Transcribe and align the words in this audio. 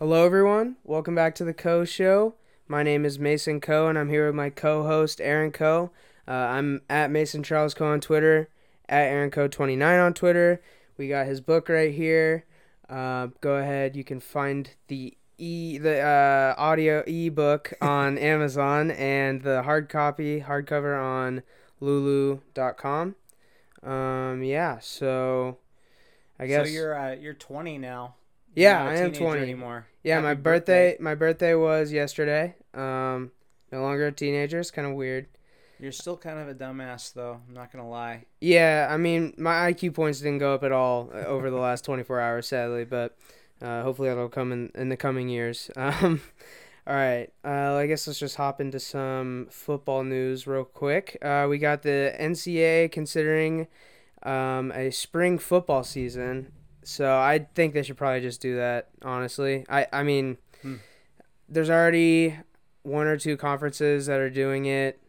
Hello, 0.00 0.26
everyone. 0.26 0.74
Welcome 0.82 1.14
back 1.14 1.36
to 1.36 1.44
the 1.44 1.54
Coe 1.54 1.84
Show. 1.84 2.34
My 2.66 2.82
name 2.82 3.04
is 3.04 3.20
Mason 3.20 3.60
Coe, 3.60 3.86
and 3.86 3.96
I'm 3.96 4.08
here 4.08 4.26
with 4.26 4.34
my 4.34 4.50
co-host 4.50 5.20
Aaron 5.20 5.52
Coe. 5.52 5.92
Uh, 6.26 6.32
I'm 6.32 6.82
at 6.90 7.12
Mason 7.12 7.44
Charles 7.44 7.74
Coe 7.74 7.86
on 7.86 8.00
Twitter, 8.00 8.48
at 8.88 9.04
Aaron 9.04 9.30
Coe 9.30 9.46
29 9.46 10.00
on 10.00 10.12
Twitter. 10.12 10.60
We 10.98 11.06
got 11.06 11.26
his 11.26 11.40
book 11.40 11.68
right 11.68 11.94
here. 11.94 12.44
Uh, 12.90 13.28
go 13.40 13.54
ahead. 13.54 13.94
You 13.94 14.02
can 14.02 14.18
find 14.18 14.68
the 14.88 15.16
e 15.38 15.78
the 15.78 16.00
uh, 16.00 16.60
audio 16.60 17.04
ebook 17.06 17.72
on 17.80 18.18
Amazon 18.18 18.90
and 18.90 19.42
the 19.42 19.62
hard 19.62 19.88
copy 19.88 20.40
hardcover 20.40 21.00
on 21.00 21.44
Lulu.com. 21.78 23.14
Um, 23.84 24.42
yeah. 24.42 24.80
So, 24.80 25.58
I 26.40 26.48
guess 26.48 26.66
So 26.66 26.72
you're 26.72 26.98
uh, 26.98 27.14
you're 27.14 27.34
20 27.34 27.78
now. 27.78 28.16
Yeah, 28.54 28.84
You're 28.84 28.92
not 28.92 28.98
a 28.98 29.02
I 29.02 29.04
am 29.06 29.12
20. 29.12 29.42
anymore. 29.42 29.86
Yeah, 30.02 30.14
Happy 30.16 30.24
my 30.24 30.34
birthday, 30.34 30.96
my 31.00 31.14
birthday 31.14 31.54
was 31.54 31.92
yesterday. 31.92 32.54
Um, 32.74 33.30
no 33.72 33.82
longer 33.82 34.06
a 34.08 34.12
teenager. 34.12 34.60
It's 34.60 34.70
kind 34.70 34.86
of 34.86 34.94
weird. 34.94 35.26
You're 35.80 35.92
still 35.92 36.16
kind 36.16 36.38
of 36.38 36.48
a 36.48 36.54
dumbass 36.54 37.12
though. 37.12 37.40
I'm 37.46 37.54
not 37.54 37.72
gonna 37.72 37.88
lie. 37.88 38.26
Yeah, 38.40 38.88
I 38.90 38.96
mean, 38.96 39.34
my 39.36 39.72
IQ 39.72 39.94
points 39.94 40.20
didn't 40.20 40.38
go 40.38 40.54
up 40.54 40.62
at 40.62 40.72
all 40.72 41.10
uh, 41.12 41.18
over 41.18 41.50
the 41.50 41.56
last 41.58 41.84
24 41.84 42.20
hours, 42.20 42.46
sadly, 42.48 42.84
but 42.84 43.16
uh, 43.60 43.82
hopefully 43.82 44.08
that'll 44.08 44.28
come 44.28 44.52
in 44.52 44.70
in 44.74 44.88
the 44.88 44.96
coming 44.96 45.28
years. 45.28 45.70
Um, 45.76 46.20
all 46.86 46.94
right, 46.94 47.32
uh, 47.44 47.76
I 47.76 47.86
guess 47.86 48.06
let's 48.06 48.18
just 48.18 48.36
hop 48.36 48.60
into 48.60 48.78
some 48.78 49.46
football 49.50 50.04
news 50.04 50.46
real 50.46 50.64
quick. 50.66 51.16
Uh, 51.22 51.46
we 51.48 51.56
got 51.56 51.80
the 51.82 52.14
NCAA 52.20 52.92
considering 52.92 53.68
um, 54.22 54.70
a 54.72 54.90
spring 54.90 55.38
football 55.38 55.82
season, 55.82 56.52
so 56.84 57.16
I 57.16 57.46
think 57.54 57.74
they 57.74 57.82
should 57.82 57.96
probably 57.96 58.20
just 58.20 58.40
do 58.40 58.56
that. 58.56 58.88
Honestly, 59.02 59.64
I 59.68 59.86
I 59.92 60.02
mean, 60.02 60.38
Hmm. 60.62 60.76
there's 61.48 61.70
already 61.70 62.36
one 62.82 63.06
or 63.06 63.16
two 63.16 63.36
conferences 63.36 64.06
that 64.06 64.20
are 64.20 64.30
doing 64.30 64.66
it. 64.66 65.00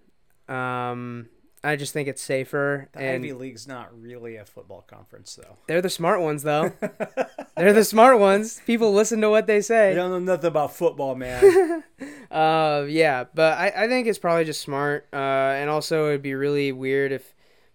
Um, 0.47 1.29
I 1.63 1.75
just 1.75 1.93
think 1.93 2.07
it's 2.07 2.21
safer 2.21 2.89
The 2.93 2.99
and 2.99 3.23
Ivy 3.23 3.33
League's 3.33 3.67
not 3.67 3.89
really 3.99 4.35
a 4.35 4.45
football 4.45 4.83
conference 4.87 5.35
though. 5.35 5.57
they're 5.67 5.81
the 5.81 5.89
smart 5.89 6.21
ones, 6.21 6.43
though. 6.43 6.71
they're 7.57 7.73
the 7.73 7.83
smart 7.83 8.19
ones. 8.19 8.61
People 8.67 8.93
listen 8.93 9.19
to 9.21 9.29
what 9.31 9.47
they 9.47 9.61
say. 9.61 9.91
say. 9.91 9.95
don't 9.95 10.11
know 10.11 10.19
nothing 10.33 10.47
about 10.47 10.73
football, 10.75 11.15
man. 11.15 11.83
Uh, 12.31 12.85
yeah, 12.89 13.23
but 13.33 13.57
I, 13.57 13.71
I 13.83 13.87
think 13.87 14.07
it's 14.07 14.19
probably 14.19 14.43
just 14.43 14.59
smart. 14.59 15.07
Uh, 15.13 15.15
and 15.55 15.69
also 15.69 16.09
it'd 16.09 16.21
be 16.21 16.33
really 16.35 16.71
weird 16.73 17.13
if 17.13 17.33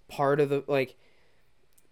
part 0.08 0.38
of 0.40 0.50
the 0.50 0.62
like. 0.66 0.96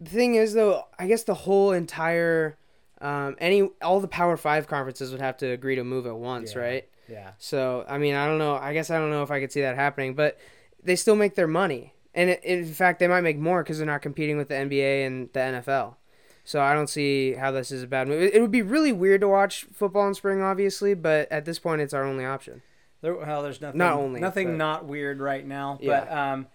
The 0.00 0.10
thing 0.10 0.34
is, 0.36 0.54
though, 0.54 0.84
I 0.98 1.06
guess 1.08 1.24
the 1.24 1.34
whole 1.34 1.72
entire, 1.72 2.56
um, 3.00 3.36
any 3.38 3.62
all 3.82 4.00
the 4.00 4.08
Power 4.08 4.36
Five 4.36 4.66
conferences 4.68 5.10
would 5.12 5.20
have 5.20 5.36
to 5.38 5.46
agree 5.46 5.74
to 5.76 5.84
move 5.84 6.06
at 6.06 6.16
once, 6.16 6.54
Yeah. 6.54 6.60
right? 6.60 6.88
yeah. 7.08 7.30
So 7.38 7.84
I 7.88 7.98
mean, 7.98 8.14
I 8.14 8.26
don't 8.26 8.38
know. 8.38 8.54
I 8.56 8.72
guess 8.74 8.90
I 8.90 8.98
don't 8.98 9.10
know 9.10 9.22
if 9.22 9.30
I 9.30 9.40
could 9.40 9.50
see 9.52 9.62
that 9.62 9.74
happening, 9.76 10.14
but 10.14 10.38
they 10.82 10.94
still 10.96 11.16
make 11.16 11.34
their 11.34 11.48
money, 11.48 11.94
and 12.14 12.30
it, 12.30 12.44
in 12.44 12.64
fact, 12.66 12.98
they 13.00 13.08
might 13.08 13.22
make 13.22 13.38
more 13.38 13.62
because 13.62 13.78
they're 13.78 13.86
not 13.86 14.02
competing 14.02 14.36
with 14.36 14.48
the 14.48 14.54
NBA 14.54 15.06
and 15.06 15.28
the 15.32 15.40
NFL. 15.40 15.96
So 16.44 16.60
I 16.62 16.72
don't 16.72 16.86
see 16.88 17.34
how 17.34 17.50
this 17.50 17.70
is 17.70 17.82
a 17.82 17.86
bad 17.86 18.08
move. 18.08 18.22
It, 18.22 18.40
would 18.40 18.50
be 18.50 18.62
really 18.62 18.90
weird 18.92 19.20
to 19.20 19.28
watch 19.28 19.66
football 19.72 20.08
in 20.08 20.14
spring, 20.14 20.40
obviously, 20.40 20.94
but 20.94 21.30
at 21.30 21.44
this 21.44 21.58
point, 21.58 21.82
it's 21.82 21.92
our 21.92 22.04
only 22.04 22.24
option. 22.24 22.62
There, 23.02 23.14
well, 23.14 23.42
there's 23.42 23.60
nothing 23.60 23.76
Not 23.78 23.92
only, 23.94 24.18
nothing 24.20 24.48
but- 24.52 24.56
not 24.56 24.84
weird 24.86 25.20
right 25.20 25.46
now. 25.46 25.78
Yeah. 25.82 26.00
But 26.00 26.12
um, 26.16 26.46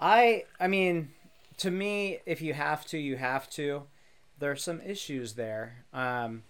I 0.00 0.44
I 0.58 0.68
mean, 0.68 1.10
to 1.62 1.70
me, 1.70 2.18
if 2.26 2.40
you 2.42 2.54
have 2.54 2.84
to, 2.86 2.98
you 2.98 3.16
have 3.16 3.48
to. 3.50 3.84
There's 4.38 4.62
some 4.62 4.80
issues 4.80 5.34
there. 5.34 5.84
Um, 5.92 6.42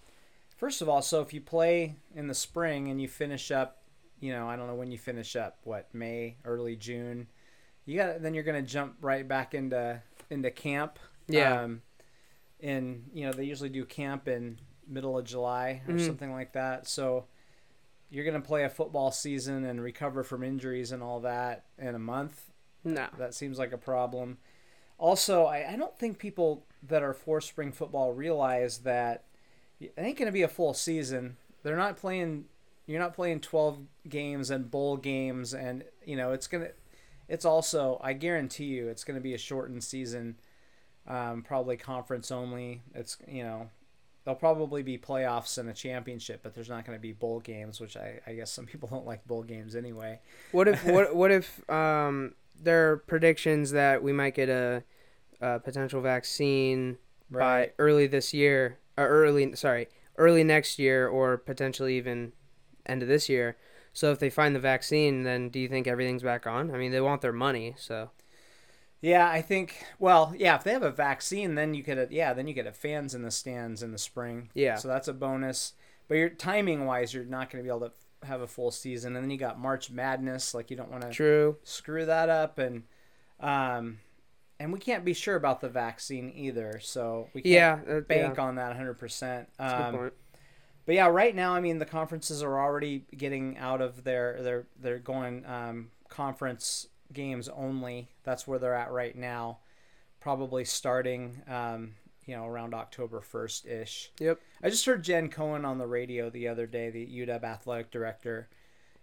first 0.57 0.81
of 0.81 0.89
all, 0.89 1.01
so 1.01 1.21
if 1.21 1.33
you 1.33 1.41
play 1.41 1.95
in 2.15 2.27
the 2.27 2.33
spring 2.33 2.87
and 2.89 2.99
you 3.01 3.07
finish 3.07 3.51
up, 3.51 3.83
you 4.19 4.31
know, 4.31 4.49
I 4.49 4.55
don't 4.55 4.67
know 4.67 4.75
when 4.75 4.91
you 4.91 4.97
finish 4.97 5.35
up, 5.35 5.59
what 5.63 5.93
May, 5.93 6.37
early 6.45 6.75
June, 6.75 7.27
you 7.85 7.97
got 7.97 8.21
then 8.21 8.33
you're 8.33 8.43
gonna 8.45 8.61
jump 8.61 8.95
right 9.01 9.27
back 9.27 9.53
into 9.53 10.01
into 10.29 10.49
camp. 10.49 10.97
Yeah. 11.27 11.61
Um, 11.63 11.81
and 12.61 13.09
you 13.13 13.25
know 13.25 13.33
they 13.33 13.43
usually 13.43 13.69
do 13.69 13.83
camp 13.85 14.27
in 14.27 14.57
middle 14.87 15.17
of 15.17 15.25
July 15.25 15.81
or 15.87 15.93
Mhm. 15.95 16.05
something 16.05 16.31
like 16.31 16.53
that. 16.53 16.87
So 16.87 17.25
you're 18.09 18.23
gonna 18.25 18.39
play 18.41 18.63
a 18.63 18.69
football 18.69 19.11
season 19.11 19.65
and 19.65 19.81
recover 19.81 20.23
from 20.23 20.43
injuries 20.43 20.91
and 20.93 21.03
all 21.03 21.19
that 21.21 21.65
in 21.77 21.93
a 21.93 21.99
month. 21.99 22.49
No. 22.85 23.07
That 23.17 23.33
seems 23.33 23.59
like 23.59 23.73
a 23.73 23.77
problem. 23.77 24.37
Also, 24.97 25.45
I, 25.45 25.73
I 25.73 25.75
don't 25.75 25.97
think 25.97 26.19
people 26.19 26.65
that 26.83 27.03
are 27.03 27.13
for 27.13 27.41
spring 27.41 27.71
football 27.71 28.13
realize 28.13 28.79
that 28.79 29.25
it 29.79 29.93
ain't 29.97 30.17
gonna 30.17 30.31
be 30.31 30.43
a 30.43 30.47
full 30.47 30.73
season. 30.73 31.37
They're 31.63 31.77
not 31.77 31.97
playing. 31.97 32.45
You're 32.85 32.99
not 32.99 33.13
playing 33.13 33.39
12 33.39 33.79
games 34.09 34.49
and 34.49 34.69
bowl 34.69 34.97
games, 34.97 35.53
and 35.53 35.83
you 36.05 36.15
know 36.15 36.31
it's 36.31 36.47
gonna. 36.47 36.69
It's 37.29 37.45
also, 37.45 37.99
I 38.03 38.13
guarantee 38.13 38.65
you, 38.65 38.89
it's 38.89 39.03
gonna 39.03 39.21
be 39.21 39.33
a 39.33 39.37
shortened 39.37 39.83
season. 39.83 40.35
Um, 41.07 41.43
probably 41.43 41.77
conference 41.77 42.31
only. 42.31 42.81
It's 42.93 43.17
you 43.27 43.43
know, 43.43 43.69
there'll 44.23 44.39
probably 44.39 44.83
be 44.83 44.97
playoffs 44.97 45.57
and 45.57 45.69
a 45.69 45.73
championship, 45.73 46.41
but 46.43 46.53
there's 46.53 46.69
not 46.69 46.85
going 46.85 46.97
to 46.97 47.01
be 47.01 47.11
bowl 47.11 47.39
games, 47.39 47.79
which 47.79 47.97
I, 47.97 48.19
I 48.25 48.33
guess 48.33 48.51
some 48.51 48.65
people 48.73 48.89
don't 48.89 49.05
like 49.05 49.25
bowl 49.25 49.43
games 49.43 49.75
anyway. 49.75 50.19
What 50.51 50.67
if 50.67 50.85
what 50.85 51.15
what 51.15 51.31
if 51.31 51.69
um 51.69 52.33
there 52.59 52.91
are 52.91 52.97
predictions 52.97 53.71
that 53.71 54.03
we 54.03 54.13
might 54.13 54.35
get 54.35 54.49
a, 54.49 54.83
a 55.41 55.59
potential 55.59 56.01
vaccine 56.01 56.97
by 57.29 57.71
early 57.79 58.07
this 58.07 58.33
year 58.33 58.79
or 58.97 59.07
early 59.07 59.55
sorry 59.55 59.87
early 60.17 60.43
next 60.43 60.77
year 60.79 61.07
or 61.07 61.37
potentially 61.37 61.97
even 61.97 62.31
end 62.85 63.01
of 63.01 63.07
this 63.07 63.27
year 63.29 63.57
so 63.91 64.11
if 64.11 64.19
they 64.19 64.29
find 64.29 64.55
the 64.55 64.59
vaccine 64.59 65.23
then 65.23 65.49
do 65.49 65.59
you 65.59 65.67
think 65.67 65.87
everything's 65.87 66.23
back 66.23 66.45
on 66.45 66.71
i 66.71 66.77
mean 66.77 66.91
they 66.91 67.01
want 67.01 67.21
their 67.21 67.33
money 67.33 67.73
so 67.77 68.11
Yeah, 69.01 69.27
I 69.29 69.41
think. 69.41 69.83
Well, 69.99 70.33
yeah, 70.37 70.55
if 70.55 70.63
they 70.63 70.71
have 70.71 70.83
a 70.83 70.91
vaccine, 70.91 71.55
then 71.55 71.73
you 71.73 71.83
could. 71.83 72.07
Yeah, 72.11 72.33
then 72.33 72.47
you 72.47 72.53
could 72.53 72.65
have 72.65 72.77
fans 72.77 73.13
in 73.13 73.21
the 73.21 73.31
stands 73.31 73.83
in 73.83 73.91
the 73.91 73.97
spring. 73.97 74.49
Yeah. 74.53 74.75
So 74.77 74.87
that's 74.87 75.09
a 75.09 75.13
bonus. 75.13 75.73
But 76.07 76.15
you're 76.15 76.29
timing 76.29 76.85
wise, 76.85 77.13
you're 77.13 77.25
not 77.25 77.49
going 77.49 77.63
to 77.63 77.67
be 77.69 77.75
able 77.75 77.87
to 77.89 77.93
have 78.25 78.41
a 78.41 78.47
full 78.47 78.71
season, 78.71 79.15
and 79.15 79.23
then 79.23 79.29
you 79.31 79.37
got 79.37 79.59
March 79.59 79.89
Madness. 79.91 80.53
Like 80.53 80.69
you 80.71 80.77
don't 80.77 80.91
want 80.91 81.03
to 81.03 81.09
true 81.09 81.57
screw 81.63 82.05
that 82.05 82.29
up, 82.29 82.57
and 82.59 82.83
um, 83.39 83.99
and 84.59 84.71
we 84.71 84.79
can't 84.79 85.03
be 85.05 85.13
sure 85.13 85.35
about 85.35 85.61
the 85.61 85.69
vaccine 85.69 86.31
either. 86.35 86.79
So 86.81 87.29
we 87.33 87.41
can't 87.41 87.87
yeah 87.87 87.95
uh, 87.95 87.99
bank 88.01 88.37
yeah, 88.37 88.43
on 88.43 88.55
that 88.55 88.67
100. 88.69 88.93
percent 88.95 89.49
that's 89.57 89.73
a 89.73 89.77
good 89.77 89.83
Um, 89.85 89.95
point. 89.95 90.13
but 90.85 90.95
yeah, 90.95 91.07
right 91.07 91.35
now, 91.35 91.53
I 91.53 91.59
mean, 91.59 91.79
the 91.79 91.85
conferences 91.85 92.41
are 92.43 92.59
already 92.59 93.05
getting 93.15 93.57
out 93.57 93.81
of 93.81 94.03
their 94.03 94.41
they're 94.41 94.67
they're 94.79 94.99
going 94.99 95.45
um, 95.45 95.91
conference 96.09 96.87
games 97.11 97.49
only. 97.49 98.09
That's 98.23 98.47
where 98.47 98.59
they're 98.59 98.73
at 98.75 98.91
right 98.91 99.15
now. 99.15 99.59
Probably 100.19 100.63
starting, 100.63 101.41
um, 101.49 101.95
you 102.25 102.35
know, 102.35 102.45
around 102.45 102.73
October 102.73 103.21
first 103.21 103.65
ish. 103.65 104.11
Yep. 104.19 104.39
I 104.61 104.69
just 104.69 104.85
heard 104.85 105.03
Jen 105.03 105.29
Cohen 105.29 105.65
on 105.65 105.77
the 105.77 105.87
radio 105.87 106.29
the 106.29 106.47
other 106.47 106.67
day, 106.67 106.89
the 106.89 107.05
UW 107.05 107.43
athletic 107.43 107.91
director, 107.91 108.49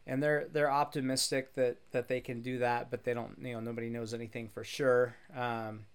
and 0.06 0.22
they're 0.22 0.46
they're 0.52 0.70
optimistic 0.70 1.54
that 1.54 1.78
that 1.92 2.08
they 2.08 2.20
can 2.20 2.42
do 2.42 2.58
that, 2.58 2.90
but 2.90 3.04
they 3.04 3.14
don't. 3.14 3.36
You 3.40 3.54
know, 3.54 3.60
nobody 3.60 3.88
knows 3.88 4.14
anything 4.14 4.48
for 4.48 4.64
sure. 4.64 5.16
Um, 5.36 5.86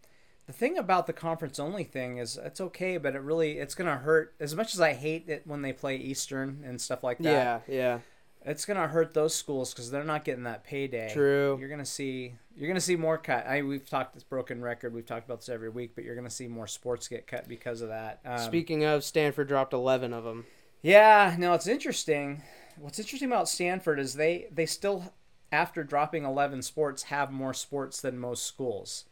the 0.48 0.54
thing 0.54 0.78
about 0.78 1.08
the 1.08 1.14
conference 1.14 1.60
only 1.60 1.84
thing 1.84 2.18
is 2.18 2.38
it's 2.38 2.62
okay, 2.62 2.98
but 2.98 3.16
it 3.16 3.22
really 3.22 3.58
it's 3.58 3.76
gonna 3.76 3.98
hurt. 3.98 4.36
As 4.40 4.56
much 4.56 4.74
as 4.74 4.82
I 4.82 4.94
hate 4.94 5.28
it 5.28 5.46
when 5.46 5.62
they 5.62 5.74
play 5.74 5.96
Eastern 5.98 6.64
and 6.66 6.80
stuff 6.80 7.04
like 7.04 7.18
that, 7.20 7.64
yeah 7.68 7.76
yeah 7.76 8.00
it's 8.46 8.66
gonna 8.66 8.88
hurt 8.88 9.14
those 9.14 9.34
schools 9.36 9.74
because 9.74 9.92
they're 9.92 10.04
not 10.04 10.24
getting 10.24 10.44
that 10.44 10.64
payday. 10.64 11.12
True. 11.12 11.58
You're 11.60 11.70
gonna 11.70 11.86
see 11.86 12.36
you're 12.56 12.68
gonna 12.68 12.80
see 12.80 12.96
more 12.96 13.18
cut. 13.18 13.46
I 13.48 13.62
we've 13.64 13.88
talked 13.90 14.14
this 14.14 14.24
broken 14.24 14.62
record. 14.62 14.94
We've 14.94 15.06
talked 15.06 15.26
about 15.26 15.40
this 15.42 15.50
every 15.50 15.70
week, 15.70 15.92
but 15.96 16.04
you're 16.04 16.16
gonna 16.16 16.30
see 16.30 16.48
more 16.48 16.68
sports 16.68 17.08
get 17.08 17.28
cut 17.28 17.48
because 17.48 17.82
of 17.82 17.90
that. 17.90 18.20
Um, 18.26 18.40
speaking 18.40 18.84
of 18.86 19.04
stanford 19.04 19.48
dropped 19.48 19.74
11 19.74 20.14
of 20.14 20.24
them 20.24 20.46
yeah, 20.82 21.36
no, 21.40 21.56
it's 21.56 21.66
interesting. 21.66 22.44
What's 22.78 23.00
interesting 23.00 23.28
about 23.32 23.50
Stanford 23.50 24.00
is 24.00 24.14
they 24.14 24.46
they 24.52 24.68
still 24.68 25.12
after 25.52 25.84
dropping 25.84 26.26
11 26.26 26.62
sports 26.62 27.04
have 27.04 27.32
more 27.32 27.56
sports 27.56 28.02
than 28.02 28.20
most 28.20 28.44
schools. 28.46 29.06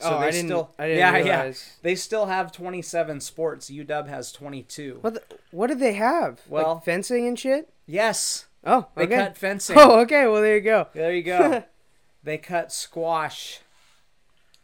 oh 0.00 0.18
i 0.18 0.26
they 0.26 0.30
didn't 0.30 0.46
still 0.48 0.70
i 0.78 0.86
didn't 0.86 0.98
yeah 0.98 1.12
realize 1.14 1.64
yeah 1.66 1.74
they 1.82 1.94
still 1.96 2.26
have 2.26 2.52
27 2.52 3.20
sports. 3.20 3.68
UW 3.68 4.06
has 4.08 4.30
22. 4.30 4.98
what 5.00 5.14
the, 5.14 5.22
what 5.50 5.66
did 5.66 5.80
they 5.80 5.94
have 5.94 6.40
Well- 6.48 6.74
like 6.74 6.84
fencing 6.84 7.26
and 7.26 7.36
shit 7.38 7.68
Yes, 7.90 8.46
oh 8.64 8.86
they 8.94 9.04
okay 9.04 9.16
cut 9.16 9.36
fencing. 9.36 9.76
oh 9.78 10.00
okay 10.00 10.26
well 10.26 10.42
there 10.42 10.56
you 10.56 10.62
go 10.62 10.88
There 10.92 11.14
you 11.14 11.22
go. 11.22 11.64
they 12.22 12.38
cut 12.38 12.72
squash. 12.72 13.60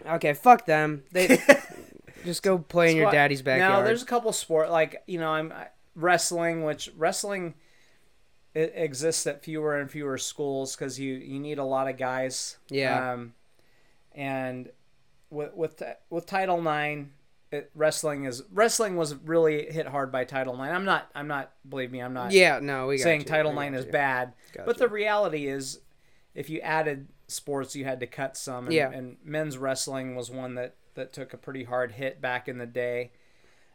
Okay, 0.06 0.34
fuck 0.34 0.66
them. 0.66 1.04
They 1.12 1.38
just 2.24 2.42
go 2.42 2.58
play 2.58 2.90
in 2.90 2.96
your 2.96 3.10
daddy's 3.10 3.42
backyard. 3.42 3.72
Now, 3.72 3.82
there's 3.82 4.02
a 4.02 4.06
couple 4.06 4.32
sport 4.32 4.70
like 4.70 5.02
you 5.06 5.18
know 5.18 5.30
I'm 5.30 5.52
wrestling, 5.94 6.64
which 6.64 6.90
wrestling 6.96 7.54
it 8.54 8.72
exists 8.76 9.26
at 9.26 9.42
fewer 9.42 9.78
and 9.78 9.90
fewer 9.90 10.18
schools 10.18 10.76
because 10.76 10.98
you 10.98 11.14
you 11.14 11.40
need 11.40 11.58
a 11.58 11.64
lot 11.64 11.88
of 11.88 11.96
guys. 11.96 12.58
Yeah. 12.68 13.12
Um, 13.12 13.34
and 14.14 14.70
with 15.30 15.54
with 15.54 15.82
with 16.10 16.26
Title 16.26 16.58
IX, 16.58 17.08
it, 17.54 17.70
wrestling 17.74 18.24
is 18.24 18.42
wrestling 18.52 18.96
was 18.96 19.14
really 19.14 19.70
hit 19.70 19.86
hard 19.86 20.12
by 20.12 20.24
Title 20.24 20.54
IX. 20.54 20.72
I'm 20.72 20.84
not. 20.84 21.10
I'm 21.14 21.28
not. 21.28 21.52
Believe 21.68 21.90
me, 21.92 22.00
I'm 22.02 22.12
not 22.12 22.32
Yeah, 22.32 22.58
no, 22.60 22.88
we 22.88 22.98
saying 22.98 23.20
you. 23.20 23.26
Title 23.26 23.58
IX 23.58 23.76
is 23.76 23.86
you. 23.86 23.92
bad. 23.92 24.32
Got 24.52 24.66
but 24.66 24.76
you. 24.76 24.80
the 24.80 24.88
reality 24.88 25.46
is, 25.46 25.80
if 26.34 26.50
you 26.50 26.60
added 26.60 27.08
sports, 27.28 27.74
you 27.74 27.84
had 27.84 28.00
to 28.00 28.06
cut 28.06 28.36
some. 28.36 28.66
And, 28.66 28.74
Yeah. 28.74 28.90
and 28.90 29.16
men's 29.24 29.56
wrestling 29.56 30.14
was 30.16 30.30
one 30.30 30.54
that 30.56 30.74
that 30.94 31.12
took 31.12 31.32
a 31.32 31.36
pretty 31.36 31.64
hard 31.64 31.92
hit 31.92 32.20
back 32.20 32.48
in 32.48 32.58
the 32.58 32.66
day. 32.66 33.10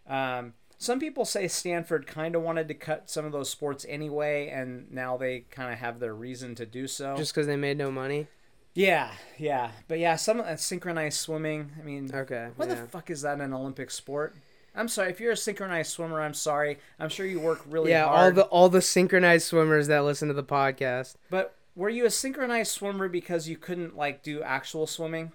Um, 0.07 0.53
some 0.77 0.99
people 0.99 1.25
say 1.25 1.47
Stanford 1.49 2.07
kind 2.07 2.35
of 2.35 2.41
wanted 2.41 2.69
to 2.69 2.73
cut 2.73 3.09
some 3.09 3.25
of 3.25 3.31
those 3.33 3.49
sports 3.49 3.85
anyway, 3.89 4.47
and 4.47 4.89
now 4.91 5.17
they 5.17 5.41
kind 5.51 5.73
of 5.73 5.79
have 5.79 5.99
their 5.99 6.15
reason 6.15 6.55
to 6.55 6.65
do 6.65 6.87
so. 6.87 7.15
Just 7.17 7.33
because 7.33 7.47
they 7.47 7.57
made 7.57 7.77
no 7.77 7.91
money. 7.91 8.27
Yeah, 8.73 9.11
yeah, 9.37 9.71
but 9.87 9.99
yeah, 9.99 10.15
some 10.15 10.41
uh, 10.41 10.55
synchronized 10.55 11.19
swimming. 11.19 11.71
I 11.79 11.83
mean, 11.83 12.09
Okay. 12.13 12.49
what 12.55 12.69
yeah. 12.69 12.75
the 12.75 12.87
fuck 12.87 13.09
is 13.09 13.21
that 13.21 13.39
an 13.39 13.53
Olympic 13.53 13.91
sport? 13.91 14.35
I'm 14.75 14.87
sorry 14.87 15.09
if 15.09 15.19
you're 15.19 15.31
a 15.31 15.37
synchronized 15.37 15.91
swimmer. 15.91 16.21
I'm 16.21 16.33
sorry. 16.33 16.77
I'm 16.99 17.09
sure 17.09 17.25
you 17.25 17.39
work 17.39 17.61
really 17.67 17.91
yeah, 17.91 18.05
all 18.05 18.31
the 18.31 18.43
all 18.43 18.69
the 18.69 18.81
synchronized 18.81 19.47
swimmers 19.47 19.87
that 19.87 20.03
listen 20.03 20.27
to 20.27 20.33
the 20.33 20.43
podcast. 20.43 21.15
But 21.29 21.55
were 21.75 21.89
you 21.89 22.05
a 22.05 22.09
synchronized 22.09 22.71
swimmer 22.71 23.09
because 23.09 23.49
you 23.49 23.57
couldn't 23.57 23.97
like 23.97 24.23
do 24.23 24.41
actual 24.41 24.87
swimming? 24.87 25.31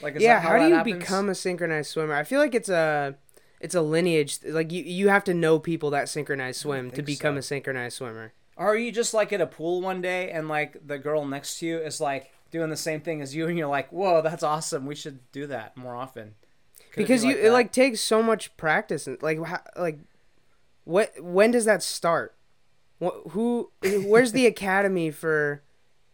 Like, 0.00 0.16
is 0.16 0.22
yeah, 0.22 0.34
that 0.34 0.42
how, 0.42 0.50
how, 0.50 0.58
do 0.58 0.68
you 0.68 0.74
happens? 0.74 0.98
become 0.98 1.28
a 1.28 1.34
synchronized 1.34 1.90
swimmer? 1.90 2.14
I 2.14 2.24
feel 2.24 2.40
like 2.40 2.54
it's 2.54 2.68
a 2.68 3.16
it's 3.60 3.74
a 3.74 3.82
lineage. 3.82 4.38
Like 4.44 4.72
you 4.72 4.82
you 4.82 5.08
have 5.08 5.24
to 5.24 5.34
know 5.34 5.58
people 5.58 5.90
that 5.90 6.08
synchronized 6.08 6.60
swim 6.60 6.90
to 6.92 7.02
become 7.02 7.34
so. 7.34 7.38
a 7.38 7.42
synchronized 7.42 7.96
swimmer. 7.96 8.32
Or 8.56 8.68
are 8.68 8.76
you 8.76 8.92
just 8.92 9.12
like 9.12 9.32
at 9.32 9.40
a 9.40 9.46
pool 9.46 9.82
one 9.82 10.00
day 10.00 10.30
and 10.30 10.48
like 10.48 10.86
the 10.86 10.98
girl 10.98 11.26
next 11.26 11.58
to 11.58 11.66
you 11.66 11.78
is 11.78 12.00
like 12.00 12.32
doing 12.58 12.70
the 12.70 12.76
same 12.76 13.00
thing 13.00 13.20
as 13.20 13.34
you, 13.34 13.46
and 13.46 13.58
you're 13.58 13.68
like, 13.68 13.90
"Whoa, 13.90 14.22
that's 14.22 14.42
awesome! 14.42 14.86
We 14.86 14.94
should 14.94 15.30
do 15.32 15.46
that 15.46 15.76
more 15.76 15.94
often." 15.94 16.34
Could 16.92 17.02
because 17.02 17.22
be 17.22 17.28
you 17.28 17.34
like 17.34 17.44
it 17.44 17.50
like 17.52 17.72
takes 17.72 18.00
so 18.00 18.22
much 18.22 18.56
practice 18.56 19.06
and 19.06 19.20
like 19.22 19.42
how, 19.44 19.60
like 19.76 19.98
what 20.84 21.12
when 21.20 21.50
does 21.50 21.64
that 21.66 21.82
start? 21.82 22.34
What 22.98 23.14
who 23.30 23.70
where's 23.82 24.32
the 24.32 24.46
academy 24.46 25.10
for 25.10 25.62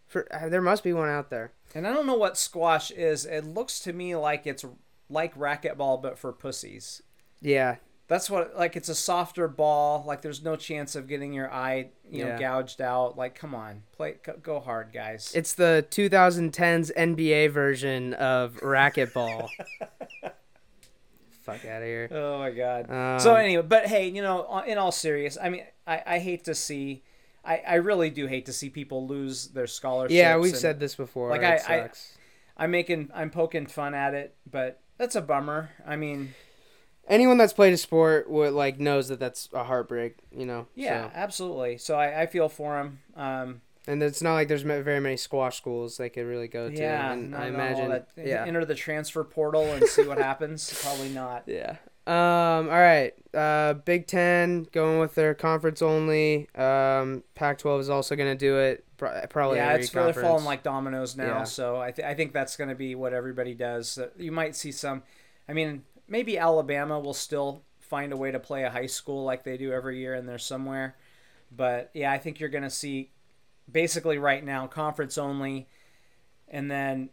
for 0.06 0.26
uh, 0.34 0.48
there 0.48 0.60
must 0.60 0.82
be 0.82 0.92
one 0.92 1.08
out 1.08 1.30
there. 1.30 1.52
and 1.74 1.86
I 1.86 1.92
don't 1.92 2.06
know 2.06 2.16
what 2.16 2.36
squash 2.36 2.90
is. 2.90 3.24
It 3.24 3.44
looks 3.44 3.80
to 3.80 3.92
me 3.92 4.16
like 4.16 4.46
it's 4.46 4.64
like 5.08 5.36
racquetball 5.36 6.02
but 6.02 6.18
for 6.18 6.32
pussies. 6.32 7.02
Yeah. 7.40 7.76
That's 8.08 8.28
what 8.28 8.56
like 8.56 8.76
it's 8.76 8.88
a 8.88 8.94
softer 8.94 9.49
ball. 9.49 10.04
Like 10.06 10.20
there's 10.22 10.43
no 10.43 10.54
chance 10.56 10.94
of 10.96 11.06
getting 11.08 11.32
your 11.32 11.50
eye, 11.52 11.90
you 12.10 12.25
know, 12.25 12.31
Yeah. 12.31 12.38
gouged 12.38 12.81
out. 12.82 13.16
Like 13.16 13.34
come 13.34 13.54
on, 13.54 13.84
play, 13.93 14.16
go- 14.22 14.37
go 14.43 14.60
hard, 14.60 14.93
guys. 14.93 15.32
It's 15.34 15.54
the 15.54 15.87
2010s 15.90 16.90
NBA 16.96 17.50
version 17.52 18.12
of 18.14 18.54
racquetball. 18.56 19.49
Fuck 21.43 21.64
out 21.64 21.82
of 21.82 21.88
here. 21.88 22.08
Oh 22.12 22.38
my 22.38 22.50
god. 22.50 22.90
Um, 22.90 23.19
so 23.19 23.34
anyway, 23.34 23.62
but 23.62 23.87
hey, 23.87 24.08
you 24.08 24.22
know, 24.22 24.62
in 24.66 24.78
all 24.78 24.93
serious, 24.93 25.37
I 25.43 25.49
mean, 25.49 25.64
I, 25.87 26.02
I 26.06 26.19
hate 26.20 26.44
to 26.44 26.54
see, 26.54 27.02
I, 27.44 27.62
I 27.66 27.75
really 27.76 28.10
do 28.10 28.26
hate 28.26 28.46
to 28.46 28.52
see 28.52 28.70
people 28.70 29.06
lose 29.08 29.49
their 29.49 29.66
scholarships. 29.66 30.14
Yeah, 30.14 30.37
we've 30.37 30.52
and 30.52 30.60
said 30.60 30.78
this 30.78 30.94
before. 30.94 31.31
like, 31.31 31.43
it 31.43 31.62
I- 31.69 31.75
I- 31.84 31.90
I'm 32.56 32.70
making, 32.70 33.10
I'm 33.14 33.31
poking 33.31 33.66
fun 33.66 33.94
at 33.94 34.14
it, 34.14 34.37
but 34.49 34.81
that's 34.99 35.16
a 35.16 35.20
bummer. 35.22 35.70
I 35.87 35.96
mean, 35.96 36.34
Anyone 37.08 37.37
that's 37.37 37.52
played 37.52 37.72
a 37.72 37.76
sport 37.76 38.31
would 38.31 38.52
like 38.52 38.78
knows 38.78 39.08
that 39.08 39.19
that's 39.20 39.49
a 39.52 39.64
heartbreak, 39.64 40.16
you 40.31 40.46
know. 40.46 40.66
yeah, 40.75 41.08
so. 41.08 41.12
absolutely. 41.14 41.78
So 41.78 41.96
I, 41.96 42.22
I 42.22 42.26
feel 42.26 42.49
for 42.49 42.78
him. 42.78 43.00
Um, 43.16 43.60
And 43.87 44.02
it's 44.02 44.22
not 44.22 44.34
like 44.34 44.49
there's 44.49 44.62
very 44.62 45.00
many 45.00 45.16
squash 45.16 45.56
schools 45.56 45.96
they 45.96 46.08
could 46.08 46.26
really 46.26 46.49
go 46.49 46.70
to. 46.70 46.76
yeah, 46.76 47.12
and 47.12 47.34
I 47.34 47.49
imagine. 47.49 47.88
that, 47.90 48.08
yeah. 48.16 48.44
enter 48.46 48.64
the 48.64 48.76
transfer 48.76 49.25
portal 49.25 49.64
and 49.64 49.84
see 49.88 50.04
what 50.06 50.19
happens. 50.19 50.72
Probably 50.82 51.08
not. 51.08 51.43
Yeah. 51.46 51.76
Um. 52.06 52.69
All 52.69 52.81
right. 52.81 53.12
Uh. 53.34 53.75
Big 53.75 54.06
Ten 54.06 54.66
going 54.72 54.99
with 55.00 55.14
their 55.14 55.34
conference 55.34 55.82
only. 55.82 56.49
Um. 56.54 57.22
Pac-12 57.34 57.81
is 57.81 57.90
also 57.90 58.16
gonna 58.16 58.34
do 58.37 58.58
it. 58.58 58.84
Probably. 58.96 59.56
yeah, 59.58 59.72
it's 59.75 59.93
really 59.94 60.06
conference. 60.12 60.28
falling 60.28 60.44
like 60.44 60.62
dominoes 60.62 61.16
now. 61.16 61.38
Yeah. 61.38 61.44
So 61.44 61.81
I, 61.81 61.90
th- 61.90 62.06
I 62.06 62.14
think 62.14 62.32
that's 62.32 62.56
going 62.56 62.70
to 62.70 62.76
be 62.76 62.94
what 62.94 63.12
everybody 63.12 63.52
does. 63.52 63.99
You 64.16 64.31
might 64.31 64.54
see 64.54 64.70
some. 64.70 65.02
I 65.49 65.54
mean, 65.54 65.82
maybe 66.12 66.38
Alabama 66.38 67.00
will 67.00 67.14
still 67.14 67.62
find 67.81 68.12
a 68.12 68.17
way 68.17 68.31
to 68.31 68.38
play 68.38 68.64
a 68.64 68.70
high 68.70 68.87
school 68.87 69.25
like 69.25 69.44
they 69.44 69.56
do 69.56 69.73
every 69.73 69.99
year 69.99 70.14
and 70.14 70.29
they're 70.29 70.38
somewhere. 70.38 70.94
But 71.50 71.91
yeah, 71.94 72.12
I 72.12 72.19
think 72.19 72.38
you're 72.38 72.50
going 72.50 72.64
to 72.64 72.70
see 72.70 73.11
basically 73.70 74.19
right 74.19 74.44
now 74.44 74.67
conference 74.67 75.17
only, 75.17 75.69
and 76.49 76.70
then 76.70 77.09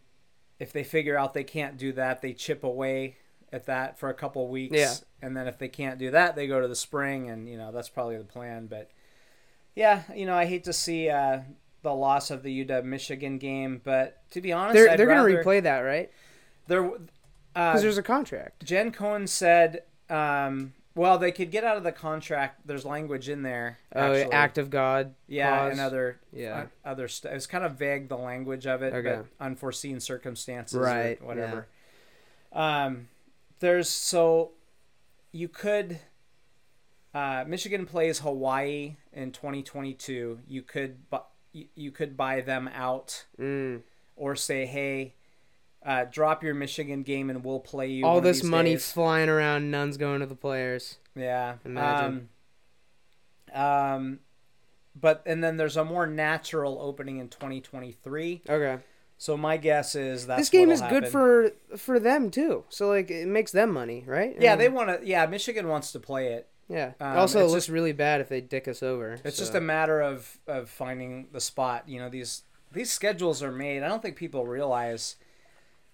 if 0.58 0.72
they 0.72 0.84
figure 0.84 1.18
out 1.18 1.32
they 1.32 1.44
can't 1.44 1.78
do 1.78 1.92
that, 1.94 2.20
they 2.20 2.34
chip 2.34 2.62
away 2.62 3.16
at 3.52 3.66
that 3.66 3.98
for 3.98 4.10
a 4.10 4.14
couple 4.14 4.46
weeks. 4.48 4.76
Yeah. 4.76 4.94
And 5.22 5.34
then 5.34 5.48
if 5.48 5.58
they 5.58 5.68
can't 5.68 5.98
do 5.98 6.10
that, 6.10 6.36
they 6.36 6.46
go 6.46 6.60
to 6.60 6.68
the 6.68 6.76
spring, 6.76 7.28
and 7.28 7.48
you 7.48 7.56
know 7.56 7.72
that's 7.72 7.88
probably 7.88 8.16
the 8.18 8.24
plan. 8.24 8.66
But 8.66 8.90
yeah, 9.74 10.02
you 10.14 10.26
know 10.26 10.34
I 10.34 10.46
hate 10.46 10.64
to 10.64 10.72
see 10.72 11.10
uh, 11.10 11.40
the 11.82 11.92
loss 11.92 12.30
of 12.30 12.42
the 12.42 12.64
UW 12.64 12.84
Michigan 12.84 13.38
game, 13.38 13.80
but 13.82 14.22
to 14.30 14.40
be 14.40 14.52
honest, 14.52 14.74
They're 14.74 14.90
I'd 14.90 14.98
they're 14.98 15.06
gonna 15.06 15.24
replay 15.24 15.62
that, 15.62 15.80
right? 15.80 16.10
There, 16.68 16.90
uh, 17.54 17.70
Because 17.72 17.82
there's 17.82 17.98
a 17.98 18.02
contract. 18.02 18.64
Jen 18.64 18.92
Cohen 18.92 19.26
said, 19.26 19.82
um, 20.08 20.72
well, 20.94 21.18
they 21.18 21.32
could 21.32 21.50
get 21.50 21.64
out 21.64 21.76
of 21.76 21.84
the 21.84 21.92
contract. 21.92 22.66
There's 22.66 22.84
language 22.84 23.28
in 23.28 23.42
there. 23.42 23.78
Oh, 23.94 24.12
act 24.30 24.58
of 24.58 24.70
God. 24.70 25.14
Yeah, 25.28 25.56
clause. 25.56 25.72
and 25.72 25.80
other 25.80 26.18
Yeah. 26.32 26.66
uh, 26.84 26.88
other 26.88 27.08
stuff. 27.08 27.32
It 27.32 27.34
was 27.36 27.46
kind 27.46 27.64
of 27.64 27.72
vague 27.76 28.08
the 28.08 28.16
language 28.18 28.66
of 28.66 28.82
it, 28.82 28.92
Okay. 28.92 29.16
but 29.22 29.44
unforeseen 29.44 30.00
circumstances, 30.00 30.78
Right, 30.78 31.18
Or 31.22 31.26
whatever. 31.26 31.66
Um, 32.52 33.08
there's 33.60 33.88
so 33.88 34.52
you 35.32 35.48
could. 35.48 36.00
Uh, 37.14 37.44
Michigan 37.46 37.86
plays 37.86 38.20
Hawaii 38.20 38.96
in 39.12 39.32
2022. 39.32 40.40
You 40.46 40.62
could 40.62 41.08
bu- 41.10 41.18
you, 41.52 41.66
you 41.74 41.90
could 41.90 42.16
buy 42.16 42.40
them 42.40 42.68
out 42.72 43.26
Mm. 43.38 43.82
or 44.16 44.36
say, 44.36 44.66
hey. 44.66 45.14
Uh, 45.84 46.04
drop 46.04 46.42
your 46.42 46.54
Michigan 46.54 47.02
game 47.02 47.30
and 47.30 47.42
we'll 47.42 47.60
play 47.60 47.88
you. 47.88 48.04
All 48.04 48.20
this 48.20 48.42
money 48.42 48.72
days. 48.72 48.92
flying 48.92 49.28
around, 49.30 49.70
none's 49.70 49.96
going 49.96 50.20
to 50.20 50.26
the 50.26 50.34
players. 50.34 50.98
Yeah. 51.14 51.54
Imagine. 51.64 52.28
Um, 53.54 53.62
um, 53.62 54.18
but 54.94 55.22
and 55.26 55.42
then 55.42 55.56
there's 55.56 55.76
a 55.76 55.84
more 55.84 56.06
natural 56.06 56.78
opening 56.80 57.18
in 57.18 57.28
2023. 57.28 58.42
Okay. 58.48 58.78
So 59.16 59.36
my 59.36 59.56
guess 59.56 59.94
is 59.94 60.26
that 60.26 60.38
this 60.38 60.48
game 60.48 60.70
is 60.70 60.80
good 60.80 61.04
happen. 61.04 61.10
for 61.10 61.50
for 61.76 62.00
them 62.00 62.30
too. 62.30 62.64
So 62.68 62.88
like 62.88 63.10
it 63.10 63.28
makes 63.28 63.52
them 63.52 63.70
money, 63.70 64.02
right? 64.06 64.34
Yeah, 64.38 64.54
I 64.54 64.56
they 64.56 64.68
want 64.68 64.88
to. 65.00 65.06
Yeah, 65.06 65.26
Michigan 65.26 65.68
wants 65.68 65.92
to 65.92 66.00
play 66.00 66.32
it. 66.32 66.48
Yeah. 66.68 66.92
um, 67.00 67.18
also, 67.18 67.40
it 67.40 67.44
it's 67.44 67.52
looks 67.52 67.64
just- 67.64 67.72
really 67.72 67.92
bad 67.92 68.20
if 68.20 68.28
they 68.28 68.40
dick 68.40 68.68
us 68.68 68.82
over. 68.82 69.18
It's 69.24 69.36
so. 69.36 69.42
just 69.42 69.54
a 69.54 69.60
matter 69.60 70.00
of 70.00 70.38
of 70.46 70.70
finding 70.70 71.28
the 71.32 71.40
spot. 71.40 71.88
You 71.88 72.00
know, 72.00 72.08
these 72.08 72.42
these 72.72 72.90
schedules 72.90 73.42
are 73.42 73.52
made. 73.52 73.82
I 73.82 73.88
don't 73.88 74.02
think 74.02 74.16
people 74.16 74.46
realize. 74.46 75.16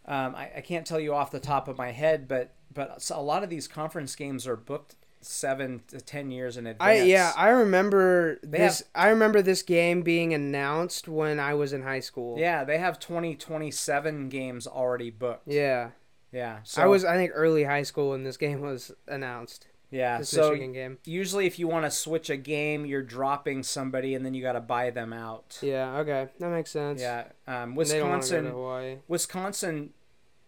Um, 0.06 0.34
I, 0.34 0.50
I 0.56 0.60
can't 0.60 0.86
tell 0.86 1.00
you 1.00 1.14
off 1.14 1.30
the 1.30 1.40
top 1.40 1.68
of 1.68 1.76
my 1.76 1.90
head, 1.92 2.28
but 2.28 2.52
but 2.72 3.08
a 3.12 3.20
lot 3.22 3.42
of 3.42 3.50
these 3.50 3.66
conference 3.68 4.14
games 4.14 4.46
are 4.46 4.56
booked 4.56 4.94
seven 5.20 5.82
to 5.88 6.00
ten 6.00 6.30
years 6.30 6.56
in 6.56 6.66
advance. 6.66 7.00
I 7.00 7.04
yeah, 7.04 7.32
I 7.36 7.48
remember 7.48 8.38
They 8.42 8.58
this. 8.58 8.82
I 8.94 9.08
remember 9.08 9.42
this 9.42 9.62
game 9.62 10.02
being 10.02 10.32
announced 10.32 11.08
when 11.08 11.40
I 11.40 11.54
was 11.54 11.72
in 11.72 11.82
high 11.82 12.00
school. 12.00 12.38
yeah, 12.38 12.62
they 12.64 12.78
have 12.78 12.98
2027 13.00 14.28
games 14.28 14.66
already 14.66 15.10
booked. 15.10 15.48
Yeah. 15.48 15.90
Yeah, 16.32 16.58
so 16.64 16.82
I 16.82 16.86
was 16.86 17.04
I 17.04 17.14
think 17.16 17.32
early 17.34 17.64
high 17.64 17.84
school 17.84 18.10
when 18.10 18.24
this 18.24 18.36
game 18.46 18.60
was 18.60 18.92
announced. 19.08 19.68
yeah. 19.90 20.18
This 20.18 20.28
So 20.28 20.50
Michigan 20.50 20.72
game. 20.72 20.98
usually, 21.04 21.46
if 21.46 21.58
you 21.58 21.66
want 21.66 21.86
to 21.86 21.90
switch 21.90 22.28
a 22.30 22.36
game, 22.36 22.84
you're 22.84 23.02
dropping 23.02 23.62
somebody, 23.62 24.14
and 24.14 24.26
then 24.26 24.34
you 24.34 24.42
got 24.42 24.52
to 24.52 24.60
buy 24.60 24.90
them 24.90 25.12
out. 25.12 25.58
Yeah. 25.62 25.98
Okay, 26.00 26.28
that 26.40 26.50
makes 26.50 26.70
sense. 26.70 27.00
Yeah, 27.00 27.24
um, 27.46 27.76
And 27.78 27.86
They 27.86 27.98
don't 27.98 28.10
go 28.10 28.16
Wisconsin. 28.18 28.98
Wisconsin 29.08 29.90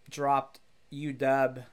dropped 0.09 0.61
UW 0.93 1.65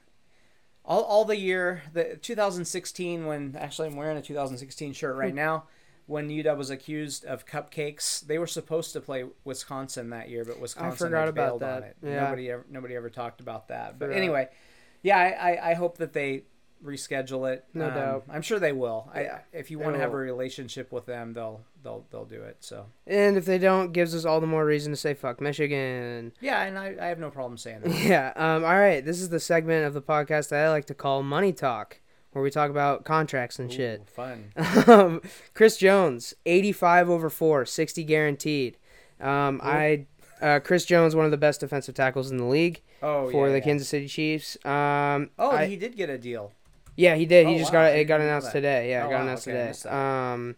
all, 0.84 1.04
all 1.04 1.26
the 1.26 1.38
year 1.38 1.82
the 1.94 2.18
2016 2.22 3.26
when 3.26 3.56
actually 3.58 3.88
I'm 3.88 3.96
wearing 3.96 4.18
a 4.18 4.22
2016 4.22 4.94
shirt 4.94 5.16
right 5.16 5.34
now. 5.34 5.66
When 6.08 6.30
UW 6.30 6.58
was 6.58 6.70
accused 6.70 7.26
of 7.26 7.48
cupcakes 7.48 8.22
they 8.22 8.38
were 8.38 8.46
supposed 8.48 8.94
to 8.94 9.02
play 9.02 9.26
Wisconsin 9.44 10.12
that 10.12 10.30
year 10.30 10.46
but 10.46 10.60
Wisconsin 10.60 11.08
I 11.08 11.10
forgot 11.10 11.28
about 11.28 11.60
that. 11.62 11.84
it. 11.84 11.98
Yeah. 12.04 12.22
nobody 12.22 12.52
ever 12.52 12.66
nobody 12.70 12.96
ever 12.96 13.10
talked 13.10 13.42
about 13.42 13.70
that. 13.70 13.98
But 13.98 14.12
anyway 14.12 14.50
yeah 15.02 15.18
I, 15.18 15.52
I, 15.54 15.72
I 15.72 15.74
hope 15.74 15.98
that 15.98 16.14
they 16.14 16.44
reschedule 16.84 17.52
it 17.52 17.66
No 17.74 17.88
Um, 17.88 17.94
doubt. 17.94 18.24
I'm 18.30 18.42
sure 18.42 18.60
they 18.60 18.72
will 18.74 19.10
Yeah, 19.16 19.40
I, 19.54 19.58
if 19.58 19.72
you 19.72 19.80
want 19.80 19.94
to 19.96 20.00
have 20.00 20.14
a 20.14 20.18
relationship 20.18 20.92
with 20.92 21.06
them 21.06 21.34
they'll 21.34 21.62
they'll 21.84 22.06
they'll 22.12 22.26
do 22.26 22.42
it 22.44 22.58
so 22.60 22.86
And 23.08 23.38
if 23.38 23.46
they 23.46 23.58
don't, 23.58 23.92
gives 23.92 24.14
us 24.16 24.26
all 24.26 24.40
the 24.42 24.48
more 24.48 24.66
reason 24.66 24.92
to 24.92 24.98
say 24.98 25.14
fuck 25.14 25.42
Michigan. 25.42 26.34
yeah 26.42 26.64
and 26.64 26.78
I, 26.78 26.96
I 27.00 27.06
have 27.08 27.20
no 27.20 27.30
problem 27.32 27.58
saying 27.58 27.82
that 27.82 27.92
Yeah. 28.06 28.34
Um. 28.36 28.64
All 28.64 28.78
right. 28.78 29.04
This 29.04 29.20
is 29.22 29.30
the 29.30 29.40
segment 29.40 29.86
of 29.86 29.94
the 29.94 30.02
podcast 30.02 30.50
that 30.50 30.66
I 30.66 30.70
like 30.70 30.86
to 30.86 30.94
call 30.94 31.24
Money 31.24 31.54
Talk, 31.54 32.00
where 32.34 32.44
we 32.44 32.52
talk 32.52 32.70
about 32.70 33.04
contracts 33.06 33.58
and 33.60 33.72
shit. 33.72 34.08
Fun 34.10 34.52
um, 34.88 35.22
Chris 35.54 35.78
Jones, 35.78 36.34
85 36.46 37.10
over 37.10 37.30
4, 37.30 37.66
60 37.66 38.04
guaranteed. 38.04 38.78
Um, 39.20 39.60
I 39.64 40.06
uh, 40.42 40.60
Chris 40.60 40.86
Jones, 40.86 41.16
one 41.16 41.26
of 41.26 41.32
the 41.32 41.38
best 41.38 41.62
defensive 41.62 41.96
tackles 41.96 42.30
in 42.30 42.38
the 42.38 42.46
league. 42.46 42.82
Oh 43.02 43.30
for 43.32 43.48
yeah, 43.48 43.54
the 43.54 43.58
yeah. 43.60 43.64
Kansas 43.64 43.88
City 43.90 44.08
Chiefs. 44.08 44.58
Um, 44.66 45.30
Oh, 45.40 45.52
I- 45.52 45.66
he 45.68 45.76
did 45.78 45.96
get 45.96 46.10
a 46.10 46.18
deal. 46.18 46.52
Yeah, 46.96 47.16
he 47.16 47.26
did. 47.26 47.48
He 47.48 47.56
Oh, 47.56 47.58
just 47.58 47.74
wow, 47.74 47.84
got 47.90 47.96
it. 47.96 48.06
Got 48.06 48.22
announced 48.22 48.52
today. 48.52 48.90
Yeah, 48.90 49.04
it 49.04 49.08
Oh, 49.08 49.10
got 49.10 49.16
wow, 49.18 49.22
announced 49.24 49.48
okay, 49.48 49.74
today. 49.74 49.90
Um, 49.90 50.56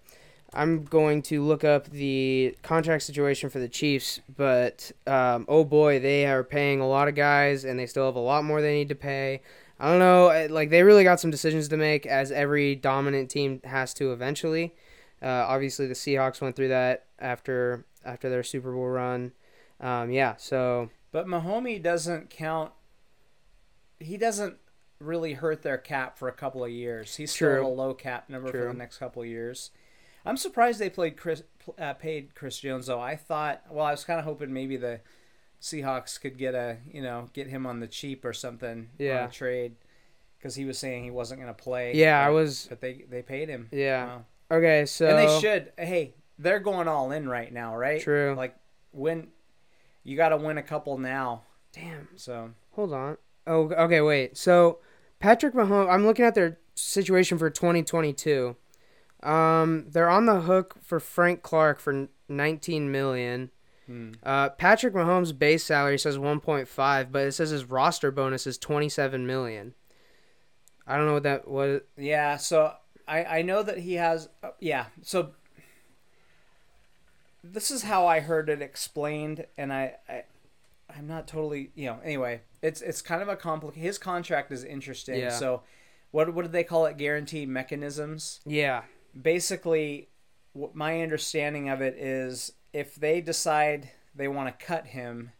I'm 0.53 0.85
going 0.85 1.21
to 1.23 1.43
look 1.43 1.63
up 1.63 1.89
the 1.89 2.55
contract 2.63 3.03
situation 3.03 3.49
for 3.49 3.59
the 3.59 3.67
Chiefs, 3.67 4.21
but 4.35 4.91
um, 5.05 5.45
oh 5.49 5.63
boy, 5.63 5.99
they 5.99 6.25
are 6.25 6.43
paying 6.43 6.79
a 6.79 6.87
lot 6.87 7.07
of 7.07 7.15
guys, 7.15 7.65
and 7.65 7.77
they 7.77 7.85
still 7.85 8.05
have 8.05 8.15
a 8.15 8.19
lot 8.19 8.43
more 8.45 8.61
they 8.61 8.73
need 8.75 8.89
to 8.89 8.95
pay. 8.95 9.41
I 9.79 9.89
don't 9.89 9.99
know. 9.99 10.47
Like 10.49 10.69
they 10.69 10.83
really 10.83 11.03
got 11.03 11.19
some 11.19 11.29
decisions 11.31 11.67
to 11.67 11.77
make, 11.77 12.05
as 12.05 12.31
every 12.31 12.75
dominant 12.75 13.29
team 13.29 13.61
has 13.65 13.93
to 13.95 14.11
eventually. 14.11 14.73
Uh, 15.21 15.27
obviously, 15.27 15.85
the 15.87 15.93
Seahawks 15.93 16.41
went 16.41 16.55
through 16.55 16.69
that 16.69 17.05
after 17.19 17.85
after 18.05 18.29
their 18.29 18.43
Super 18.43 18.71
Bowl 18.71 18.87
run. 18.87 19.33
Um, 19.79 20.09
yeah, 20.11 20.35
so 20.37 20.89
But 21.11 21.27
Mahomey 21.27 21.81
doesn't 21.81 22.29
count. 22.31 22.71
He 23.99 24.17
doesn't 24.17 24.57
really 24.99 25.33
hurt 25.33 25.61
their 25.61 25.77
cap 25.77 26.17
for 26.17 26.27
a 26.27 26.31
couple 26.33 26.63
of 26.63 26.71
years. 26.71 27.15
He's 27.15 27.31
still 27.31 27.49
True. 27.49 27.57
at 27.57 27.63
a 27.63 27.67
low 27.67 27.93
cap 27.93 28.29
number 28.29 28.51
for 28.51 28.67
the 28.67 28.73
next 28.73 28.97
couple 28.97 29.21
of 29.21 29.27
years. 29.27 29.71
I'm 30.25 30.37
surprised 30.37 30.79
they 30.79 30.89
played 30.89 31.15
Chris, 31.17 31.43
uh, 31.79 31.93
paid 31.93 32.35
Chris 32.35 32.59
Jones 32.59 32.87
though. 32.87 32.99
I 32.99 33.15
thought, 33.15 33.61
well, 33.69 33.85
I 33.85 33.91
was 33.91 34.03
kind 34.03 34.19
of 34.19 34.25
hoping 34.25 34.51
maybe 34.51 34.75
the 34.75 34.99
Seahawks 35.61 36.19
could 36.19 36.37
get 36.37 36.53
a, 36.55 36.77
you 36.91 37.01
know, 37.01 37.29
get 37.33 37.47
him 37.47 37.65
on 37.65 37.79
the 37.79 37.87
cheap 37.87 38.25
or 38.25 38.33
something 38.33 38.89
Yeah. 38.97 39.23
on 39.23 39.29
a 39.29 39.31
trade 39.31 39.75
because 40.37 40.55
he 40.55 40.65
was 40.65 40.77
saying 40.77 41.03
he 41.03 41.11
wasn't 41.11 41.41
going 41.41 41.53
to 41.53 41.63
play. 41.63 41.93
yeah, 41.95 42.19
I 42.25 42.29
was 42.29 42.67
but 42.69 42.81
they 42.81 43.05
they 43.09 43.21
paid 43.21 43.49
him. 43.49 43.69
yeah. 43.71 44.05
Wow. 44.05 44.25
Okay, 44.49 44.85
so 44.85 45.07
and 45.07 45.17
they 45.17 45.39
should. 45.41 45.71
Hey, 45.77 46.13
they're 46.39 46.59
going 46.59 46.87
all 46.87 47.11
in 47.11 47.27
right 47.27 47.51
now, 47.51 47.75
right? 47.75 48.01
True. 48.01 48.33
Like 48.37 48.55
win, 48.93 49.27
you 50.03 50.15
got 50.15 50.29
to 50.29 50.37
win 50.37 50.57
a 50.57 50.63
couple 50.63 50.97
now. 50.97 51.43
damn. 51.73 52.07
So 52.15 52.51
Hold 52.73 52.93
on. 52.93 53.17
Oh, 53.47 53.69
okay, 53.71 54.01
wait. 54.01 54.37
So 54.37 54.79
Patrick 55.19 55.53
Mahomes, 55.53 55.91
I'm 55.91 56.05
looking 56.05 56.25
at 56.25 56.35
their 56.35 56.59
situation 56.75 57.37
for 57.37 57.49
2022. 57.49 58.55
Um, 59.23 59.85
they're 59.89 60.09
on 60.09 60.25
the 60.25 60.41
hook 60.41 60.75
for 60.83 60.99
Frank 60.99 61.41
Clark 61.41 61.79
for 61.79 62.07
19 62.29 62.91
million. 62.91 63.51
hmm. 63.87 64.11
Uh, 64.23 64.49
Patrick 64.49 64.93
Mahomes' 64.93 65.37
base 65.37 65.63
salary 65.63 65.97
says 65.97 66.17
1.5, 66.17 67.11
but 67.11 67.27
it 67.27 67.31
says 67.31 67.49
his 67.49 67.65
roster 67.65 68.11
bonus 68.11 68.45
is 68.45 68.57
27 68.57 69.25
million. 69.25 69.73
I 70.85 70.95
don't 70.97 71.05
know 71.05 71.13
what 71.13 71.23
that 71.23 71.47
was. 71.47 71.81
yeah. 71.97 72.37
So 72.37 72.73
I 73.07 73.23
I 73.25 73.41
know 73.41 73.61
that 73.61 73.79
he 73.79 73.95
has. 73.95 74.29
Uh, 74.41 74.51
yeah. 74.61 74.85
So 75.01 75.31
this 77.43 77.71
is 77.71 77.83
how 77.83 78.07
I 78.07 78.21
heard 78.21 78.49
it 78.49 78.61
explained, 78.61 79.45
and 79.57 79.73
I. 79.73 79.95
I 80.07 80.23
I'm 80.89 81.05
not 81.05 81.27
totally, 81.27 81.71
you 81.75 81.87
know. 81.87 81.99
Anyway, 82.03 82.41
it's 82.61 82.81
it's 82.81 83.01
kind 83.01 83.21
of 83.21 83.27
a 83.29 83.35
complicated. 83.35 83.83
His 83.83 83.97
contract 83.97 84.51
is 84.51 84.63
interesting. 84.63 85.19
Yeah. 85.19 85.29
So, 85.29 85.63
what 86.11 86.33
what 86.33 86.43
do 86.45 86.51
they 86.51 86.63
call 86.63 86.85
it? 86.85 86.97
Guarantee 86.97 87.45
mechanisms. 87.45 88.39
Yeah, 88.45 88.83
basically 89.19 90.09
what 90.53 90.75
my 90.75 91.01
understanding 91.01 91.69
of 91.69 91.81
it 91.81 91.95
is 91.95 92.51
if 92.73 92.95
they 92.95 93.21
decide 93.21 93.89
they 94.15 94.27
want 94.27 94.47
to 94.59 94.65
cut 94.65 94.87
him 94.87 95.31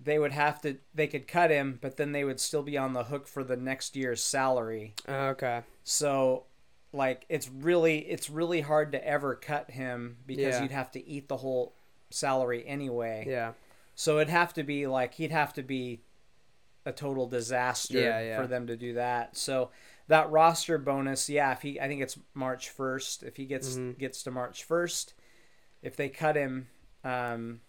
they 0.00 0.18
would 0.18 0.32
have 0.32 0.60
to 0.60 0.76
they 0.94 1.06
could 1.06 1.26
cut 1.26 1.50
him 1.50 1.78
but 1.80 1.96
then 1.96 2.12
they 2.12 2.22
would 2.22 2.38
still 2.38 2.62
be 2.62 2.76
on 2.76 2.92
the 2.92 3.04
hook 3.04 3.26
for 3.26 3.42
the 3.42 3.56
next 3.56 3.96
year's 3.96 4.22
salary 4.22 4.94
oh, 5.08 5.28
okay. 5.28 5.62
so 5.84 6.44
like 6.92 7.24
it's 7.28 7.48
really 7.48 7.98
it's 7.98 8.30
really 8.30 8.60
hard 8.60 8.92
to 8.92 9.04
ever 9.06 9.34
cut 9.34 9.70
him 9.70 10.18
because 10.26 10.54
Yeah. 10.56 10.62
you'd 10.62 10.70
have 10.70 10.90
to 10.92 11.08
eat 11.08 11.28
the 11.28 11.38
whole 11.38 11.74
salary 12.10 12.64
anyway 12.66 13.24
Yeah, 13.26 13.52
so 13.96 14.16
it'd 14.18 14.28
have 14.28 14.54
to 14.54 14.62
be 14.62 14.86
like 14.86 15.14
he'd 15.14 15.32
have 15.32 15.52
to 15.54 15.62
be 15.64 16.02
a 16.84 16.92
total 16.92 17.26
disaster 17.26 17.98
Yeah, 17.98 18.20
yeah. 18.20 18.40
for 18.40 18.46
them 18.46 18.68
to 18.68 18.76
do 18.76 18.94
that. 18.94 19.36
So 19.36 19.70
that 20.06 20.30
roster 20.30 20.78
bonus, 20.78 21.28
yeah, 21.28 21.50
if 21.50 21.62
he 21.62 21.80
I 21.80 21.88
think 21.88 22.00
it's 22.02 22.16
March 22.34 22.70
first. 22.70 23.24
If 23.24 23.36
he 23.36 23.46
gets 23.46 23.76
Mhm. 23.76 23.98
gets 23.98 24.22
to 24.22 24.30
March 24.30 24.62
first, 24.62 25.14
if 25.82 25.96
they 25.96 26.08
cut 26.08 26.36
him, 26.36 26.68
um, 27.02 27.60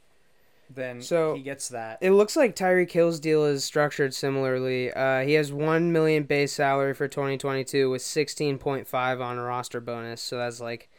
then 0.69 1.01
So, 1.01 1.33
he 1.35 1.41
gets 1.43 1.69
that. 1.69 1.97
It 2.01 2.11
looks 2.11 2.35
like 2.35 2.53
Tyreek 2.55 2.91
Hill's 2.91 3.19
deal 3.21 3.45
is 3.45 3.63
structured 3.63 4.13
similarly. 4.13 4.91
Uh, 4.91 5.21
he 5.21 5.33
has 5.33 5.51
one 5.53 5.91
million 5.93 6.23
base 6.23 6.51
salary 6.51 6.93
for 6.93 7.07
2022 7.07 7.89
with 7.89 8.01
16.5 8.01 9.21
on 9.21 9.37
a 9.37 9.43
roster 9.43 9.79
bonus. 9.79 10.21
So 10.21 10.37
that's 10.37 10.59
like, 10.59 10.89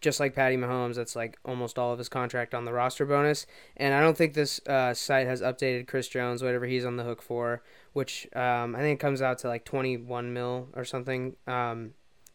just 0.00 0.20
like 0.20 0.34
Patty 0.34 0.56
Mahomes, 0.56 0.96
that's 0.96 1.16
like 1.16 1.38
almost 1.44 1.78
all 1.78 1.92
of 1.92 1.98
his 1.98 2.08
contract 2.08 2.54
on 2.54 2.64
the 2.64 2.72
roster 2.72 3.06
bonus. 3.06 3.46
And 3.76 3.94
I 3.94 4.00
don't 4.00 4.16
think 4.16 4.34
this 4.34 4.60
uh, 4.66 4.94
site 4.94 5.26
has 5.26 5.40
updated 5.42 5.88
Chris 5.88 6.08
Jones, 6.08 6.42
whatever 6.42 6.66
he's 6.66 6.84
on 6.84 6.96
the 6.96 7.04
hook 7.04 7.22
for, 7.22 7.62
which 7.92 8.28
um, 8.36 8.76
I 8.76 8.80
think 8.80 9.00
comes 9.00 9.22
out 9.22 9.38
to 9.38 9.48
like 9.48 9.64
21 9.64 10.32
mil 10.32 10.68
or 10.74 10.84
something. 10.84 11.36
Um, 11.46 11.94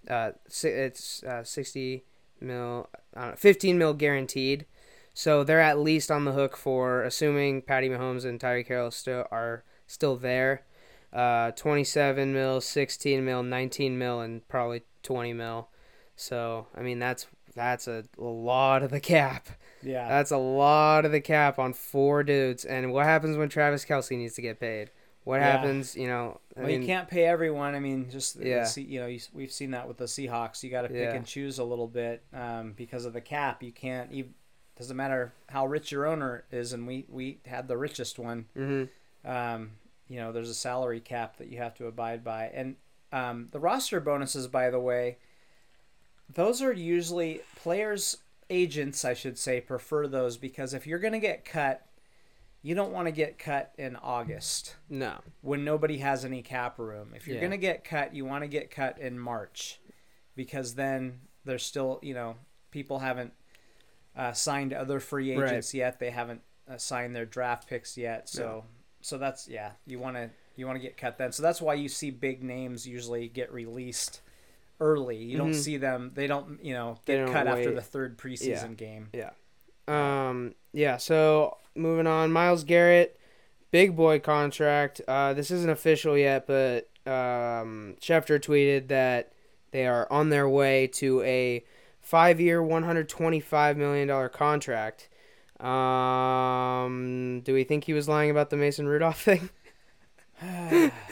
uh, 0.10 0.32
it's 0.64 1.24
uh, 1.24 1.44
60 1.44 2.04
mil, 2.40 2.90
I 3.16 3.22
don't 3.22 3.30
know, 3.32 3.36
15 3.36 3.78
mil 3.78 3.94
guaranteed. 3.94 4.66
So 5.14 5.44
they're 5.44 5.60
at 5.62 5.80
least 5.80 6.10
on 6.10 6.26
the 6.26 6.32
hook 6.32 6.56
for 6.56 7.04
assuming 7.04 7.62
Patty 7.62 7.90
Mahomes 7.90 8.26
and 8.26 8.40
Tyreek 8.40 8.68
Carroll 8.68 8.92
still 8.92 9.26
are 9.32 9.64
still 9.86 10.16
there. 10.16 10.64
Uh, 11.14 11.52
27 11.52 12.34
mil, 12.34 12.62
16 12.62 13.24
mil, 13.24 13.44
19 13.44 13.98
mil, 13.98 14.22
and 14.22 14.48
probably 14.48 14.84
20 15.04 15.34
mil. 15.34 15.68
So 16.16 16.68
I 16.76 16.82
mean 16.82 17.00
that's 17.00 17.28
that's 17.56 17.88
a 17.88 18.04
lot 18.18 18.84
of 18.84 18.92
the 18.92 19.00
cap. 19.00 19.48
yeah, 19.84 20.08
That's 20.08 20.32
a 20.32 20.38
lot 20.38 21.06
of 21.06 21.12
the 21.12 21.22
cap 21.22 21.60
on 21.60 21.74
four 21.74 22.24
dudes. 22.24 22.66
And 22.66 22.92
what 22.94 23.06
happens 23.06 23.38
when 23.38 23.50
Travis 23.50 23.86
Kelce 23.86 24.18
needs 24.18 24.36
to 24.36 24.42
get 24.42 24.60
paid? 24.60 24.92
What 25.24 25.40
Yeah. 25.42 25.52
happens? 25.52 25.96
You 25.96 26.08
know, 26.08 26.40
I 26.58 26.62
well, 26.62 26.68
mean, 26.68 26.82
you 26.82 26.88
can't 26.88 27.08
pay 27.08 27.26
everyone. 27.26 27.76
I 27.76 27.80
mean, 27.80 28.10
just 28.10 28.38
Yeah. 28.38 28.68
You 28.76 29.00
know, 29.02 29.08
you, 29.08 29.20
we've 29.34 29.52
seen 29.52 29.72
that 29.72 29.88
with 29.88 29.98
the 29.98 30.06
Seahawks. 30.06 30.64
You 30.64 30.72
got 30.72 30.84
to 30.84 30.88
pick 30.88 30.98
Yeah. 30.98 31.14
and 31.14 31.26
choose 31.26 31.60
a 31.60 31.64
little 31.64 31.88
bit 31.88 32.24
um, 32.34 32.74
because 32.74 33.06
of 33.06 33.14
the 33.14 33.22
cap. 33.22 33.62
You 33.64 33.72
can't. 33.72 34.12
even 34.12 34.34
doesn't 34.78 34.98
matter 34.98 35.32
how 35.50 35.68
rich 35.68 35.92
your 35.92 36.08
owner 36.08 36.44
is, 36.52 36.74
and 36.74 36.88
we 36.88 37.06
we 37.08 37.40
had 37.46 37.68
the 37.68 37.78
richest 37.78 38.18
one. 38.18 38.46
mhm. 38.58 38.90
um, 39.24 39.72
you 40.08 40.18
know, 40.18 40.32
there's 40.32 40.50
a 40.50 40.56
salary 40.56 41.00
cap 41.00 41.38
that 41.38 41.50
you 41.50 41.58
have 41.60 41.76
to 41.76 41.86
abide 41.86 42.24
by. 42.24 42.46
And 42.54 42.76
um, 43.14 43.50
the 43.52 43.60
roster 43.60 44.00
bonuses, 44.00 44.48
by 44.48 44.70
the 44.72 44.80
way, 44.80 45.18
those 46.34 46.62
are 46.62 46.74
usually 46.74 47.42
players, 47.56 48.18
agents, 48.50 49.04
I 49.06 49.14
should 49.14 49.38
say, 49.38 49.62
prefer 49.62 50.08
those 50.08 50.38
because 50.38 50.74
if 50.74 50.86
you're 50.88 51.00
going 51.00 51.14
to 51.14 51.20
get 51.20 51.46
cut, 51.46 51.86
you 52.62 52.76
don't 52.76 52.92
want 52.92 53.08
to 53.08 53.12
get 53.12 53.40
cut 53.40 53.74
in 53.78 53.96
August 53.96 54.76
no, 54.90 55.20
when 55.42 55.66
nobody 55.66 55.98
has 55.98 56.24
any 56.24 56.42
cap 56.42 56.78
room. 56.78 57.14
If 57.16 57.28
you're 57.28 57.36
Yeah. 57.38 57.42
going 57.42 57.52
to 57.52 57.58
get 57.58 57.84
cut, 57.84 58.14
you 58.14 58.24
want 58.26 58.44
to 58.44 58.48
get 58.48 58.70
cut 58.70 59.00
in 59.00 59.18
March 59.18 59.80
because 60.36 60.76
then 60.76 61.22
there's 61.44 61.66
still, 61.66 62.00
you 62.02 62.14
know, 62.14 62.36
people 62.70 63.00
haven't 63.00 63.34
uh, 64.16 64.34
signed 64.34 64.74
other 64.74 65.00
free 65.00 65.36
Right. 65.36 65.48
agents 65.50 65.74
yet. 65.74 66.00
They 66.00 66.12
haven't 66.12 66.42
uh, 66.70 66.78
signed 66.78 67.16
their 67.16 67.26
draft 67.26 67.68
picks 67.68 67.98
yet. 67.98 68.30
So, 68.30 68.66
so 69.02 69.18
that's 69.18 69.48
yeah, 69.48 69.72
you 69.86 70.00
want 70.00 70.16
to 70.18 70.30
you 70.56 70.68
want 70.68 70.76
to 70.76 70.82
get 70.82 70.98
cut 70.98 71.18
then. 71.18 71.32
So 71.32 71.42
that's 71.42 71.62
why 71.62 71.74
you 71.74 71.90
see 71.90 72.12
big 72.12 72.44
names 72.44 72.86
usually 72.88 73.28
get 73.28 73.52
released 73.52 74.22
early. 74.82 75.16
You 75.16 75.38
don't 75.38 75.52
Mhm. 75.52 75.56
see 75.56 75.78
them. 75.78 76.12
They 76.14 76.28
don't, 76.28 76.60
you 76.64 76.74
know, 76.74 76.98
get 77.06 77.26
cut 77.32 77.48
after 77.48 77.72
the 77.74 77.82
third 77.82 78.18
preseason 78.18 78.76
game. 78.76 79.10
Yeah. 79.14 79.30
Um, 79.88 80.56
yeah, 80.74 80.98
so 80.98 81.58
moving 81.76 82.08
on, 82.08 82.32
Myles 82.32 82.64
Garrett, 82.66 83.18
big 83.72 83.96
boy 83.96 84.20
contract. 84.20 85.00
Uh, 85.08 85.34
this 85.34 85.52
isn't 85.52 85.70
official 85.70 86.18
yet, 86.18 86.46
but 86.48 86.90
um, 87.06 87.96
Schefter 88.02 88.40
tweeted 88.40 88.88
that 88.90 89.32
they 89.72 89.88
are 89.88 90.08
on 90.12 90.30
their 90.30 90.48
way 90.50 90.88
to 90.88 91.22
a 91.24 91.64
five-year, 92.00 92.62
one 92.62 92.84
hundred 92.84 93.08
twenty-five 93.10 93.78
million 93.78 94.08
dollar 94.08 94.30
contract. 94.30 95.08
Um, 95.60 97.42
do 97.44 97.54
we 97.54 97.64
think 97.64 97.84
he 97.86 97.94
was 97.94 98.08
lying 98.10 98.30
about 98.32 98.50
the 98.50 98.58
Mason 98.58 98.88
Rudolph 98.88 99.22
thing? 99.22 99.50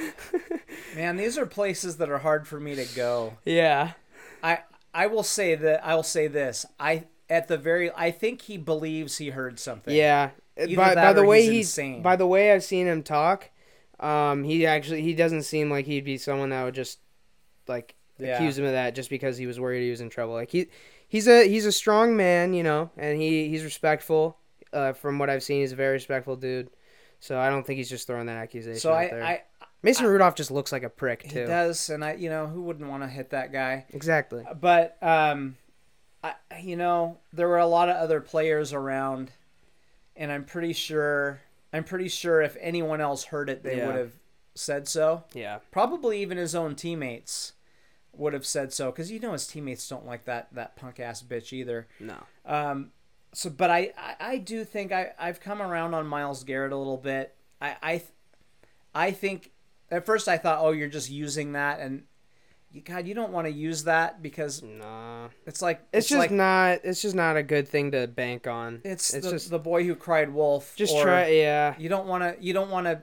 Man, 0.96 1.18
these 1.18 1.38
are 1.38 1.46
places 1.46 1.98
that 1.98 2.10
are 2.10 2.18
hard 2.20 2.48
for 2.48 2.60
me 2.60 2.76
to 2.76 2.86
go. 2.96 3.38
yeah. 3.46 3.94
I 4.42 4.60
I 4.94 5.08
will 5.08 5.24
say 5.24 5.56
that 5.56 5.86
I 5.86 5.96
will 5.96 6.04
say 6.04 6.28
this. 6.28 6.66
I 6.80 7.06
at 7.30 7.48
the 7.48 7.58
very 7.58 7.92
I 7.96 8.12
think 8.12 8.44
he 8.44 8.58
believes 8.58 9.18
he 9.18 9.30
heard 9.30 9.60
something. 9.60 9.94
Yeah. 9.96 10.32
Either 10.58 10.76
by, 10.76 10.96
by 10.96 11.14
the 11.14 11.24
way 11.24 11.42
he's 11.44 11.52
he's 11.52 11.68
insane. 11.78 12.02
by 12.02 12.16
the 12.16 12.28
way 12.28 12.52
I've 12.54 12.64
seen 12.64 12.88
him 12.88 13.04
talk, 13.04 13.50
um, 14.00 14.44
he 14.44 14.66
actually 14.66 15.02
he 15.02 15.14
doesn't 15.14 15.44
seem 15.44 15.70
like 15.70 15.86
he'd 15.86 16.06
be 16.06 16.18
someone 16.18 16.50
that 16.50 16.64
would 16.64 16.76
just 16.76 17.00
like 17.68 17.96
Yeah. 18.18 18.36
accuse 18.36 18.58
him 18.58 18.66
of 18.66 18.72
that 18.72 18.96
just 18.96 19.10
because 19.10 19.38
he 19.38 19.46
was 19.46 19.60
worried 19.60 19.84
he 19.84 19.90
was 19.92 20.02
in 20.02 20.10
trouble. 20.10 20.34
Like 20.34 20.52
he 20.52 20.68
he's 21.08 21.28
a 21.28 21.48
he's 21.48 21.66
a 21.66 21.72
strong 21.72 22.16
man, 22.18 22.54
you 22.54 22.64
know, 22.64 22.90
and 22.98 23.22
he 23.22 23.48
he's 23.50 23.64
respectful. 23.64 24.38
Uh, 24.72 24.94
from 24.94 25.18
what 25.20 25.30
I've 25.30 25.44
seen, 25.44 25.62
he's 25.62 25.72
a 25.72 25.76
very 25.76 25.94
respectful 25.94 26.36
dude. 26.36 26.70
So 27.20 27.40
I 27.40 27.50
don't 27.50 27.66
think 27.66 27.78
he's 27.78 27.90
just 27.90 28.06
throwing 28.08 28.28
that 28.28 28.38
accusation 28.38 28.80
So 28.80 28.92
out 28.94 28.98
I, 28.98 29.08
there. 29.08 29.24
I 29.24 29.42
Mason 29.82 30.06
Rudolph 30.06 30.36
just 30.36 30.52
looks 30.52 30.72
like 30.72 30.84
a 30.84 30.90
prick 30.90 31.24
he 31.24 31.30
too. 31.30 31.46
does, 31.46 31.90
and 31.90 32.04
I 32.04 32.14
you 32.14 32.30
know 32.30 32.48
who 32.48 32.62
wouldn't 32.64 32.90
want 32.90 33.04
to 33.04 33.08
hit 33.08 33.30
that 33.32 33.52
guy? 33.52 33.86
Exactly. 33.92 34.44
But 34.60 34.98
um, 35.02 35.56
I 36.24 36.34
you 36.62 36.76
know 36.76 37.18
there 37.34 37.48
were 37.48 37.60
a 37.60 37.66
lot 37.68 37.90
of 37.90 37.96
other 37.96 38.20
players 38.22 38.74
around, 38.74 39.32
and 40.16 40.32
I'm 40.32 40.44
pretty 40.46 40.74
sure 40.74 41.42
I'm 41.72 41.84
pretty 41.84 42.10
sure 42.10 42.42
if 42.42 42.58
anyone 42.60 43.00
else 43.02 43.26
heard 43.26 43.50
it, 43.50 43.64
they 43.64 43.78
Yeah. 43.78 43.88
would 43.88 43.96
have 43.96 44.12
said 44.56 44.88
so. 44.88 45.24
Yeah. 45.34 45.60
Probably 45.72 46.22
even 46.22 46.38
his 46.38 46.56
own 46.56 46.76
teammates 46.76 47.54
would 48.12 48.34
have 48.34 48.46
said 48.46 48.74
so 48.74 48.92
because 48.92 49.10
you 49.12 49.20
know 49.20 49.32
his 49.34 49.48
teammates 49.48 49.88
don't 49.88 50.06
like 50.06 50.26
that 50.26 50.50
that 50.54 50.76
punk 50.76 51.00
ass 51.00 51.22
bitch 51.24 51.54
either. 51.54 51.88
No. 52.00 52.16
Um, 52.46 52.92
so, 53.32 53.50
but 53.52 53.70
I, 53.70 53.94
I, 53.96 54.16
I 54.20 54.38
do 54.40 54.66
think 54.66 54.92
I, 54.92 55.12
I've 55.20 55.40
come 55.40 55.62
around 55.62 55.94
on 55.94 56.08
Myles 56.08 56.44
Garrett 56.44 56.72
a 56.74 56.76
little 56.76 56.98
bit. 56.98 57.36
I, 57.62 57.76
I, 57.84 58.04
I 58.96 59.12
think 59.12 59.52
at 59.92 60.06
first 60.06 60.28
I 60.28 60.38
thought, 60.38 60.60
oh, 60.62 60.72
you're 60.72 60.88
just 60.90 61.10
using 61.10 61.54
that, 61.54 61.80
and 61.80 62.04
you, 62.72 62.82
God, 62.82 63.08
you 63.08 63.16
don't 63.16 63.32
want 63.32 63.48
to 63.48 63.52
use 63.54 63.86
that 63.86 64.22
because 64.22 64.62
Nah. 64.62 65.30
it's 65.48 65.62
like 65.62 65.82
It's, 65.92 66.08
just 66.08 66.20
like 66.20 66.30
not. 66.32 66.82
It's 66.84 67.02
just 67.02 67.16
not 67.16 67.36
a 67.38 67.44
good 67.44 67.68
thing 67.68 67.92
to 67.92 68.06
bank 68.08 68.46
on. 68.48 68.82
it's, 68.84 69.14
it's 69.14 69.26
the, 69.26 69.32
just 69.32 69.50
the 69.50 69.58
boy 69.60 69.84
who 69.86 69.96
cried 69.96 70.32
wolf. 70.34 70.74
just 70.76 70.94
or 70.94 71.04
try. 71.04 71.28
Yeah. 71.30 71.74
You 71.80 71.90
don't 71.90 72.08
want 72.08 72.24
to. 72.24 72.44
You 72.44 72.54
don't 72.54 72.70
want 72.70 72.86
to 72.86 73.02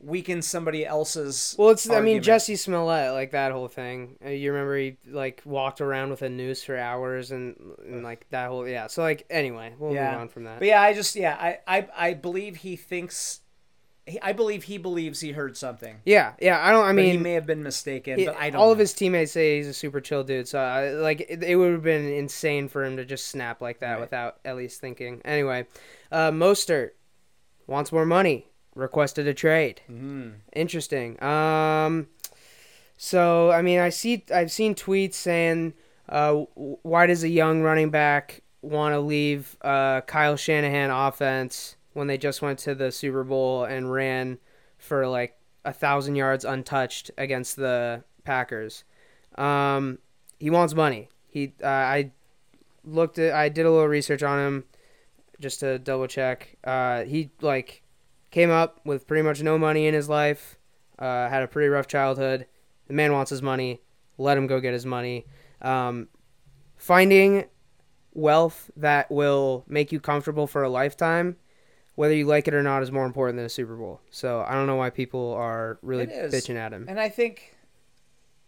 weaken 0.00 0.40
somebody 0.42 0.84
else's. 0.84 1.54
Well, 1.58 1.70
it's. 1.70 1.88
I 1.88 2.00
mean. 2.02 2.22
Jussie 2.22 2.58
Smollett, 2.58 3.12
like 3.14 3.30
that 3.32 3.52
whole 3.52 3.68
thing. 3.68 4.16
Uh, 4.24 4.28
You 4.30 4.52
remember 4.52 4.76
he 4.76 4.96
like 5.08 5.40
walked 5.46 5.80
around 5.80 6.10
with 6.10 6.20
a 6.20 6.28
noose 6.28 6.62
for 6.62 6.76
hours 6.76 7.30
and, 7.30 7.56
and 7.86 8.02
like 8.02 8.26
that 8.30 8.48
whole. 8.48 8.68
Yeah. 8.68 8.86
So 8.88 9.00
like 9.02 9.24
anyway, 9.30 9.74
we'll 9.78 9.94
Yeah. 9.94 10.12
move 10.12 10.20
on 10.20 10.28
from 10.28 10.44
that. 10.44 10.58
But 10.58 10.68
yeah, 10.68 10.82
I 10.82 10.92
just 10.92 11.16
yeah, 11.16 11.36
I 11.40 11.58
I, 11.66 11.88
I 11.96 12.14
believe 12.14 12.56
he 12.56 12.76
thinks. 12.76 13.40
I 14.22 14.32
believe 14.32 14.64
he 14.64 14.78
believes 14.78 15.20
he 15.20 15.32
heard 15.32 15.56
something. 15.56 15.96
yeah. 16.04 16.32
Yeah. 16.40 16.58
I 16.64 16.70
don't. 16.72 16.84
I 16.84 16.92
mean, 16.92 17.12
he 17.12 17.18
may 17.18 17.32
have 17.34 17.46
been 17.46 17.62
mistaken, 17.62 18.18
He- 18.18 18.26
but 18.26 18.36
I 18.36 18.50
don't. 18.50 18.60
all 18.60 18.72
of 18.72 18.78
his 18.78 18.92
teammates 18.92 19.32
say 19.32 19.56
he's 19.58 19.66
a 19.68 19.74
super 19.74 20.00
chill 20.00 20.24
dude. 20.24 20.48
So 20.48 20.58
I, 20.58 20.90
like 20.90 21.20
it, 21.28 21.42
it 21.42 21.56
would 21.56 21.72
have 21.72 21.82
been 21.82 22.06
insane 22.12 22.68
for 22.68 22.84
him 22.84 22.96
to 22.96 23.04
just 23.04 23.28
snap 23.28 23.60
like 23.60 23.80
that 23.80 23.92
Right. 23.92 24.00
without 24.00 24.38
at 24.44 24.56
least 24.56 24.80
thinking. 24.80 25.20
Anyway, 25.24 25.66
uh, 26.12 26.30
Mostert 26.30 26.90
wants 27.66 27.92
more 27.92 28.06
money. 28.06 28.46
Requested 28.74 29.26
a 29.26 29.34
trade. 29.34 29.80
Mhm. 29.90 30.34
Interesting. 30.54 31.20
Um, 31.22 32.06
so 32.96 33.50
I 33.50 33.62
mean, 33.62 33.80
I 33.80 33.88
see 33.88 34.24
I've 34.32 34.52
seen 34.52 34.74
tweets 34.74 35.14
saying, 35.14 35.74
uh, 36.08 36.34
why 36.54 37.06
does 37.06 37.24
a 37.24 37.28
young 37.28 37.62
running 37.62 37.90
back 37.90 38.42
want 38.62 38.92
to 38.94 39.00
leave 39.00 39.56
uh, 39.62 40.02
Kyle 40.02 40.36
Shanahan 40.36 40.90
offense 40.90 41.76
when 41.92 42.06
they 42.06 42.18
just 42.18 42.42
went 42.42 42.58
to 42.60 42.74
the 42.74 42.92
Super 42.92 43.24
Bowl 43.24 43.64
and 43.64 43.92
ran 43.92 44.38
for 44.78 45.06
like 45.06 45.36
a 45.64 45.72
thousand 45.72 46.16
yards 46.16 46.44
untouched 46.44 47.10
against 47.18 47.56
the 47.56 48.04
Packers? 48.24 48.84
Um, 49.36 49.98
he 50.38 50.50
wants 50.50 50.74
money. 50.74 51.08
He 51.28 51.54
uh, 51.62 51.66
I 51.66 52.12
looked 52.84 53.18
at 53.18 53.34
I 53.34 53.48
did 53.48 53.66
a 53.66 53.70
little 53.70 53.88
research 53.88 54.22
on 54.22 54.38
him 54.38 54.64
just 55.40 55.60
to 55.60 55.78
double 55.78 56.06
check. 56.06 56.56
Uh, 56.64 57.04
he 57.04 57.30
like 57.40 57.82
came 58.30 58.50
up 58.50 58.80
with 58.84 59.06
pretty 59.06 59.22
much 59.22 59.42
no 59.42 59.58
money 59.58 59.86
in 59.86 59.94
his 59.94 60.08
life. 60.08 60.58
Uh, 60.98 61.28
had 61.28 61.42
a 61.42 61.48
pretty 61.48 61.68
rough 61.68 61.86
childhood. 61.86 62.46
The 62.86 62.94
man 62.94 63.12
wants 63.12 63.30
his 63.30 63.42
money. 63.42 63.80
Let 64.18 64.36
him 64.36 64.46
go 64.46 64.60
get 64.60 64.72
his 64.74 64.84
money. 64.84 65.26
Um, 65.62 66.08
finding 66.76 67.46
wealth 68.12 68.70
that 68.76 69.10
will 69.10 69.64
make 69.66 69.92
you 69.92 70.00
comfortable 70.00 70.46
for 70.46 70.62
a 70.62 70.68
lifetime, 70.68 71.36
whether 71.94 72.14
you 72.14 72.24
like 72.26 72.48
it 72.48 72.54
or 72.54 72.62
not, 72.62 72.82
is 72.82 72.90
more 72.92 73.04
important 73.06 73.36
than 73.36 73.46
a 73.46 73.50
Super 73.50 73.76
Bowl. 73.76 74.00
So 74.10 74.40
I 74.46 74.52
don't 74.54 74.66
know 74.66 74.76
why 74.76 74.90
people 74.90 75.32
are 75.34 75.78
really 75.82 76.06
bitching 76.06 76.56
at 76.56 76.72
him. 76.72 76.86
And 76.88 76.98
I 77.00 77.08
think, 77.08 77.54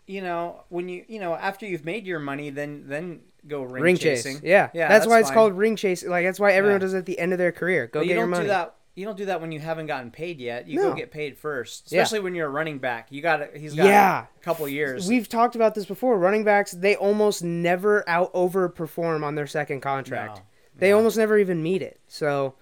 you 0.06 0.20
know, 0.20 0.64
when 0.68 0.88
you 0.88 1.04
you 1.08 1.20
know 1.20 1.34
after 1.34 1.66
you've 1.66 1.84
made 1.84 2.06
your 2.06 2.18
money, 2.18 2.50
then 2.50 2.84
then 2.86 3.20
go 3.46 3.62
ring, 3.62 3.82
Ring, 3.82 3.96
chasing. 3.96 4.34
chase, 4.36 4.42
yeah, 4.44 4.70
Yeah, 4.72 4.88
that's, 4.88 5.04
that's 5.04 5.10
why 5.10 5.20
it's 5.20 5.30
called 5.30 5.54
ring 5.54 5.76
chase. 5.76 6.04
Like 6.04 6.24
that's 6.24 6.38
why 6.40 6.52
everyone 6.52 6.76
Yeah. 6.76 6.86
does 6.86 6.94
it 6.94 6.98
at 6.98 7.06
the 7.06 7.18
end 7.18 7.32
of 7.32 7.38
their 7.38 7.52
career. 7.52 7.86
Go 7.88 8.00
But 8.00 8.04
get 8.04 8.10
you 8.10 8.14
your 8.16 8.22
don't 8.24 8.30
money. 8.30 8.44
do 8.44 8.48
that. 8.48 8.76
You 8.94 9.06
don't 9.06 9.16
do 9.16 9.24
that 9.26 9.40
when 9.40 9.50
you 9.52 9.58
haven't 9.58 9.86
gotten 9.86 10.10
paid 10.10 10.38
yet. 10.38 10.68
You 10.68 10.76
No. 10.76 10.90
go 10.90 10.94
get 10.94 11.10
paid 11.10 11.36
first, 11.38 11.90
Yeah. 11.90 12.02
especially 12.02 12.20
when 12.20 12.34
you're 12.34 12.46
a 12.46 12.50
running 12.50 12.78
back. 12.78 13.06
You 13.10 13.22
got 13.22 13.56
he's 13.56 13.74
got 13.74 13.86
Yeah. 13.86 14.26
a 14.36 14.44
couple 14.44 14.68
years. 14.68 15.08
We've 15.08 15.28
talked 15.28 15.56
about 15.56 15.74
this 15.74 15.86
before. 15.86 16.18
Running 16.18 16.44
backs, 16.44 16.72
they 16.72 16.94
almost 16.94 17.42
never 17.42 18.06
out 18.08 18.32
overperform 18.34 19.24
on 19.24 19.34
their 19.34 19.46
second 19.46 19.80
contract. 19.80 20.36
No. 20.36 20.42
They 20.76 20.88
Yeah. 20.90 20.94
almost 20.94 21.16
never 21.16 21.38
even 21.38 21.62
meet 21.62 21.80
it. 21.82 22.00
So 22.06 22.54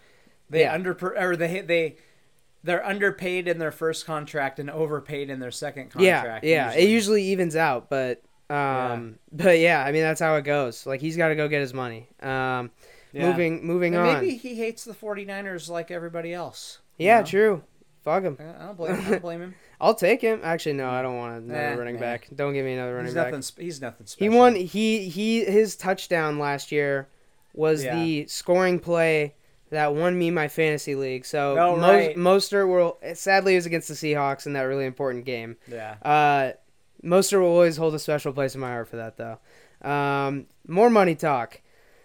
They 0.50 0.60
Yeah. 0.62 0.74
under 0.74 0.92
or 1.16 1.36
they 1.36 1.60
they 1.62 1.96
they're 2.62 2.84
underpaid 2.84 3.48
in 3.48 3.58
their 3.58 3.70
first 3.72 4.04
contract 4.04 4.58
and 4.58 4.68
overpaid 4.68 5.30
in 5.30 5.40
their 5.40 5.50
second 5.50 5.90
contract. 5.90 6.44
yeah, 6.44 6.70
yeah, 6.72 6.78
it 6.78 6.88
usually 6.90 7.22
evens 7.24 7.56
out. 7.56 7.88
But 7.88 8.22
um, 8.50 9.18
but 9.32 9.58
yeah, 9.60 9.82
I 9.84 9.92
mean 9.92 10.02
that's 10.02 10.20
how 10.20 10.34
it 10.36 10.42
goes. 10.42 10.84
Like 10.86 11.00
he's 11.00 11.16
got 11.16 11.28
to 11.28 11.36
go 11.36 11.48
get 11.48 11.60
his 11.60 11.72
money. 11.72 12.08
Um, 12.20 12.70
Yeah. 13.12 13.30
moving 13.30 13.64
moving 13.66 13.94
And 13.94 14.06
on. 14.06 14.14
maybe 14.20 14.36
he 14.36 14.56
hates 14.56 14.84
the 14.84 14.92
49ers 14.92 15.68
like 15.70 15.90
everybody 15.90 16.34
else. 16.34 16.80
you 16.98 17.06
yeah, 17.06 17.20
know? 17.20 17.26
true. 17.26 17.62
Fuck 18.02 18.22
him. 18.24 18.38
I 18.40 18.64
don't 18.64 18.76
blame. 18.76 18.94
I 18.94 19.10
don't 19.10 19.22
blame 19.22 19.40
him. 19.42 19.54
I'll 19.80 19.94
take 19.94 20.20
him. 20.22 20.40
Actually, 20.42 20.72
no, 20.74 20.88
I 20.90 21.02
don't 21.02 21.16
want 21.16 21.42
another 21.44 21.60
Eh, 21.60 21.74
running 21.76 21.94
nah. 21.96 22.00
back. 22.00 22.28
Don't 22.34 22.52
give 22.54 22.64
me 22.64 22.72
another 22.74 22.92
running 22.92 23.06
He's 23.06 23.14
back. 23.14 23.32
nothing. 23.32 23.64
He's 23.64 23.80
nothing 23.80 24.06
special. 24.06 24.30
He 24.32 24.36
won. 24.36 24.54
He 24.54 25.08
he. 25.08 25.44
His 25.44 25.76
touchdown 25.76 26.38
last 26.38 26.72
year 26.72 27.08
was 27.54 27.84
Yeah. 27.84 27.94
the 27.94 28.26
scoring 28.26 28.78
play 28.78 29.34
that 29.70 29.94
won 29.94 30.18
me 30.18 30.30
my 30.30 30.48
fantasy 30.48 30.94
league. 30.94 31.24
So 31.24 31.56
Oh, 31.58 31.76
Mo- 31.76 31.92
right. 31.92 32.16
Mostert 32.16 32.68
will. 32.68 32.98
Sadly, 33.14 33.54
it 33.54 33.56
was 33.56 33.66
against 33.66 33.88
the 33.88 33.94
Seahawks 33.94 34.46
in 34.46 34.52
that 34.54 34.62
really 34.62 34.84
important 34.86 35.24
game. 35.24 35.56
Yeah. 35.68 35.96
Uh, 36.02 36.52
Mostert 37.04 37.40
will 37.40 37.48
always 37.48 37.76
hold 37.76 37.94
a 37.94 37.98
special 37.98 38.32
place 38.32 38.54
in 38.54 38.60
my 38.60 38.68
heart 38.68 38.88
for 38.88 38.96
that, 38.96 39.16
though. 39.16 39.38
Um, 39.88 40.46
more 40.68 40.90
money 40.90 41.14
talk. 41.14 41.60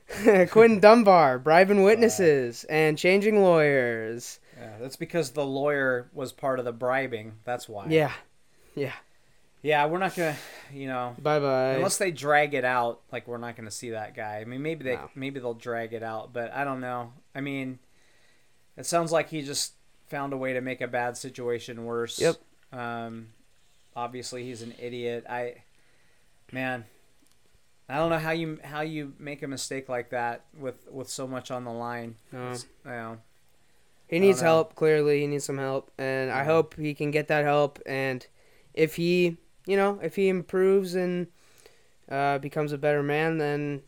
Quinton 0.23 0.79
Dunbar 0.81 1.39
bribing 1.39 1.83
witnesses 1.83 2.63
and 2.65 2.97
changing 2.97 3.41
lawyers. 3.41 4.39
Yeah. 4.57 4.77
That's 4.79 4.95
because 4.95 5.31
the 5.31 5.45
lawyer 5.45 6.09
was 6.13 6.31
part 6.31 6.59
of 6.59 6.65
the 6.65 6.71
bribing. 6.71 7.33
That's 7.43 7.67
why. 7.67 7.87
Yeah. 7.89 8.11
Yeah. 8.75 8.93
Yeah, 9.65 9.87
we're 9.87 9.97
not 9.97 10.15
gonna. 10.15 10.35
You 10.71 10.85
know. 10.87 11.15
Bye 11.19 11.39
bye. 11.39 11.73
Unless 11.73 11.97
they 11.97 12.11
drag 12.11 12.53
it 12.53 12.63
out, 12.63 13.01
like 13.11 13.27
we're 13.27 13.39
not 13.39 13.55
going 13.55 13.65
to 13.65 13.71
see 13.71 13.89
that 13.91 14.15
guy. 14.15 14.37
I 14.37 14.45
mean, 14.45 14.61
maybe 14.61 14.83
they 14.83 14.95
No. 14.95 15.09
maybe 15.15 15.39
they'll 15.39 15.55
drag 15.55 15.93
it 15.93 16.03
out, 16.03 16.33
but 16.33 16.51
I 16.53 16.63
don't 16.63 16.81
know. 16.81 17.13
I 17.33 17.41
mean, 17.41 17.79
it 18.77 18.85
sounds 18.85 19.11
like 19.11 19.29
he 19.29 19.41
just 19.41 19.73
found 20.07 20.33
a 20.33 20.37
way 20.37 20.53
to 20.53 20.61
make 20.61 20.81
a 20.81 20.87
bad 20.87 21.17
situation 21.17 21.83
worse. 21.85 22.19
Yep. 22.19 22.35
Um, 22.73 23.29
obviously 23.95 24.43
he's 24.43 24.61
an 24.61 24.75
idiot. 24.79 25.25
I, 25.27 25.55
man, 26.51 26.85
I 27.89 27.97
don't 27.97 28.11
know 28.11 28.19
how 28.19 28.31
you 28.31 28.59
how 28.63 28.81
you 28.81 29.13
make 29.17 29.41
a 29.41 29.47
mistake 29.47 29.89
like 29.89 30.11
that 30.11 30.45
with 30.59 30.87
with 30.91 31.09
so 31.09 31.27
much 31.27 31.49
on 31.49 31.63
the 31.63 31.71
line. 31.73 32.17
No. 32.31 32.51
You 32.51 32.91
know, 32.91 33.17
He 34.07 34.19
needs 34.19 34.41
help. 34.41 34.75
Clearly, 34.75 35.21
he 35.21 35.27
needs 35.27 35.45
some 35.45 35.57
help, 35.57 35.91
and 35.97 36.29
I 36.29 36.43
hope 36.43 36.75
he 36.75 36.93
can 36.93 37.09
get 37.09 37.27
that 37.29 37.45
help. 37.45 37.79
And 37.87 38.25
if 38.75 38.97
he, 38.97 39.37
you 39.65 39.77
know, 39.77 39.99
if 40.01 40.15
he 40.15 40.29
improves 40.29 40.95
and 40.95 41.27
uh, 42.09 42.37
becomes 42.39 42.71
a 42.71 42.77
better 42.77 43.01
man, 43.03 43.37
then 43.37 43.81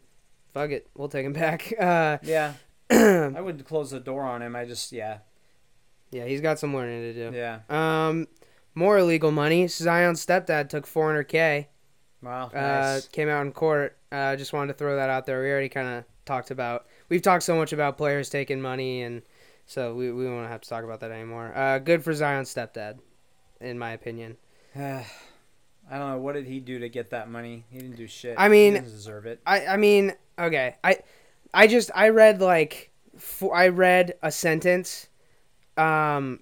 fuck 0.53 0.71
it, 0.71 0.87
we'll 0.95 1.09
take 1.09 1.25
him 1.25 1.33
back. 1.45 1.73
Uh, 1.79 2.17
yeah, 2.23 2.53
I 2.89 3.41
wouldn't 3.41 3.65
close 3.65 3.91
the 3.91 3.99
door 3.99 4.23
on 4.23 4.41
him. 4.41 4.55
I 4.55 4.65
just 4.65 4.91
yeah 4.91 5.19
yeah, 6.11 6.25
he's 6.25 6.41
got 6.41 6.59
some 6.59 6.75
learning 6.75 7.13
to 7.13 7.31
do. 7.31 7.37
yeah. 7.37 7.59
Um, 7.69 8.27
more 8.75 8.97
illegal 8.97 9.31
money. 9.31 9.67
Zion's 9.67 10.25
stepdad 10.25 10.69
took 10.69 10.85
400k. 10.85 11.67
Wow, 12.21 12.47
Uh, 12.53 12.59
nice. 12.59 13.07
came 13.09 13.29
out 13.29 13.45
in 13.45 13.51
court. 13.51 13.97
I 14.11 14.33
uh, 14.33 14.35
just 14.35 14.53
wanted 14.53 14.73
to 14.73 14.77
throw 14.77 14.95
that 14.95 15.09
out 15.09 15.25
there. 15.25 15.41
We 15.41 15.51
already 15.51 15.69
kind 15.69 15.87
of 15.87 16.03
talked 16.25 16.51
about. 16.51 16.87
We've 17.09 17.21
talked 17.21 17.43
so 17.43 17.55
much 17.55 17.73
about 17.73 17.97
players 17.97 18.29
taking 18.29 18.61
money, 18.61 19.01
and 19.01 19.21
so 19.65 19.93
we 19.93 20.11
we 20.11 20.25
won't 20.25 20.47
have 20.47 20.61
to 20.61 20.69
talk 20.69 20.83
about 20.83 21.01
that 21.01 21.11
anymore. 21.11 21.51
Uh, 21.55 21.79
good 21.79 22.03
for 22.03 22.13
Zion's 22.13 22.53
stepdad, 22.53 22.99
in 23.59 23.77
my 23.77 23.91
opinion. 23.91 24.37
I 25.89 25.97
don't 25.97 26.09
know 26.11 26.17
what 26.17 26.33
did 26.33 26.45
he 26.45 26.59
do 26.59 26.79
to 26.79 26.89
get 26.89 27.11
that 27.11 27.29
money. 27.29 27.65
He 27.69 27.79
didn't 27.79 27.95
do 27.95 28.07
shit. 28.07 28.35
I 28.37 28.49
mean- 28.49 28.81
deserve 28.83 29.25
it. 29.25 29.41
I 29.45 29.67
I 29.67 29.77
mean, 29.77 30.13
okay. 30.37 30.75
I 30.83 30.99
I 31.53 31.67
just 31.67 31.91
I 31.95 32.09
read 32.09 32.41
like 32.41 32.91
I 33.53 33.69
read 33.69 34.15
a 34.21 34.31
sentence. 34.31 35.07
Um. 35.77 36.41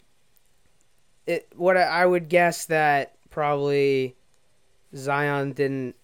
It 1.28 1.48
what 1.56 1.76
I, 1.76 1.82
I 1.84 2.06
would 2.06 2.30
guess 2.30 2.66
that 2.66 3.16
probably 3.30 4.16
Zion 4.96 5.54
didn't. 5.54 5.96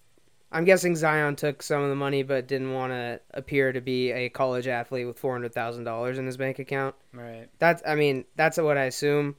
I'm 0.52 0.66
guessing 0.66 0.96
Zion 0.96 1.36
took 1.36 1.62
some 1.64 1.82
of 1.82 1.90
the 1.90 1.96
money, 1.96 2.24
but 2.24 2.48
didn't 2.48 2.74
want 2.74 2.92
to 2.92 3.22
appear 3.34 3.72
to 3.72 3.80
be 3.80 4.12
a 4.12 4.30
college 4.30 4.68
athlete 4.68 5.08
with 5.08 5.18
four 5.20 5.32
hundred 5.34 5.54
thousand 5.54 5.84
dollars 5.84 6.18
in 6.18 6.26
his 6.26 6.38
bank 6.38 6.60
account. 6.60 6.96
Right. 7.14 7.48
That's 7.60 7.82
I 7.88 7.96
mean 7.96 8.26
that's 8.36 8.58
what 8.58 8.78
I 8.78 8.86
assume. 8.86 9.36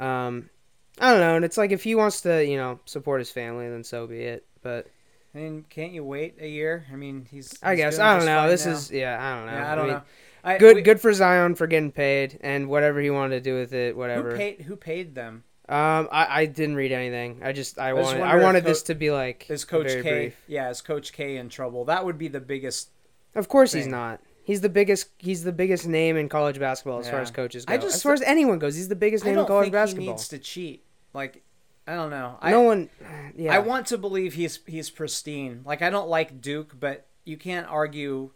Um, 0.00 0.48
I 1.00 1.10
don't 1.12 1.20
know, 1.20 1.36
and 1.36 1.44
it's 1.44 1.56
like 1.56 1.72
if 1.72 1.82
he 1.82 1.94
wants 1.94 2.20
to, 2.22 2.44
you 2.44 2.56
know, 2.56 2.78
support 2.84 3.20
his 3.20 3.30
family, 3.30 3.68
then 3.68 3.82
so 3.82 4.06
be 4.06 4.20
it. 4.20 4.46
But 4.62 4.86
I 5.34 5.38
mean, 5.38 5.64
can't 5.68 5.92
you 5.92 6.04
wait 6.04 6.36
a 6.40 6.48
year? 6.48 6.86
I 6.92 6.96
mean, 6.96 7.26
he's. 7.30 7.58
I 7.62 7.74
guess 7.74 7.98
I 7.98 8.16
don't 8.16 8.26
know. 8.26 8.48
This 8.48 8.66
now. 8.66 8.72
is 8.72 8.90
yeah, 8.90 9.18
I 9.20 9.36
don't 9.36 9.46
know. 9.46 9.52
Yeah, 9.52 9.72
I 9.72 9.74
don't 9.74 9.86
mean, 9.86 9.94
know. 9.96 10.02
I, 10.42 10.58
Good, 10.58 10.76
we- 10.76 10.82
good 10.82 11.00
for 11.00 11.12
Zion 11.12 11.54
for 11.54 11.66
getting 11.66 11.92
paid 11.92 12.38
and 12.42 12.68
whatever 12.68 13.00
he 13.00 13.10
wanted 13.10 13.36
to 13.36 13.50
do 13.50 13.54
with 13.58 13.72
it, 13.72 13.96
whatever. 13.96 14.30
Who 14.32 14.36
paid? 14.36 14.60
Who 14.62 14.76
paid 14.76 15.14
them? 15.14 15.44
Um, 15.68 16.08
I, 16.10 16.42
I 16.42 16.46
didn't 16.46 16.74
read 16.74 16.90
anything. 16.90 17.42
I 17.44 17.52
just 17.52 17.78
I 17.78 17.90
I 17.90 17.92
wanted 17.92 18.22
I 18.22 18.42
wanted 18.42 18.64
this 18.64 18.82
to 18.84 18.94
be 18.94 19.10
like 19.12 19.46
Is 19.48 19.64
Coach 19.64 19.86
K? 19.86 20.02
brief. 20.02 20.36
Yeah, 20.48 20.68
is 20.68 20.80
Coach 20.80 21.12
K 21.12 21.36
in 21.36 21.48
trouble? 21.48 21.84
That 21.84 22.04
would 22.04 22.18
be 22.18 22.26
the 22.28 22.40
biggest. 22.40 22.90
Of 23.36 23.48
course 23.48 23.72
he's 23.72 23.86
not. 23.86 24.20
He's 24.42 24.62
the 24.62 24.68
biggest. 24.68 25.10
He's 25.18 25.44
the 25.44 25.52
biggest 25.52 25.86
name 25.86 26.16
in 26.16 26.28
college 26.28 26.58
basketball 26.58 26.98
as 26.98 27.08
far 27.08 27.20
as 27.20 27.30
coaches 27.30 27.64
go. 27.64 27.74
I 27.74 27.76
just 27.76 27.94
as 27.96 28.02
far 28.02 28.14
as 28.14 28.22
anyone 28.22 28.58
goes, 28.58 28.74
he's 28.74 28.88
the 28.88 28.96
biggest 28.96 29.24
I 29.24 29.30
name 29.30 29.38
in 29.38 29.46
college 29.46 29.70
basketball. 29.70 30.06
he 30.06 30.10
needs 30.10 30.26
to 30.28 30.38
cheat. 30.38 30.84
Like, 31.12 31.42
I 31.86 31.94
don't 31.94 32.10
know. 32.10 32.38
I, 32.40 32.50
no 32.50 32.62
one. 32.62 32.88
Yeah. 33.36 33.54
I 33.54 33.58
want 33.58 33.86
to 33.86 33.98
believe 33.98 34.34
he's 34.34 34.60
he's 34.66 34.90
pristine. 34.90 35.62
Like, 35.64 35.82
I 35.82 35.90
don't 35.90 36.08
like 36.08 36.40
Duke, 36.40 36.78
but 36.78 37.06
you 37.24 37.36
can't 37.36 37.66
argue. 37.66 38.30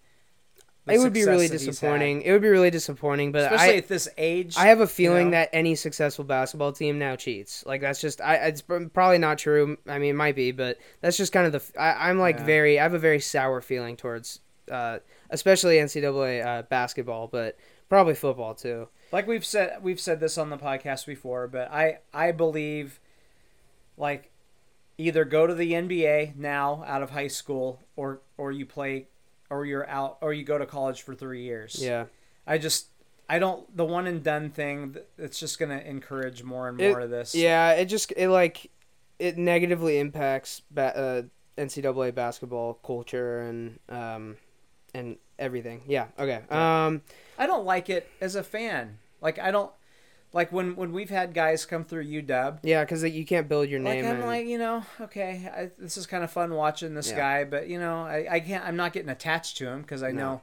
it 0.87 0.98
would 0.98 1.12
be 1.12 1.24
really 1.24 1.46
that 1.46 1.54
he's 1.54 1.66
had. 1.66 1.70
disappointing. 1.70 2.22
It 2.22 2.32
would 2.32 2.42
be 2.42 2.48
really 2.48 2.70
disappointing. 2.70 3.32
But 3.32 3.52
especially 3.52 3.74
I, 3.74 3.78
at 3.78 3.88
this 3.88 4.08
age. 4.18 4.56
I 4.56 4.66
have 4.66 4.80
a 4.80 4.87
feeling 4.87 5.26
know? 5.26 5.38
that 5.38 5.50
any 5.52 5.74
successful 5.76 6.24
basketball 6.24 6.72
team 6.72 6.98
now 6.98 7.16
cheats. 7.16 7.64
Like 7.64 7.80
that's 7.80 8.00
just. 8.00 8.20
I. 8.20 8.37
It's 8.37 8.62
probably 8.62 9.18
not 9.18 9.38
true. 9.38 9.78
I 9.87 9.98
mean, 9.98 10.10
it 10.10 10.16
might 10.16 10.37
be, 10.37 10.50
but 10.50 10.78
that's 11.00 11.16
just 11.16 11.32
kind 11.32 11.46
of 11.46 11.52
the. 11.52 11.80
I, 11.80 12.10
am 12.10 12.18
like 12.18 12.38
Yeah. 12.38 12.44
very. 12.44 12.80
I 12.80 12.82
have 12.82 12.94
a 12.94 12.98
very 12.98 13.20
sour 13.20 13.60
feeling 13.60 13.96
towards, 13.96 14.40
uh, 14.70 14.98
especially 15.31 15.77
NCAA 15.77 16.44
uh, 16.44 16.62
basketball, 16.62 17.27
but 17.29 17.57
probably 17.88 18.14
football 18.14 18.55
too. 18.55 18.88
like 19.12 19.27
we've 19.27 19.44
said 19.44 19.79
we've 19.83 20.00
said 20.00 20.20
this 20.20 20.37
on 20.38 20.50
the 20.50 20.59
podcast 20.59 21.07
before, 21.07 21.46
but 21.48 21.70
I 21.72 21.98
I 22.12 22.33
believe 22.33 23.00
like 23.96 24.31
either 24.98 25.24
go 25.24 25.46
to 25.46 25.55
the 25.55 25.72
NBA 25.72 26.37
now 26.37 26.85
out 26.87 27.03
of 27.03 27.11
high 27.11 27.29
school 27.29 27.81
or 27.96 28.20
or 28.37 28.53
you 28.53 28.66
play 28.66 29.09
or 29.50 29.64
you're 29.66 29.88
out 29.88 30.18
or 30.20 30.33
you 30.33 30.44
go 30.44 30.59
to 30.59 30.66
college 30.66 31.03
for 31.03 31.14
3 31.14 31.42
years. 31.42 31.79
Yeah. 31.81 32.07
I 32.46 32.59
just 32.59 32.88
I 33.29 33.38
don't 33.38 33.74
the 33.77 33.85
one 33.85 34.07
and 34.07 34.22
done 34.22 34.50
thing 34.50 34.96
it's 35.18 35.38
just 35.38 35.59
going 35.59 35.70
to 35.79 35.87
encourage 35.88 36.42
more 36.42 36.68
and 36.68 36.81
It- 36.81 36.90
more 36.90 37.00
of 37.00 37.11
this. 37.11 37.35
Yeah, 37.35 37.72
it 37.72 37.87
just 37.87 38.12
it 38.16 38.29
like 38.29 38.70
it 39.18 39.38
negatively 39.38 39.98
impacts 39.98 40.61
ba- 40.70 40.96
uh, 40.96 41.22
NCAA 41.61 42.14
basketball 42.14 42.74
culture 42.85 43.40
and 43.40 43.79
um 43.88 44.37
and 44.94 45.16
everything. 45.38 45.83
Yeah. 45.87 46.07
Okay. 46.18 46.40
Um. 46.50 47.02
I 47.38 47.46
don't 47.46 47.64
like 47.64 47.90
it 47.90 48.09
as 48.20 48.35
a 48.37 48.42
fan. 48.44 48.98
Like 49.20 49.38
I 49.38 49.50
don't 49.50 49.70
like 50.33 50.52
when 50.52 50.76
when 50.76 50.92
we've 50.92 51.11
had 51.11 51.35
guys 51.35 51.64
come 51.66 51.85
through 51.85 52.04
UW 52.07 52.59
Yeah, 52.62 52.85
because 52.85 53.02
you 53.04 53.24
can't 53.26 53.48
build 53.48 53.68
your 53.68 53.80
name. 53.80 54.04
like. 54.04 54.12
I'm 54.14 54.18
and- 54.20 54.26
like 54.26 54.46
you 54.46 54.59
know 54.59 54.85
okay 55.00 55.48
I, 55.54 55.70
this 55.78 55.96
is 55.96 56.07
kind 56.07 56.22
of 56.24 56.30
fun 56.30 56.54
watching 56.54 56.94
this 56.94 57.11
Yeah. 57.11 57.16
guy 57.16 57.44
but 57.44 57.68
you 57.68 57.78
know 57.78 58.02
I, 58.02 58.26
I 58.30 58.40
can't 58.40 58.64
I'm 58.64 58.76
not 58.76 58.92
getting 58.92 59.09
attached 59.11 59.57
to 59.59 59.66
him 59.68 59.83
because 59.83 60.02
I 60.02 60.11
No. 60.11 60.22
know 60.22 60.42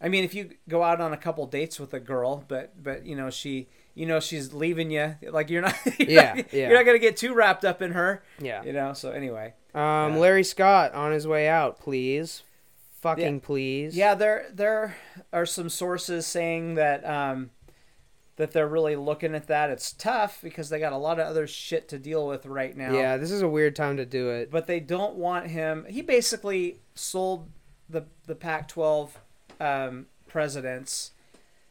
I 0.00 0.08
mean 0.08 0.22
if 0.24 0.32
you 0.34 0.50
go 0.68 0.82
out 0.84 1.00
on 1.00 1.12
a 1.12 1.16
couple 1.16 1.44
dates 1.46 1.78
with 1.80 1.92
a 1.92 1.98
girl 2.00 2.44
but 2.46 2.80
but 2.82 3.04
you 3.04 3.16
know 3.16 3.28
she 3.30 3.66
you 3.94 4.06
know 4.06 4.20
she's 4.20 4.54
leaving 4.54 4.90
you 4.92 5.16
like 5.30 5.50
you're 5.50 5.62
not 5.62 5.74
you're 5.98 6.08
Yeah, 6.08 6.34
not, 6.34 6.52
yeah. 6.54 6.68
you're 6.68 6.78
not 6.78 6.86
gonna 6.86 6.98
get 7.00 7.16
too 7.16 7.34
wrapped 7.34 7.64
up 7.64 7.82
in 7.82 7.92
her 7.92 8.22
yeah. 8.40 8.62
you 8.62 8.72
know 8.72 8.92
so 8.92 9.10
anyway 9.10 9.54
Um. 9.74 10.14
Yeah. 10.14 10.18
Larry 10.18 10.44
Scott 10.44 10.94
on 10.94 11.10
his 11.12 11.26
way 11.26 11.48
out, 11.48 11.78
please. 11.80 12.42
Fucking 13.06 13.40
please. 13.40 13.96
yeah 13.96 14.14
there 14.14 14.46
there 14.52 14.96
are 15.32 15.46
some 15.46 15.68
sources 15.68 16.26
saying 16.26 16.74
that 16.74 17.04
um 17.04 17.50
that 18.36 18.52
they're 18.52 18.68
really 18.68 18.96
looking 18.96 19.34
at 19.34 19.46
that 19.46 19.70
it's 19.70 19.92
tough 19.92 20.40
because 20.42 20.68
they 20.68 20.78
got 20.78 20.92
a 20.92 20.96
lot 20.98 21.18
of 21.18 21.26
other 21.26 21.46
shit 21.46 21.88
to 21.88 21.98
deal 21.98 22.26
with 22.26 22.44
right 22.46 22.76
now 22.76 22.92
Yeah. 22.92 23.16
This 23.16 23.30
is 23.30 23.42
a 23.42 23.48
weird 23.48 23.74
time 23.74 23.96
to 23.96 24.04
do 24.04 24.30
it. 24.30 24.50
but 24.50 24.66
they 24.66 24.80
don't 24.80 25.14
want 25.14 25.46
him. 25.48 25.86
He 25.88 26.02
basically 26.02 26.80
sold 26.94 27.48
the 27.88 28.04
the 28.26 28.34
Pac-12 28.34 29.10
um, 29.60 30.06
presidents. 30.28 31.12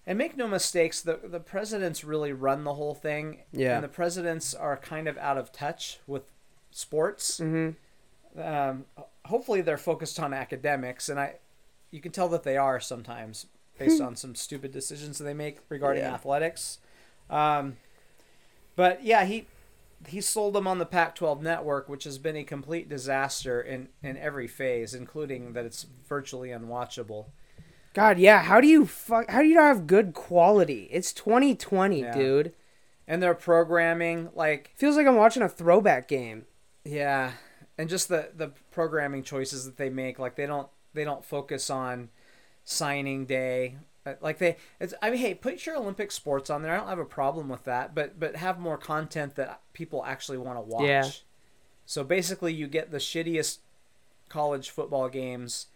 And 0.08 0.18
make 0.20 0.38
no 0.38 0.48
mistakes, 0.48 1.02
the 1.02 1.20
the 1.24 1.40
presidents 1.40 2.04
really 2.04 2.32
run 2.32 2.64
the 2.64 2.76
whole 2.76 2.94
thing. 2.94 3.40
Yeah. 3.52 3.76
And 3.76 3.84
the 3.84 3.88
presidents 3.90 4.54
are 4.54 4.78
kind 4.78 5.08
of 5.08 5.18
out 5.18 5.38
of 5.38 5.52
touch 5.52 6.00
with 6.08 6.32
sports. 6.72 7.40
Mm-hmm. 7.40 8.40
Um, 8.42 8.86
hopefully, 9.26 9.62
they're 9.62 9.78
focused 9.78 10.20
on 10.20 10.34
academics, 10.34 11.10
and 11.10 11.20
I, 11.20 11.36
you 11.92 12.02
can 12.02 12.12
tell 12.12 12.30
that 12.30 12.44
they 12.44 12.58
are 12.58 12.80
sometimes 12.80 13.48
based 13.78 14.02
on 14.02 14.16
some 14.16 14.36
stupid 14.36 14.72
decisions 14.72 15.18
that 15.18 15.26
they 15.26 15.34
make 15.34 15.60
regarding 15.70 16.04
Yeah. 16.04 16.14
athletics. 16.14 16.80
Um, 17.30 17.78
but 18.76 19.04
yeah, 19.04 19.26
he 19.26 19.48
he 20.08 20.22
sold 20.22 20.54
them 20.54 20.68
on 20.68 20.78
the 20.78 20.86
Pac-12 20.86 21.42
network, 21.42 21.90
which 21.90 22.04
has 22.04 22.18
been 22.18 22.36
a 22.36 22.44
complete 22.44 22.88
disaster 22.90 23.60
in 23.62 23.90
in 24.04 24.18
every 24.18 24.48
phase, 24.48 24.94
including 24.94 25.54
that 25.54 25.66
it's 25.66 25.86
virtually 26.08 26.50
unwatchable. 26.50 27.26
God, 27.94 28.20
yeah. 28.20 28.44
How 28.44 28.60
do 28.62 28.68
you 28.68 28.86
fuck? 28.86 29.30
How 29.30 29.42
do 29.42 29.48
you 29.48 29.56
not 29.56 29.68
have 29.68 29.88
good 29.88 30.14
quality? 30.14 30.88
It's 30.92 31.14
2020, 31.14 32.02
Yeah. 32.02 32.14
dude. 32.14 32.54
And 33.08 33.22
their 33.22 33.34
programming, 33.36 34.30
like 34.36 34.72
Feels 34.76 34.96
like 34.98 35.08
I'm 35.08 35.16
watching 35.16 35.44
a 35.44 35.50
throwback 35.50 36.08
game. 36.08 36.46
yeah, 36.84 37.34
and 37.78 37.90
just 37.90 38.10
the 38.10 38.30
the 38.36 38.52
programming 38.72 39.24
choices 39.24 39.66
that 39.66 39.78
they 39.78 39.90
make, 39.90 40.20
like 40.20 40.36
they 40.36 40.46
don't 40.46 40.70
they 40.94 41.04
don't 41.04 41.24
focus 41.24 41.70
on 41.70 42.10
signing 42.64 43.26
day. 43.26 43.78
Like 44.22 44.38
they, 44.38 44.58
it's. 44.80 44.94
I 45.02 45.10
mean, 45.10 45.20
hey, 45.20 45.34
put 45.34 45.66
your 45.66 45.78
Olympic 45.78 46.12
sports 46.12 46.50
on 46.52 46.62
there. 46.62 46.74
I 46.74 46.78
don't 46.78 46.90
have 46.90 47.00
a 47.00 47.06
problem 47.06 47.50
with 47.50 47.64
that, 47.64 47.96
but 47.96 48.20
but 48.20 48.36
have 48.36 48.60
more 48.60 48.78
content 48.78 49.36
that 49.36 49.62
people 49.74 50.04
actually 50.06 50.38
want 50.38 50.58
to 50.58 50.62
watch. 50.62 50.84
Yeah. 50.84 51.10
So 51.88 52.04
basically, 52.04 52.54
you 52.54 52.68
get 52.68 52.92
the 52.92 53.00
shittiest 53.00 53.60
college 54.30 54.70
football 54.70 55.10
games, 55.10 55.68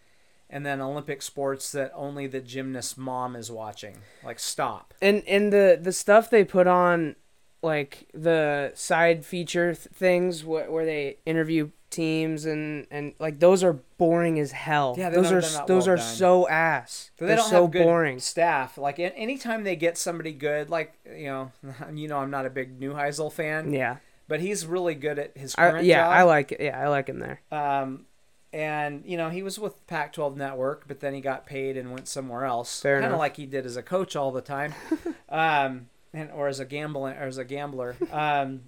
and 0.48 0.64
then 0.64 0.80
Olympic 0.80 1.22
sports 1.22 1.72
that 1.72 1.90
only 1.92 2.28
the 2.28 2.40
gymnast 2.40 2.96
mom 2.96 3.34
is 3.34 3.50
watching. 3.50 3.98
Like, 4.24 4.38
stop. 4.38 4.94
and 5.02 5.24
and 5.26 5.52
the 5.52 5.76
the 5.80 5.92
stuff 5.92 6.30
they 6.30 6.44
put 6.44 6.68
on 6.68 7.16
like 7.62 8.08
the 8.14 8.72
side 8.74 9.24
feature 9.24 9.74
th- 9.74 9.88
things 9.94 10.42
wh- 10.42 10.70
where 10.70 10.84
they 10.84 11.16
interview 11.26 11.70
teams 11.90 12.44
and 12.46 12.86
and 12.90 13.12
like 13.18 13.40
those 13.40 13.64
are 13.64 13.72
boring 13.98 14.38
as 14.38 14.52
hell 14.52 14.94
Yeah, 14.96 15.10
those 15.10 15.24
not- 15.32 15.32
are 15.62 15.66
those 15.66 15.86
well 15.86 15.94
are 15.94 15.96
done. 15.96 16.06
so 16.06 16.48
ass 16.48 17.10
They 17.18 17.26
they're 17.26 17.36
don't 17.36 17.48
so 17.50 17.62
have 17.62 17.72
good 17.72 17.82
boring 17.82 18.20
staff. 18.20 18.78
Like, 18.78 18.98
anytime 19.00 19.64
they 19.64 19.74
get 19.74 19.98
somebody 19.98 20.32
good, 20.32 20.70
like 20.70 20.94
you 21.04 21.24
know, 21.26 21.52
you 21.92 22.06
know, 22.08 22.18
I'm 22.18 22.30
not 22.30 22.46
a 22.46 22.50
big 22.50 22.78
Neuheisel 22.80 23.32
fan, 23.32 23.72
yeah 23.72 23.96
but 24.28 24.38
he's 24.38 24.64
really 24.64 24.94
good 24.94 25.18
at 25.18 25.36
his 25.36 25.56
I, 25.58 25.70
current 25.70 25.84
yeah 25.86 26.04
job. 26.04 26.12
i 26.12 26.22
like 26.22 26.52
it 26.52 26.60
yeah 26.60 26.80
i 26.80 26.86
like 26.86 27.08
him 27.08 27.18
there 27.18 27.40
Um, 27.50 28.06
and 28.52 29.02
you 29.04 29.16
know, 29.16 29.28
he 29.28 29.42
was 29.42 29.58
with 29.58 29.84
Pac-12 29.88 30.36
Network, 30.36 30.86
but 30.88 31.00
then 31.00 31.14
he 31.14 31.20
got 31.20 31.46
paid 31.46 31.76
and 31.76 31.92
went 31.92 32.06
somewhere 32.08 32.44
else. 32.44 32.80
Fair 32.80 33.00
Kind 33.00 33.12
of 33.12 33.18
like 33.18 33.36
he 33.36 33.46
did 33.46 33.64
as 33.66 33.76
a 33.76 33.82
coach 33.82 34.14
all 34.16 34.30
the 34.32 34.40
time, 34.40 34.74
um, 35.28 35.88
and 36.12 36.30
or 36.32 36.48
as 36.48 36.60
a 36.60 36.64
gambling 36.64 37.16
or 37.16 37.24
as 37.26 37.38
a 37.38 37.44
gambler. 37.44 37.96
Um, 38.10 38.62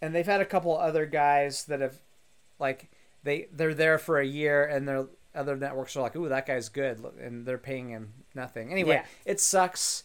and 0.00 0.14
they've 0.14 0.26
had 0.26 0.40
a 0.40 0.44
couple 0.46 0.76
other 0.76 1.06
guys 1.06 1.64
that 1.66 1.80
have, 1.80 1.96
like, 2.58 2.90
they 3.22 3.48
they're 3.52 3.74
there 3.74 3.98
for 3.98 4.18
a 4.18 4.26
year, 4.26 4.64
and 4.64 4.86
their 4.88 5.06
other 5.34 5.56
networks 5.56 5.96
are 5.96 6.02
like, 6.02 6.16
"Ooh, 6.16 6.28
that 6.28 6.44
guy's 6.46 6.68
good," 6.68 6.98
and 7.20 7.46
they're 7.46 7.56
paying 7.58 7.88
him 7.90 8.12
nothing. 8.34 8.72
Anyway, 8.72 8.96
Yeah. 8.96 9.04
it 9.24 9.40
sucks. 9.40 10.04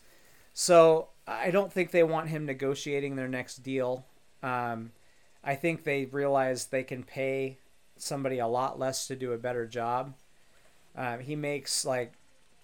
So 0.53 1.09
I 1.27 1.49
don't 1.51 1.73
think 1.73 1.91
they 1.91 2.03
want 2.03 2.29
him 2.29 2.45
negotiating 2.45 3.15
their 3.15 3.27
next 3.27 3.57
deal. 3.57 4.05
Um, 4.43 4.91
I 5.43 5.55
think 5.55 5.83
they 5.83 6.05
realize 6.05 6.67
they 6.67 6.83
can 6.83 7.03
pay 7.03 7.57
somebody 7.97 8.37
a 8.39 8.47
lot 8.47 8.77
less 8.77 9.07
to 9.07 9.15
do 9.15 9.33
a 9.33 9.37
better 9.37 9.65
job. 9.65 10.13
Um, 10.95 11.19
he 11.19 11.35
makes 11.35 11.83
like 11.85 12.13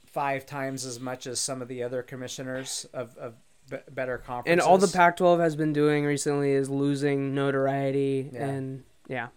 five 0.06 0.46
times 0.46 0.86
as 0.86 1.00
much 1.00 1.26
as 1.26 1.40
some 1.40 1.62
of 1.62 1.68
the 1.68 1.82
other 1.84 2.04
commissioners 2.04 2.86
of, 2.94 3.18
of 3.18 3.34
b- 3.69 3.78
better 3.91 4.17
conferences. 4.17 4.52
and 4.52 4.62
all 4.62 4.78
the 4.78 4.88
pac-12 4.88 5.39
has 5.39 5.56
been 5.56 5.73
doing 5.73 6.06
recently 6.06 6.52
is 6.52 6.69
losing 6.69 7.34
notoriety 7.36 8.30
Yeah. 8.34 8.45
and 8.47 8.84
yeah 9.08 9.28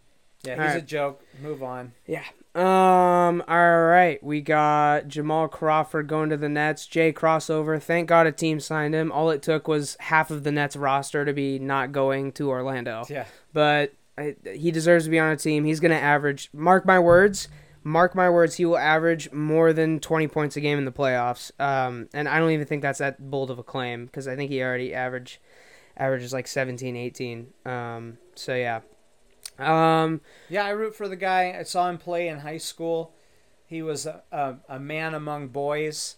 yeah, 0.44 0.62
he's 0.66 0.72
all 0.72 0.78
a 0.78 0.82
joke. 0.82 1.24
Move 1.42 1.62
on. 1.62 1.92
Yeah. 2.06 2.22
Um. 2.54 3.42
All 3.48 3.82
right. 3.86 4.22
We 4.22 4.40
got 4.42 5.08
Jamal 5.08 5.48
Crawford 5.48 6.06
going 6.06 6.30
to 6.30 6.36
the 6.36 6.48
Nets. 6.48 6.86
Jay 6.86 7.12
crossover. 7.12 7.82
Thank 7.82 8.08
God 8.08 8.28
a 8.28 8.32
team 8.32 8.60
signed 8.60 8.94
him. 8.94 9.10
All 9.10 9.30
it 9.30 9.42
took 9.42 9.66
was 9.66 9.96
half 9.98 10.30
of 10.30 10.44
the 10.44 10.52
Nets 10.52 10.76
roster 10.76 11.24
to 11.24 11.32
be 11.32 11.58
not 11.58 11.90
going 11.90 12.30
to 12.32 12.48
Orlando. 12.48 13.04
Yeah, 13.08 13.24
But 13.52 13.92
I, 14.16 14.36
he 14.54 14.70
deserves 14.70 15.04
to 15.06 15.10
be 15.10 15.18
on 15.18 15.32
a 15.32 15.36
team. 15.36 15.64
He's 15.64 15.80
gonna 15.80 15.94
average. 15.96 16.48
Mark 16.52 16.86
my 16.86 16.98
words. 17.00 17.48
Mark 17.86 18.16
my 18.16 18.28
words. 18.28 18.56
He 18.56 18.64
will 18.64 18.78
average 18.78 19.30
more 19.30 19.72
than 19.72 20.00
twenty 20.00 20.26
points 20.26 20.56
a 20.56 20.60
game 20.60 20.76
in 20.76 20.84
the 20.84 20.92
playoffs. 20.92 21.52
Um. 21.60 22.08
And 22.12 22.28
I 22.28 22.40
don't 22.40 22.50
even 22.50 22.66
think 22.66 22.82
that's 22.82 22.98
that 22.98 23.30
bold 23.30 23.48
of 23.48 23.60
a 23.60 23.62
claim 23.62 24.06
because 24.06 24.26
I 24.26 24.34
think 24.34 24.50
he 24.50 24.60
already 24.60 24.92
average 24.92 25.40
averages 25.96 26.32
like 26.32 26.48
17, 26.48 26.96
18. 26.96 27.46
Um. 27.64 28.18
So 28.34 28.56
yeah. 28.56 28.80
Um. 29.60 30.20
yeah. 30.48 30.64
I 30.64 30.70
root 30.70 30.96
for 30.96 31.06
the 31.06 31.14
guy. 31.14 31.56
I 31.56 31.62
saw 31.62 31.88
him 31.88 31.98
play 31.98 32.26
in 32.26 32.40
high 32.40 32.58
school. 32.58 33.14
He 33.66 33.82
was 33.82 34.04
a, 34.04 34.24
a, 34.32 34.56
a 34.68 34.80
man 34.80 35.14
among 35.14 35.48
boys. 35.48 36.16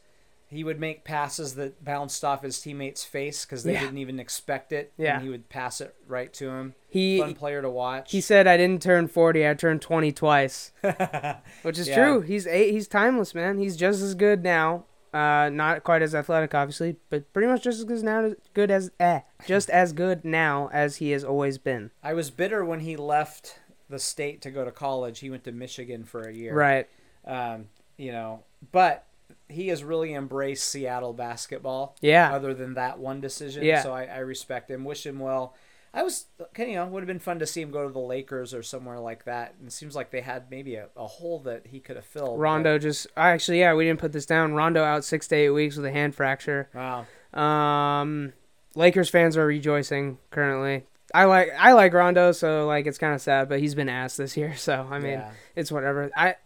He 0.51 0.65
would 0.65 0.81
make 0.81 1.05
passes 1.05 1.55
that 1.57 1.85
bounced 1.85 2.25
off 2.25 2.43
his 2.43 2.59
teammate's 2.61 3.05
face 3.05 3.45
because 3.45 3.65
they 3.65 3.75
Yeah. 3.75 3.81
didn't 3.81 3.99
even 3.99 4.19
expect 4.19 4.73
it. 4.73 4.93
Yeah. 4.97 5.15
and 5.17 5.23
he 5.23 5.29
would 5.29 5.49
pass 5.51 5.81
it 5.81 5.95
right 6.07 6.33
to 6.35 6.49
him. 6.51 6.75
He 6.89 7.19
Fun 7.21 7.35
player 7.35 7.61
to 7.61 7.69
watch. 7.69 8.11
He 8.13 8.21
said, 8.23 8.47
"I 8.47 8.57
didn't 8.57 8.81
turn 8.83 9.09
forty. 9.09 9.47
I 9.47 9.53
turned 9.55 9.83
twenty 9.83 10.11
twice," 10.11 10.73
which 11.63 11.79
is 11.79 11.89
Yeah. 11.89 11.97
true. 11.97 12.21
He's 12.23 12.47
eight. 12.47 12.73
He's 12.73 12.89
timeless, 12.89 13.35
man. 13.35 13.59
He's 13.59 13.77
just 13.77 14.01
as 14.03 14.15
good 14.15 14.43
now. 14.43 14.85
Uh, 15.13 15.49
not 15.51 15.85
quite 15.85 16.03
as 16.03 16.15
athletic, 16.15 16.55
obviously, 16.55 16.97
but 17.09 17.33
pretty 17.33 17.49
much 17.49 17.63
just 17.63 17.79
as 17.79 17.85
good 17.85 18.03
now. 18.03 18.33
Good 18.55 18.71
as 18.71 18.91
eh, 19.01 19.21
just 19.47 19.71
as 19.71 19.93
good 19.93 20.25
now 20.25 20.69
as 20.73 20.97
he 20.97 21.11
has 21.11 21.25
always 21.25 21.57
been. 21.59 21.91
I 22.03 22.13
was 22.15 22.31
bitter 22.31 22.65
when 22.65 22.81
he 22.81 22.97
left 22.97 23.59
the 23.89 23.99
state 23.99 24.43
to 24.43 24.51
go 24.51 24.65
to 24.67 24.71
college. 24.71 25.21
He 25.21 25.31
went 25.31 25.45
to 25.45 25.53
Michigan 25.53 26.05
for 26.05 26.23
a 26.29 26.33
year. 26.33 26.55
Right. 26.55 26.87
Um, 27.27 27.69
you 27.97 28.13
know, 28.13 28.45
but 28.71 29.07
he 29.49 29.69
has 29.69 29.83
really 29.83 30.15
embraced 30.15 30.69
Seattle 30.69 31.13
basketball. 31.13 31.97
Yeah. 32.01 32.35
Other 32.35 32.55
than 32.55 32.75
that 32.75 32.99
one 32.99 33.21
decision, 33.21 33.65
Yeah. 33.65 33.83
So 33.83 33.93
I, 33.93 34.05
I 34.05 34.19
respect 34.19 34.71
him. 34.71 34.85
Wish 34.85 35.07
him 35.07 35.19
well. 35.19 35.55
I 35.95 36.03
was, 36.03 36.27
you 36.59 36.75
know, 36.75 36.87
would 36.87 37.03
have 37.03 37.07
been 37.09 37.19
fun 37.19 37.39
to 37.39 37.47
see 37.47 37.63
him 37.63 37.71
go 37.71 37.87
to 37.87 37.93
the 37.93 37.99
Lakers 37.99 38.53
or 38.53 38.63
somewhere 38.63 39.01
like 39.01 39.25
that. 39.25 39.55
And 39.59 39.69
it 39.69 39.73
seems 39.73 39.97
like 39.97 40.11
they 40.11 40.21
had 40.21 40.51
maybe 40.51 40.75
a, 40.75 40.89
a 40.97 41.07
hole 41.07 41.39
that 41.41 41.67
he 41.69 41.81
could 41.81 41.97
have 41.97 42.05
filled. 42.05 42.37
but- 42.37 42.43
Rondo 42.43 42.79
just. 42.79 43.07
Actually, 43.17 43.61
yeah, 43.61 43.73
we 43.75 43.87
didn't 43.87 44.01
put 44.01 44.13
this 44.13 44.27
down. 44.27 44.53
Rondo 44.53 44.85
out 44.85 45.05
six 45.05 45.27
to 45.29 45.35
eight 45.37 45.51
weeks 45.51 45.77
with 45.77 45.87
a 45.87 45.91
hand 45.91 46.15
fracture. 46.15 46.69
Wow. 46.75 47.07
Um, 47.33 48.35
Lakers 48.75 49.09
fans 49.09 49.37
are 49.37 49.47
rejoicing 49.47 50.19
currently. 50.31 50.85
I 51.15 51.25
like 51.25 51.51
I 51.59 51.73
like 51.73 51.95
Rondo, 51.95 52.33
so 52.33 52.67
like 52.67 52.87
it's 52.87 52.99
kind 52.99 53.15
of 53.15 53.21
sad, 53.23 53.49
but 53.49 53.61
he's 53.61 53.75
been 53.75 53.89
asked 53.89 54.19
this 54.19 54.37
year, 54.37 54.55
so 54.57 54.87
I 54.91 54.99
mean 54.99 55.13
yeah. 55.13 55.31
it's 55.57 55.73
whatever. 55.73 56.11
I, 56.15 56.37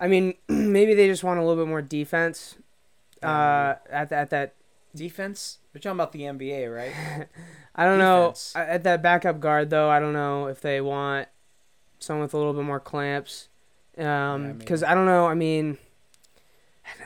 I 0.00 0.08
mean 0.08 0.34
maybe 0.48 0.94
they 0.94 1.06
just 1.06 1.22
want 1.22 1.38
a 1.38 1.44
little 1.44 1.62
bit 1.62 1.68
more 1.68 1.82
defense. 1.82 2.56
Uh, 3.22 3.74
at 3.90 4.10
at 4.12 4.30
that 4.30 4.54
defense. 4.94 5.58
We're 5.74 5.80
talking 5.80 5.96
about 5.96 6.12
the 6.12 6.22
NBA, 6.22 6.74
right? 6.74 7.28
I 7.74 7.84
don't 7.84 7.98
know 7.98 8.28
Defense. 8.28 8.52
at 8.56 8.68
at 8.68 8.82
that 8.84 9.02
backup 9.02 9.40
guard 9.40 9.70
though. 9.70 9.90
I 9.90 10.00
don't 10.00 10.12
know 10.12 10.46
if 10.46 10.60
they 10.60 10.80
want 10.80 11.28
someone 11.98 12.22
with 12.22 12.34
a 12.34 12.38
little 12.38 12.54
bit 12.54 12.64
more 12.64 12.80
clamps. 12.80 13.48
Um, 13.98 14.06
I 14.06 14.38
mean- 14.38 14.58
because 14.58 14.82
I 14.82 14.94
don't 14.94 15.06
know. 15.06 15.26
I 15.26 15.34
mean, 15.34 15.78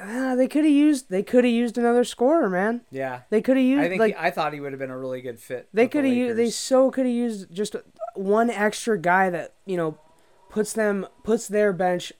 uh, 0.01 0.35
they 0.37 0.49
could 0.49 0.65
have 0.65 0.73
used 0.73 1.11
they 1.11 1.23
could 1.23 1.45
have 1.45 1.53
used 1.53 1.77
another 1.77 2.05
scorer, 2.05 2.49
man. 2.49 2.83
Yeah. 2.91 3.23
They 3.31 3.43
could 3.43 3.57
have 3.57 3.67
used 3.67 3.85
I 3.85 3.89
think 3.89 4.01
like 4.01 4.17
he, 4.17 4.27
I 4.27 4.31
thought 4.31 4.53
he 4.53 4.61
would 4.61 4.73
have 4.73 4.79
been 4.79 4.91
a 4.91 4.99
really 4.99 5.21
good 5.21 5.41
fit. 5.41 5.69
They 5.73 5.89
could 5.89 6.05
have 6.05 6.15
used. 6.15 6.39
They 6.39 6.51
so 6.51 6.91
could 6.91 7.07
have 7.07 7.15
used 7.15 7.53
just 7.53 7.77
one 8.15 8.51
extra 8.51 8.99
guy 8.99 9.31
that 9.31 9.55
you 9.67 9.77
know 9.77 9.99
puts 10.49 10.73
them 10.73 11.07
puts 11.25 11.49
their 11.49 11.73
bench 11.73 12.13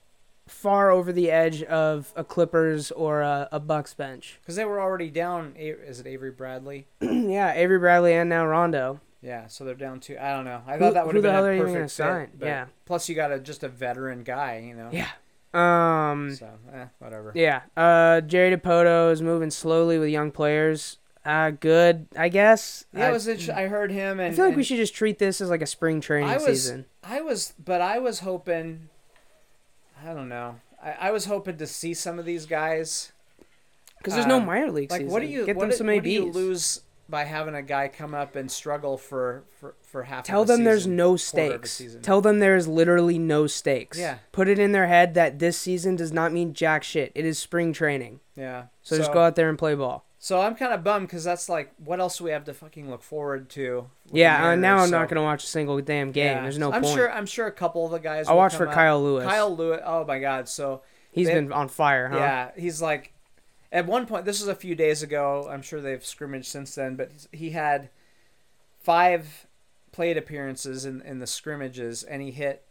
far 0.47 0.91
over 0.91 1.13
the 1.13 1.31
edge 1.31 1.63
of 1.63 2.13
a 2.17 2.25
Clippers 2.25 2.91
or 2.91 3.23
a, 3.23 3.49
a 3.53 3.61
Bucks 3.61 3.95
bench. 3.95 4.39
because 4.43 4.57
they 4.57 4.65
were 4.65 4.81
already 4.81 5.11
down. 5.11 5.55
Is 5.57 6.01
it 6.01 6.07
Avery 6.07 6.31
Bradley? 6.31 6.87
yeah, 7.01 7.53
Avery 7.55 7.79
Bradley 7.79 8.15
and 8.15 8.29
now 8.29 8.47
Rondo. 8.47 9.01
Yeah, 9.23 9.47
so 9.47 9.65
they're 9.65 9.75
down 9.75 10.01
two. 10.01 10.19
I 10.21 10.33
don't 10.33 10.45
know. 10.45 10.61
I 10.67 10.75
Who- 10.75 10.81
thought 10.81 10.95
that 10.95 11.07
would 11.07 11.15
have 11.15 11.23
been 11.25 11.35
a 11.35 11.59
perfect 11.59 11.81
fit, 11.85 11.91
sign? 11.91 12.31
Yeah. 12.41 12.67
Plus, 12.85 13.09
you 13.09 13.15
got 13.15 13.33
a 13.33 13.39
just 13.41 13.63
a 13.65 13.69
veteran 13.69 14.23
guy. 14.23 14.59
You 14.67 14.75
know. 14.75 14.91
Yeah. 14.93 15.09
Um. 15.55 16.35
So 16.35 16.51
eh, 16.73 16.87
whatever. 16.99 17.33
Yeah. 17.35 17.63
Uh. 17.77 18.21
Jerry 18.21 18.55
Dipoto 18.55 19.11
is 19.13 19.23
moving 19.23 19.51
slowly 19.51 19.99
with 19.99 20.11
young 20.11 20.31
players. 20.31 20.99
Uh. 21.25 21.53
Good, 21.53 22.07
I 22.19 22.29
guess. 22.29 22.85
Yeah, 22.93 23.09
I, 23.09 23.13
was. 23.13 23.27
I 23.49 23.67
heard 23.69 23.91
him, 23.91 24.21
and 24.21 24.33
I 24.35 24.37
feel 24.37 24.45
like 24.47 24.57
we 24.57 24.63
should 24.65 24.77
just 24.77 24.95
treat 24.95 25.19
this 25.19 25.41
as 25.41 25.49
like 25.49 25.63
a 25.63 25.67
spring 25.67 26.03
training 26.03 26.29
I 26.29 26.35
was- 26.35 26.45
season. 26.45 26.85
I 27.03 27.23
was, 27.23 27.55
but 27.63 27.81
I 27.81 27.99
was 27.99 28.21
hoping. 28.21 28.91
I 30.05 30.13
don't 30.15 30.29
know. 30.29 30.57
I, 30.83 30.93
I 31.09 31.11
was 31.11 31.25
hoping 31.27 31.57
to 31.59 31.67
see 31.67 31.95
some 31.95 32.19
of 32.19 32.25
these 32.25 32.47
guys. 32.47 33.13
Because 33.99 34.15
there's 34.15 34.27
no 34.27 34.37
um, 34.37 34.47
minor 34.47 34.71
league 34.71 34.91
Like, 34.91 35.01
season. 35.01 35.13
what 35.13 35.21
do 35.21 35.27
you 35.27 35.47
get 35.47 35.57
what 35.57 35.63
them 35.63 35.71
do- 35.71 35.77
some 35.77 35.87
what 35.87 36.03
do 36.03 36.11
you 36.11 36.31
lose 36.31 36.83
by 37.09 37.25
having 37.25 37.55
a 37.55 37.63
guy 37.63 37.89
come 37.89 38.15
up 38.15 38.37
and 38.37 38.51
struggle 38.51 38.97
for 38.99 39.45
for, 39.61 39.75
for 39.83 40.03
half? 40.05 40.25
Tell 40.25 40.45
them 40.45 40.65
there's 40.65 40.87
no 40.87 41.09
quarter 41.09 41.13
of 41.13 41.17
a 41.17 41.19
stakes. 41.19 41.73
season? 41.73 42.03
Tell 42.03 42.21
them 42.21 42.39
there 42.39 42.57
is 42.57 42.67
literally 42.69 43.19
no 43.19 43.47
stakes. 43.47 43.99
Yeah. 43.99 44.19
Put 44.33 44.49
it 44.49 44.59
in 44.59 44.73
their 44.73 44.87
head 44.87 45.15
that 45.15 45.39
this 45.39 45.57
season 45.59 45.97
does 45.97 46.13
not 46.13 46.33
mean 46.33 46.55
jack 46.55 46.83
shit. 46.85 47.13
It 47.15 47.25
is 47.25 47.39
spring 47.39 47.73
training. 47.73 48.21
yeah. 48.37 48.65
So, 48.83 48.97
just 48.99 49.13
go 49.13 49.21
out 49.21 49.35
there 49.37 49.49
and 49.49 49.59
play 49.59 49.75
ball. 49.75 50.05
So 50.19 50.41
I'm 50.41 50.55
kind 50.55 50.73
of 50.73 50.83
bummed 50.83 51.07
because 51.09 51.25
that's 51.25 51.49
like, 51.51 51.73
what 51.77 52.01
else 52.01 52.19
do 52.19 52.25
we 52.25 52.31
have 52.31 52.45
to 52.45 52.55
fucking 52.55 52.89
look 52.91 53.03
forward 53.03 53.51
to? 53.51 53.91
Yeah, 54.11 54.49
uh, 54.49 54.55
now 54.57 54.79
I'm 54.79 54.91
not 54.91 55.09
gonna 55.09 55.23
watch 55.23 55.45
a 55.45 55.47
single 55.47 55.81
damn 55.83 56.13
game. 56.13 56.37
yeah. 56.37 56.43
There's 56.43 56.59
no 56.59 56.73
I'm 56.73 56.83
point. 56.83 56.95
sure. 56.95 57.11
I'm 57.13 57.27
sure 57.27 57.47
a 57.47 57.53
couple 57.53 57.85
of 57.87 57.93
the 57.93 57.99
guys. 57.99 58.27
I'll 58.29 58.37
watch 58.37 58.55
for 58.55 58.67
up. 58.69 58.75
Kyle 58.75 59.03
Lewis. 59.03 59.25
Kyle 59.25 59.55
Lewis. 59.55 59.81
Oh 59.85 60.05
my 60.05 60.19
God. 60.19 60.49
So 60.49 60.83
He's 61.13 61.29
they- 61.29 61.35
been 61.35 61.53
on 61.53 61.69
fire, 61.69 62.09
huh? 62.09 62.17
yeah, 62.19 62.51
he's 62.57 62.83
like, 62.83 63.13
at 63.75 63.85
one 63.87 64.07
point. 64.07 64.25
This 64.25 64.41
was 64.41 64.49
a 64.49 64.55
few 64.55 64.75
days 64.75 65.03
ago. 65.03 65.47
I'm 65.51 65.61
sure 65.61 65.83
they've 65.83 66.05
scrimmaged 66.05 66.47
since 66.47 66.75
then, 66.75 66.97
but 66.97 67.11
he 67.33 67.51
had 67.51 67.91
five 68.81 69.47
plate 69.93 70.17
appearances 70.17 70.85
in 70.85 71.01
in 71.03 71.19
the 71.19 71.27
scrimmages, 71.27 72.03
and 72.03 72.23
he 72.23 72.31
hit. 72.31 72.63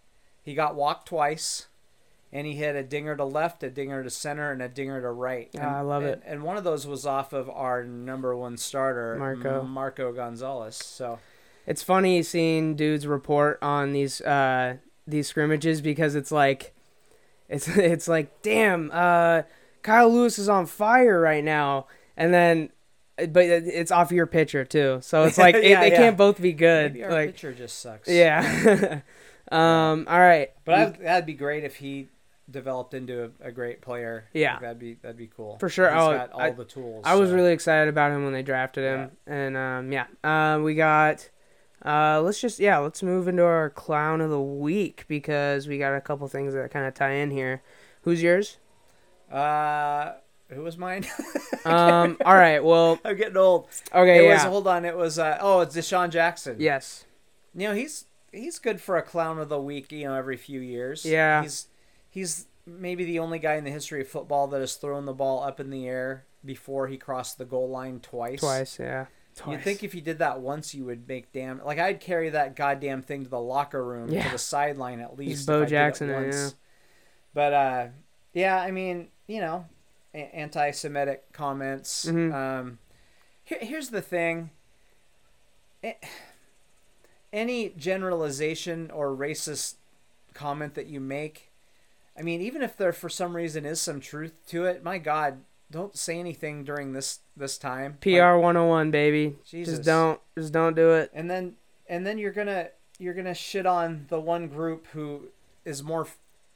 He 0.41 0.55
got 0.55 0.75
walked 0.75 1.07
twice. 1.07 1.67
And 2.35 2.47
he 2.47 2.55
hit 2.55 2.75
a 2.75 2.81
dinger 2.81 3.15
to 3.15 3.25
left, 3.25 3.61
a 3.61 3.69
dinger 3.69 4.03
to 4.03 4.09
center, 4.09 4.51
and 4.51 4.59
a 4.59 4.67
dinger 4.67 4.99
to 5.03 5.11
right. 5.11 5.51
Ah, 5.55 5.59
And- 5.59 5.69
I 5.75 5.81
love 5.81 6.01
it. 6.03 6.19
And, 6.25 6.33
and 6.37 6.43
one 6.43 6.57
of 6.57 6.63
those 6.63 6.87
was 6.87 7.05
off 7.05 7.31
of 7.31 7.47
our 7.47 7.83
number 7.83 8.35
one 8.35 8.57
starter, 8.57 9.17
Marco. 9.19 9.61
Marco 9.61 10.11
Gonzales. 10.11 10.75
So 10.77 11.19
It's 11.67 11.83
funny 11.83 12.23
seeing 12.23 12.75
dudes 12.75 13.05
report 13.05 13.59
on 13.61 13.93
these 13.93 14.19
uh 14.21 14.77
these 15.05 15.27
scrimmages 15.27 15.79
because 15.79 16.15
it's 16.15 16.31
like 16.31 16.73
it's 17.49 17.67
it's 17.77 18.07
like 18.07 18.41
damn 18.41 18.89
uh 18.91 19.43
Kyle 19.83 20.09
Lewis 20.11 20.39
is 20.39 20.49
on 20.49 20.65
fire 20.65 21.19
right 21.21 21.43
now 21.43 21.87
and 22.17 22.33
then 22.33 22.69
but 23.29 23.45
it's 23.45 23.91
off 23.91 24.11
your 24.11 24.25
pitcher 24.25 24.65
too. 24.65 24.97
So 25.01 25.23
it's 25.23 25.37
like 25.37 25.53
it- 25.55 25.61
they 25.61 25.69
yeah. 25.91 25.97
can't 25.97 26.17
both 26.17 26.41
be 26.41 26.51
good. 26.53 26.93
maybe 26.93 27.03
our 27.03 27.11
like 27.11 27.31
pitcher 27.33 27.53
just 27.53 27.79
sucks. 27.79 28.09
yeah. 28.09 29.01
um 29.51 30.07
all 30.09 30.19
right. 30.19 30.51
but 30.65 30.75
I'd, 30.75 30.99
that'd 31.01 31.25
be 31.25 31.33
great 31.33 31.63
if 31.63 31.75
he 31.75 32.07
developed 32.49 32.93
into 32.93 33.31
a, 33.41 33.47
a 33.47 33.51
great 33.51 33.81
player. 33.81 34.25
Yeah. 34.33 34.53
Like, 34.53 34.61
that'd 34.61 34.79
be 34.79 34.93
that'd 35.01 35.17
be 35.17 35.27
cool 35.27 35.57
For 35.59 35.69
sure. 35.69 35.89
He's 35.91 36.01
Oh, 36.01 36.11
got 36.13 36.31
all 36.31 36.41
I- 36.41 36.49
the 36.51 36.65
tools. 36.65 37.03
I 37.05 37.15
was 37.15 37.31
really 37.31 37.51
excited 37.53 37.87
about 37.89 38.11
him 38.11 38.23
when 38.23 38.33
they 38.33 38.41
drafted 38.43 38.83
him, 38.83 39.11
and 39.27 39.55
um, 39.57 39.91
yeah, 39.91 40.05
uh, 40.23 40.59
we 40.59 40.73
got. 40.75 41.29
Uh, 41.85 42.21
let's 42.21 42.39
just 42.39 42.59
yeah, 42.59 42.77
let's 42.77 43.03
move 43.03 43.27
into 43.27 43.43
our 43.43 43.69
clown 43.69 44.21
of 44.21 44.29
the 44.29 44.39
week 44.41 45.03
because 45.09 45.67
we 45.67 45.77
got 45.77 45.93
a 45.93 45.99
couple 46.01 46.25
things 46.29 46.53
that 46.53 46.71
kind 46.71 46.85
of 46.85 46.93
tie 46.93 47.11
in 47.13 47.29
here. 47.29 47.61
Who's 48.03 48.23
yours? 48.23 48.57
Uh, 49.33 50.13
who 50.49 50.61
was 50.61 50.77
mine? 50.77 51.05
Um, 51.65 52.17
all 52.25 52.33
right, 52.35 52.61
well, 52.61 52.99
I'm 53.05 53.15
getting 53.15 53.37
old. 53.37 53.69
okay, 53.95 54.25
it 54.25 54.27
yeah, 54.27 54.33
was 54.33 54.43
hold 54.43 54.67
on. 54.67 54.83
It 54.83 54.97
was 54.97 55.17
uh, 55.17 55.37
oh, 55.39 55.61
it's 55.61 55.73
DeSean 55.77 56.09
Jackson. 56.09 56.57
yes, 56.59 57.05
You 57.55 57.69
know 57.69 57.73
he's 57.73 58.03
he's 58.33 58.59
good 58.59 58.81
for 58.81 58.97
a 58.97 59.01
clown 59.01 59.39
of 59.39 59.47
the 59.47 59.61
week. 59.61 59.89
You 59.93 60.09
know 60.09 60.15
every 60.15 60.35
few 60.35 60.59
years. 60.59 61.05
Yeah. 61.05 61.41
He's 61.41 61.67
he's 62.09 62.47
maybe 62.65 63.05
the 63.05 63.19
only 63.19 63.39
guy 63.39 63.53
in 63.53 63.63
the 63.63 63.71
history 63.71 64.01
of 64.01 64.09
football 64.09 64.47
that 64.47 64.59
has 64.59 64.75
thrown 64.75 65.05
the 65.05 65.13
ball 65.13 65.41
up 65.41 65.61
in 65.61 65.69
the 65.69 65.87
air 65.87 66.25
before 66.43 66.87
he 66.89 66.97
crossed 66.97 67.37
the 67.37 67.45
goal 67.45 67.69
line 67.69 68.01
twice. 68.01 68.41
twice, 68.41 68.77
yeah, 68.77 69.05
twice. 69.37 69.53
You'd 69.55 69.63
think 69.63 69.83
if 69.85 69.95
you 69.95 70.01
did 70.01 70.19
that 70.19 70.41
once, 70.41 70.75
you 70.75 70.83
would 70.83 71.07
make 71.07 71.31
damn 71.31 71.63
like 71.63 71.79
I'd 71.79 72.01
carry 72.01 72.29
that 72.31 72.57
goddamn 72.57 73.03
thing 73.03 73.23
to 73.23 73.29
the 73.29 73.39
locker 73.39 73.81
room 73.85 74.09
Yeah. 74.09 74.25
to 74.25 74.31
the 74.31 74.37
sideline 74.37 74.99
at 74.99 75.17
least. 75.17 75.47
Bo 75.47 75.59
did 75.59 75.67
it 75.67 75.69
Jackson 75.69 76.11
once. 76.11 76.35
yeah. 76.35 76.49
But 77.33 77.53
uh, 77.53 77.87
yeah, 78.33 78.59
I 78.59 78.71
mean, 78.71 79.07
you 79.27 79.39
know, 79.39 79.65
a- 80.13 80.35
anti-Semitic 80.35 81.31
comments. 81.33 82.05
Mhm. 82.05 82.33
Um, 82.33 82.79
here, 83.43 83.59
here's 83.61 83.89
the 83.89 84.01
thing. 84.01 84.49
A- 85.83 85.97
Any 87.31 87.69
generalization 87.69 88.91
or 88.91 89.07
racist 89.09 89.75
comment 90.35 90.75
that 90.75 90.85
you 90.85 90.99
make, 90.99 91.49
I 92.17 92.21
mean, 92.21 92.41
even 92.41 92.61
if 92.61 92.77
there 92.77 92.93
for 92.93 93.09
some 93.09 93.35
reason 93.35 93.65
is 93.65 93.81
some 93.81 93.99
truth 93.99 94.33
to 94.49 94.65
it, 94.65 94.83
my 94.83 94.99
God, 94.99 95.43
don't 95.71 95.97
say 95.97 96.19
anything 96.19 96.63
during 96.63 96.93
this 96.93 97.21
this 97.35 97.57
time. 97.57 97.97
PR 98.01 98.33
Like, 98.35 98.43
101, 98.43 98.91
baby. 98.91 99.35
Jesus. 99.43 99.77
Just 99.77 99.85
don't, 99.85 100.21
just 100.37 100.53
don't 100.53 100.75
do 100.75 100.91
it. 100.91 101.09
and 101.15 101.29
then 101.31 101.55
and 101.89 102.05
then 102.05 102.19
you're 102.19 102.31
gonna 102.31 102.69
you're 102.99 103.15
gonna 103.15 103.33
shit 103.33 103.65
on 103.65 104.05
the 104.09 104.19
one 104.19 104.47
group 104.47 104.85
who 104.93 105.29
is 105.65 105.81
more 105.81 106.07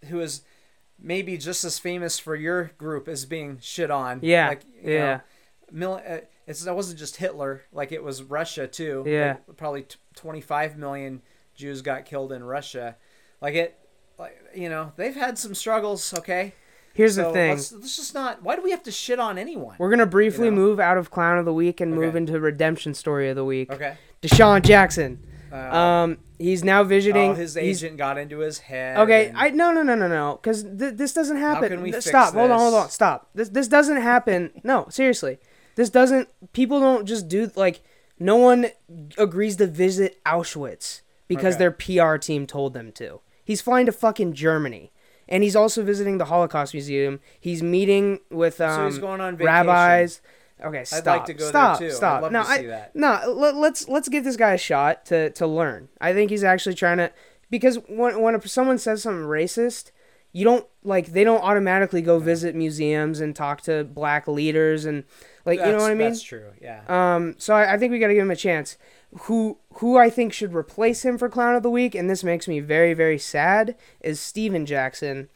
who 0.09 0.19
is 0.21 0.43
maybe 0.99 1.37
just 1.37 1.63
as 1.63 1.79
famous 1.79 2.17
for 2.19 2.35
your 2.35 2.71
group 2.77 3.07
as 3.07 3.25
being 3.25 3.57
shit 3.61 3.91
on 3.91 4.19
Yeah, 4.21 4.49
like 4.49 4.61
yeah. 4.83 4.99
know, 4.99 5.21
mil- 5.71 6.01
uh, 6.07 6.17
it's 6.47 6.63
that 6.63 6.75
wasn't 6.75 6.97
just 6.99 7.17
Hitler 7.17 7.63
like 7.71 7.91
it 7.91 8.03
was 8.03 8.23
Russia 8.23 8.67
too 8.67 9.03
Yeah. 9.05 9.37
Like, 9.47 9.57
probably 9.57 9.83
t- 9.83 9.97
25 10.15 10.77
million 10.77 11.21
Jews 11.55 11.81
got 11.81 12.05
killed 12.05 12.31
in 12.31 12.43
Russia 12.43 12.95
like 13.41 13.53
it 13.55 13.77
like 14.17 14.37
you 14.55 14.69
know 14.69 14.91
they've 14.95 15.15
had 15.15 15.37
some 15.37 15.53
struggles 15.53 16.13
okay 16.17 16.53
Here's 16.93 17.13
so 17.13 17.25
the 17.27 17.31
thing. 17.33 17.49
let's, 17.51 17.71
let's 17.71 17.95
just 17.95 18.15
not 18.15 18.41
why 18.41 18.55
do 18.55 18.63
we 18.63 18.71
have 18.71 18.81
to 18.83 18.91
shit 18.91 19.19
on 19.19 19.37
anyone 19.37 19.75
We're 19.77 19.89
gonna 19.91 20.05
briefly 20.07 20.45
you 20.45 20.51
know? 20.51 20.57
move 20.57 20.79
out 20.79 20.97
of 20.97 21.11
clown 21.11 21.37
of 21.37 21.45
the 21.45 21.53
week 21.53 21.79
and 21.79 21.93
move 21.93 22.15
into 22.15 22.39
redemption 22.39 22.93
story 22.95 23.29
of 23.29 23.35
the 23.35 23.45
week. 23.45 23.71
okay 23.71 23.97
DeSean 24.23 24.63
Jackson. 24.63 25.19
Uh, 25.51 25.55
Um, 25.77 26.17
he's 26.39 26.63
now 26.63 26.83
visiting. 26.83 27.31
oh, 27.31 27.33
his 27.33 27.55
agent 27.57 27.97
got 27.97 28.17
into 28.17 28.39
his 28.39 28.59
head 28.59 28.97
Okay, 28.99 29.31
I 29.35 29.49
no 29.51 29.71
no 29.71 29.83
no 29.83 29.95
no 29.95 30.07
no 30.07 30.39
because 30.41 30.63
th- 30.63 30.95
this 30.95 31.13
doesn't 31.13 31.37
happen. 31.37 31.63
How 31.63 31.67
can 31.69 31.81
we 31.81 31.91
stop. 32.01 32.33
Hold 32.33 32.51
on, 32.51 32.59
hold 32.59 32.73
on. 32.73 32.89
Stop. 32.89 33.29
This 33.35 33.49
this 33.49 33.67
doesn't 33.67 34.01
happen. 34.01 34.51
no, 34.63 34.87
seriously, 34.89 35.39
this 35.75 35.89
doesn't. 35.89 36.29
People 36.53 36.79
don't 36.79 37.05
just 37.05 37.27
do 37.27 37.51
like. 37.55 37.81
No 38.19 38.35
one 38.37 38.67
agrees 39.17 39.57
to 39.57 39.67
visit 39.67 40.19
Auschwitz 40.25 41.01
because 41.27 41.55
Okay. 41.55 41.59
their 41.59 41.71
PR 41.71 42.17
team 42.17 42.47
told 42.47 42.73
them 42.73 42.91
to. 42.93 43.21
He's 43.45 43.61
flying 43.61 43.85
to 43.85 43.91
fucking 43.91 44.33
Germany, 44.33 44.91
and 45.29 45.43
he's 45.43 45.55
also 45.55 45.83
visiting 45.83 46.17
the 46.17 46.25
Holocaust 46.25 46.73
Museum. 46.73 47.19
He's 47.39 47.61
meeting 47.61 48.19
with 48.31 48.59
um, 48.59 48.91
So 48.91 48.95
he's 48.95 49.03
on 49.03 49.37
rabbis. 49.37 50.19
Okay, 50.63 50.83
stop. 50.85 51.05
like 51.05 51.25
to 51.25 51.33
go 51.33 51.45
there, 51.45 51.51
stop. 51.51 51.81
I'd 51.81 51.91
Stop. 51.93 52.21
love 52.23 52.31
no, 52.31 52.43
to 52.43 52.49
I, 52.49 52.57
see 52.57 52.65
that. 52.67 52.95
no. 52.95 53.33
Let, 53.35 53.55
let's 53.55 53.87
let's 53.87 54.09
give 54.09 54.23
this 54.23 54.35
guy 54.35 54.53
a 54.53 54.57
shot 54.57 55.05
to 55.07 55.29
to 55.31 55.45
learn. 55.45 55.89
I 56.01 56.13
think 56.13 56.31
he's 56.31 56.43
actually 56.43 56.75
trying 56.75 56.97
to 56.97 57.11
because 57.49 57.77
when 57.87 58.21
when 58.21 58.41
someone 58.41 58.77
says 58.79 59.03
something 59.03 59.25
racist, 59.27 59.91
you 60.31 60.43
don't 60.43 60.65
like 60.83 61.13
they 61.13 61.23
don't 61.23 61.43
automatically 61.43 62.01
go 62.01 62.17
visit 62.19 62.55
museums 62.55 63.19
and 63.19 63.35
talk 63.35 63.61
to 63.61 63.83
black 63.83 64.27
leaders 64.27 64.85
and 64.85 65.03
like 65.45 65.59
you 65.59 65.65
know 65.65 65.77
what 65.77 65.91
I 65.91 65.95
mean. 65.95 66.09
That's 66.09 66.23
true. 66.23 66.51
Yeah. 66.61 66.81
Um, 66.87 67.35
so 67.37 67.53
I, 67.53 67.73
I 67.73 67.77
think 67.77 67.91
we 67.91 67.99
got 67.99 68.07
to 68.07 68.13
give 68.13 68.23
him 68.23 68.31
a 68.31 68.35
chance. 68.35 68.77
Who 69.21 69.59
who 69.75 69.97
I 69.97 70.09
think 70.09 70.33
should 70.33 70.53
replace 70.53 71.05
him 71.05 71.17
for 71.17 71.29
clown 71.29 71.55
of 71.55 71.63
the 71.63 71.69
week, 71.69 71.93
and 71.95 72.09
this 72.09 72.23
makes 72.23 72.47
me 72.47 72.59
very 72.59 72.93
very 72.93 73.17
sad, 73.19 73.75
is 74.01 74.19
Stephen 74.19 74.65
Jackson. 74.65 75.29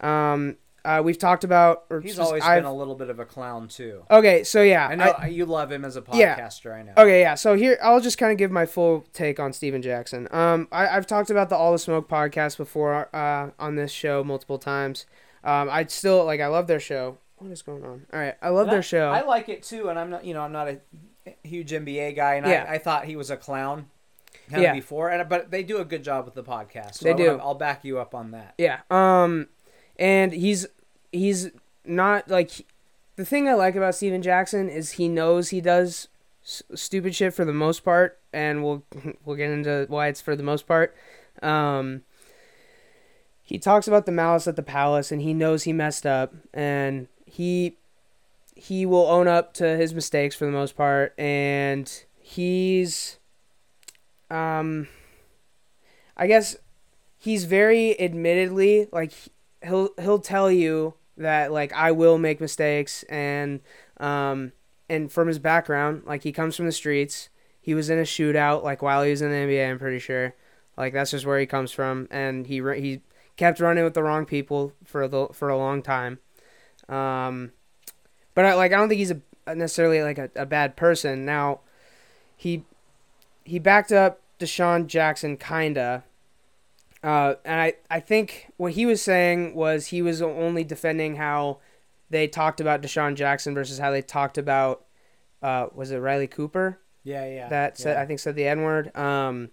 Um, 0.00 0.56
uh, 0.84 1.00
we've 1.04 1.18
talked 1.18 1.44
about. 1.44 1.84
Or. 1.90 2.00
He's 2.00 2.16
just- 2.16 2.26
always 2.26 2.42
I've- 2.42 2.60
been 2.60 2.64
a 2.70 2.74
little 2.74 2.94
bit 2.94 3.08
of 3.10 3.18
a 3.20 3.24
clown 3.24 3.68
too. 3.68 4.04
okay. 4.10 4.44
So 4.44 4.62
yeah, 4.62 4.86
I 4.88 4.94
know 4.94 5.14
you 5.28 5.46
love 5.46 5.70
him 5.72 5.84
as 5.84 5.96
a 5.96 6.04
Yeah. 6.12 6.36
podcaster. 6.38 6.74
I 6.74 6.82
know. 6.82 6.92
Okay, 6.96 7.20
yeah. 7.20 7.34
So 7.34 7.54
here, 7.56 7.78
I'll 7.82 8.00
just 8.00 8.18
kind 8.18 8.32
of 8.32 8.38
give 8.38 8.50
my 8.50 8.66
full 8.66 9.04
take 9.12 9.38
on 9.40 9.52
Stephen 9.52 9.82
Jackson. 9.82 10.28
Um, 10.32 10.68
I, 10.72 10.88
I've 10.88 11.06
talked 11.06 11.30
about 11.30 11.48
the 11.48 11.56
All 11.56 11.72
the 11.72 11.78
Smoke 11.78 12.08
podcast 12.08 12.56
before 12.56 13.08
uh, 13.14 13.50
on 13.58 13.76
this 13.76 13.90
show 13.92 14.22
multiple 14.24 14.58
times. 14.58 15.06
Um, 15.44 15.68
I 15.70 15.84
still 15.86 16.24
like. 16.24 16.40
I 16.40 16.46
love 16.48 16.66
their 16.66 16.80
show. 16.80 17.18
What 17.38 17.50
is 17.50 17.62
going 17.62 17.84
on? 17.84 18.06
All 18.12 18.18
right, 18.20 18.34
I 18.40 18.50
love 18.50 18.62
And 18.62 18.70
I- 18.70 18.74
their 18.74 18.82
show. 18.82 19.10
I 19.10 19.22
like 19.22 19.48
it 19.48 19.62
too, 19.62 19.88
and 19.88 19.98
I'm 19.98 20.10
not. 20.10 20.24
You 20.24 20.34
know, 20.34 20.42
I'm 20.42 20.52
not 20.52 20.68
a 20.68 20.78
huge 21.44 21.72
NBA 21.72 22.12
guy, 22.16 22.34
and 22.34 22.46
Yeah. 22.46 22.64
I, 22.68 22.74
I 22.74 22.78
thought 22.78 23.04
he 23.06 23.16
was 23.16 23.30
a 23.30 23.36
clown. 23.36 23.86
Kind 24.50 24.62
Yeah. 24.64 24.70
of 24.70 24.74
before, 24.74 25.08
and 25.08 25.28
but 25.28 25.50
they 25.50 25.62
do 25.62 25.78
a 25.78 25.84
good 25.84 26.02
job 26.02 26.24
with 26.24 26.34
the 26.34 26.42
podcast. 26.42 26.94
So 26.96 27.04
They 27.04 27.10
I 27.12 27.16
do. 27.16 27.26
wanna- 27.30 27.42
I'll 27.44 27.54
back 27.54 27.84
you 27.84 27.98
up 27.98 28.14
on 28.14 28.32
that. 28.32 28.54
Yeah. 28.58 28.80
Um, 28.90 29.48
and 30.02 30.32
he's 30.32 30.66
he's 31.12 31.50
not 31.84 32.28
like 32.28 32.66
the 33.14 33.24
thing 33.24 33.48
I 33.48 33.54
like 33.54 33.76
about 33.76 33.94
Stephen 33.94 34.20
Jackson 34.20 34.68
is 34.68 34.92
he 34.92 35.08
knows 35.08 35.50
he 35.50 35.60
does 35.60 36.08
stupid 36.42 37.14
shit 37.14 37.32
for 37.32 37.44
the 37.44 37.52
most 37.52 37.84
part, 37.84 38.18
and 38.32 38.64
we'll 38.64 38.82
we'll 39.24 39.36
get 39.36 39.50
into 39.50 39.86
why 39.88 40.08
it's 40.08 40.20
for 40.20 40.34
the 40.34 40.42
most 40.42 40.66
part. 40.66 40.96
Um, 41.40 42.02
he 43.44 43.60
talks 43.60 43.86
about 43.86 44.04
the 44.04 44.12
malice 44.12 44.48
at 44.48 44.56
the 44.56 44.62
palace, 44.62 45.12
and 45.12 45.22
he 45.22 45.32
knows 45.32 45.62
he 45.62 45.72
messed 45.72 46.04
up, 46.04 46.34
and 46.52 47.06
he 47.24 47.76
he 48.56 48.84
will 48.84 49.06
own 49.06 49.28
up 49.28 49.54
to 49.54 49.76
his 49.76 49.94
mistakes 49.94 50.34
for 50.34 50.46
the 50.46 50.50
most 50.50 50.76
part, 50.76 51.14
and 51.16 52.04
he's 52.18 53.18
um, 54.32 54.88
I 56.16 56.26
guess 56.26 56.56
he's 57.18 57.44
very 57.44 58.00
admittedly 58.00 58.88
like 58.90 59.12
he'll 59.64 59.90
he'll 60.00 60.18
tell 60.18 60.50
you 60.50 60.94
that 61.16 61.52
like 61.52 61.72
I 61.72 61.92
will 61.92 62.18
make 62.18 62.40
mistakes 62.40 63.02
and 63.04 63.60
um 63.98 64.52
and 64.88 65.10
from 65.10 65.28
his 65.28 65.38
background 65.38 66.02
like 66.06 66.22
he 66.22 66.32
comes 66.32 66.56
from 66.56 66.66
the 66.66 66.72
streets. 66.72 67.28
He 67.60 67.74
was 67.74 67.90
in 67.90 67.98
a 67.98 68.02
shootout 68.02 68.62
like 68.62 68.82
while 68.82 69.02
he 69.02 69.10
was 69.10 69.22
in 69.22 69.30
the 69.30 69.36
NBA 69.36 69.70
I'm 69.70 69.78
pretty 69.78 69.98
sure. 69.98 70.34
Like 70.76 70.92
that's 70.92 71.10
just 71.10 71.26
where 71.26 71.38
he 71.38 71.46
comes 71.46 71.70
from. 71.72 72.08
And 72.10 72.46
he 72.46 72.56
he 72.56 73.00
kept 73.36 73.60
running 73.60 73.84
with 73.84 73.94
the 73.94 74.02
wrong 74.02 74.26
people 74.26 74.72
for 74.84 75.06
the 75.08 75.28
for 75.32 75.48
a 75.48 75.56
long 75.58 75.82
time. 75.82 76.18
Um 76.88 77.52
but 78.34 78.44
I, 78.44 78.54
like 78.54 78.72
I 78.72 78.76
don't 78.76 78.88
think 78.88 78.98
he's 78.98 79.12
a 79.46 79.54
necessarily 79.54 80.02
like 80.02 80.18
a, 80.18 80.30
a 80.36 80.46
bad 80.46 80.76
person. 80.76 81.24
Now 81.24 81.60
he 82.36 82.64
he 83.44 83.58
backed 83.58 83.92
up 83.92 84.20
DeSean 84.38 84.86
Jackson 84.86 85.36
kinda 85.36 86.04
uh, 87.02 87.34
and 87.44 87.60
I, 87.60 87.74
I 87.90 88.00
think 88.00 88.52
what 88.56 88.72
he 88.72 88.86
was 88.86 89.02
saying 89.02 89.54
was 89.54 89.88
he 89.88 90.02
was 90.02 90.22
only 90.22 90.64
defending 90.64 91.16
how 91.16 91.58
they 92.10 92.28
talked 92.28 92.60
about 92.60 92.82
DeSean 92.82 93.14
Jackson 93.14 93.54
versus 93.54 93.78
how 93.78 93.90
they 93.90 94.02
talked 94.02 94.38
about 94.38 94.84
uh, 95.42 95.66
was 95.74 95.90
it 95.90 95.98
Riley 95.98 96.26
Cooper 96.28 96.78
Yeah, 97.02 97.26
yeah. 97.26 97.48
that 97.48 97.78
said 97.78 97.96
yeah. 97.96 98.02
I 98.02 98.06
think 98.06 98.20
said 98.20 98.36
the 98.36 98.46
N 98.46 98.62
word. 98.62 98.96
Um, 98.96 99.50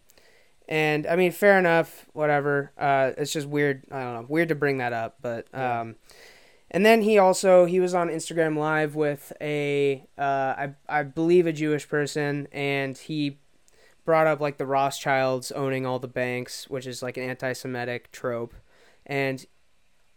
and 0.67 1.07
I 1.07 1.15
mean 1.15 1.31
fair 1.31 1.57
enough, 1.57 2.05
whatever. 2.13 2.71
Uh, 2.77 3.11
it's 3.17 3.33
just 3.33 3.47
weird. 3.47 3.83
I 3.91 4.03
don't 4.03 4.13
know, 4.13 4.25
weird 4.29 4.49
to 4.49 4.55
bring 4.55 4.77
that 4.77 4.93
up, 4.93 5.17
but 5.21 5.47
Yeah. 5.53 5.81
um, 5.81 5.95
and 6.71 6.85
then 6.85 7.01
he 7.01 7.17
also 7.17 7.65
he 7.65 7.79
was 7.79 7.95
on 7.95 8.09
Instagram 8.09 8.55
Live 8.55 8.93
with 8.95 9.33
a 9.41 10.05
uh, 10.17 10.21
I 10.21 10.73
I 10.87 11.01
believe 11.03 11.47
a 11.47 11.51
Jewish 11.53 11.89
person, 11.89 12.47
and 12.51 12.95
he 12.95 13.39
brought 14.09 14.25
up 14.25 14.39
like 14.39 14.57
the 14.57 14.65
Rothschilds 14.65 15.51
owning 15.51 15.85
all 15.85 15.99
the 15.99 16.07
banks, 16.07 16.67
which 16.67 16.87
is 16.87 17.03
like 17.03 17.15
an 17.15 17.21
anti-Semitic 17.29 18.11
trope, 18.11 18.55
and 19.05 19.45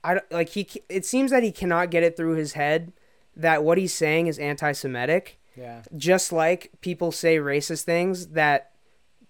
I 0.03 0.15
don't- 0.15 0.33
like 0.33 0.49
he 0.49 0.67
it 0.89 1.05
seems 1.05 1.31
that 1.31 1.43
he 1.43 1.53
cannot 1.53 1.91
get 1.91 2.03
it 2.03 2.17
through 2.17 2.37
his 2.37 2.55
head 2.55 2.95
that 3.37 3.63
what 3.63 3.77
he's 3.77 3.93
saying 3.93 4.29
is 4.29 4.39
anti-Semitic 4.39 5.39
yeah. 5.57 5.83
just 5.95 6.33
like 6.33 6.71
people 6.81 7.13
say 7.13 7.37
racist 7.37 7.83
things 7.83 8.29
that 8.29 8.73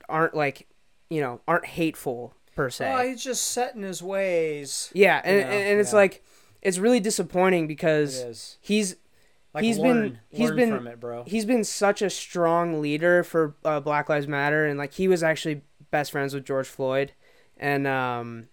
aren't 0.08 0.34
like 0.34 0.68
you 1.10 1.20
know 1.20 1.40
aren't 1.48 1.66
hateful 1.66 2.34
per 2.54 2.70
se 2.70 2.88
Oh, 2.92 3.08
he's 3.08 3.22
just 3.24 3.44
set 3.46 3.74
in 3.74 3.82
his 3.82 4.00
ways. 4.00 4.90
yeah 4.94 5.20
and, 5.24 5.36
you 5.38 5.42
know, 5.44 5.50
and, 5.50 5.68
and 5.70 5.80
it's 5.80 5.92
yeah. 5.92 5.96
like 5.98 6.24
it's 6.62 6.78
really 6.78 7.00
disappointing 7.00 7.66
because 7.66 8.56
he's 8.60 8.94
Like 9.54 9.64
he's 9.64 9.78
learn, 9.78 10.02
been- 10.02 10.18
he's 10.30 10.48
learn 10.48 10.56
been- 10.56 10.76
from 10.76 10.86
it, 10.86 10.98
bro. 11.00 11.24
he's 11.24 11.44
been 11.44 11.64
such 11.64 12.00
a 12.02 12.08
strong 12.10 12.80
leader 12.80 13.22
for 13.22 13.54
uh, 13.64 13.80
black 13.80 14.08
lives 14.08 14.26
matter 14.26 14.64
and 14.66 14.78
like 14.78 14.92
he 14.94 15.08
was 15.08 15.22
actually 15.22 15.62
best 15.90 16.10
friends 16.10 16.32
with 16.32 16.44
george 16.46 16.66
floyd 16.68 17.12
and 17.58 17.86
um 17.86 18.48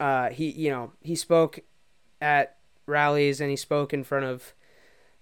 uh 0.00 0.30
he 0.30 0.50
you 0.50 0.70
know 0.70 0.92
he 1.02 1.14
spoke 1.14 1.60
at 2.22 2.56
rallies 2.86 3.38
and 3.40 3.50
he 3.50 3.56
spoke 3.56 3.92
in 3.92 4.02
front 4.02 4.24
of 4.24 4.54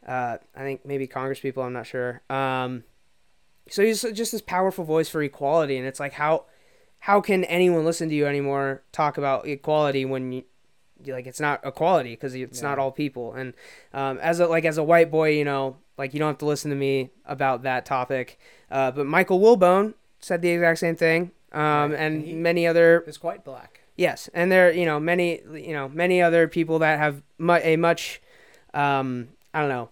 uh 0.06 0.36
i 0.54 0.60
think 0.60 0.86
maybe 0.86 1.08
congress 1.08 1.40
people 1.40 1.64
i'm 1.64 1.72
not 1.72 1.84
sure 1.86 2.22
um 2.30 2.84
so 3.68 3.82
he's 3.82 4.02
just 4.14 4.30
this 4.30 4.40
powerful 4.40 4.84
voice 4.84 5.08
for 5.08 5.20
equality 5.20 5.76
and 5.76 5.84
it's 5.86 5.98
like 5.98 6.12
how 6.12 6.44
how 7.00 7.20
can 7.20 7.42
anyone 7.44 7.84
listen 7.84 8.08
to 8.08 8.14
you 8.14 8.24
anymore 8.26 8.82
talk 8.92 9.18
about 9.18 9.48
equality 9.48 10.04
when 10.04 10.30
you- 10.30 10.44
like 11.06 11.26
it's 11.26 11.40
not 11.40 11.60
equality 11.64 12.10
because 12.10 12.34
it's 12.34 12.60
not 12.62 12.78
all 12.78 12.90
people 12.90 13.32
and 13.34 13.54
um, 13.94 14.18
as 14.18 14.40
a 14.40 14.46
like 14.46 14.64
as 14.64 14.78
a 14.78 14.82
white 14.82 15.10
boy 15.10 15.30
you 15.30 15.44
know 15.44 15.76
like 15.96 16.12
you 16.12 16.18
don't 16.18 16.28
have 16.28 16.38
to 16.38 16.46
listen 16.46 16.70
to 16.70 16.76
me 16.76 17.10
about 17.26 17.62
that 17.62 17.86
topic 17.86 18.38
uh, 18.70 18.90
but 18.90 19.06
michael 19.06 19.38
wilbon 19.40 19.94
said 20.20 20.42
the 20.42 20.48
exact 20.50 20.78
same 20.80 20.96
thing 20.96 21.30
um, 21.52 21.60
Right, 21.60 21.84
and 21.84 21.94
and 22.16 22.24
he- 22.24 22.32
many 22.34 22.66
other 22.66 23.04
It's 23.06 23.16
quite 23.18 23.44
black. 23.44 23.80
yes 23.96 24.28
and 24.34 24.50
there 24.50 24.72
you 24.72 24.84
know 24.84 24.98
many 24.98 25.40
you 25.54 25.72
know 25.72 25.88
many 25.88 26.20
other 26.20 26.48
people 26.48 26.78
that 26.80 26.98
have 26.98 27.22
mu- 27.38 27.54
a 27.62 27.76
much 27.76 28.20
um, 28.74 29.28
i 29.54 29.60
don't 29.60 29.68
know 29.70 29.88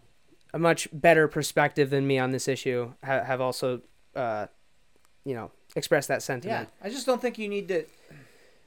a 0.52 0.58
much 0.58 0.88
better 0.92 1.28
perspective 1.28 1.90
than 1.90 2.06
me 2.06 2.18
on 2.18 2.32
this 2.32 2.48
issue 2.48 2.92
ha- 3.04 3.22
have 3.24 3.40
also 3.40 3.80
uh, 4.14 4.46
you 5.24 5.34
know 5.34 5.50
expressed 5.74 6.08
that 6.08 6.22
sentiment. 6.22 6.52
Yeah. 6.52 6.58
sentiment 6.60 6.82
I 6.82 6.88
just 6.88 7.04
don't 7.06 7.20
think 7.20 7.36
you 7.38 7.48
need 7.48 7.68
to. 7.68 7.84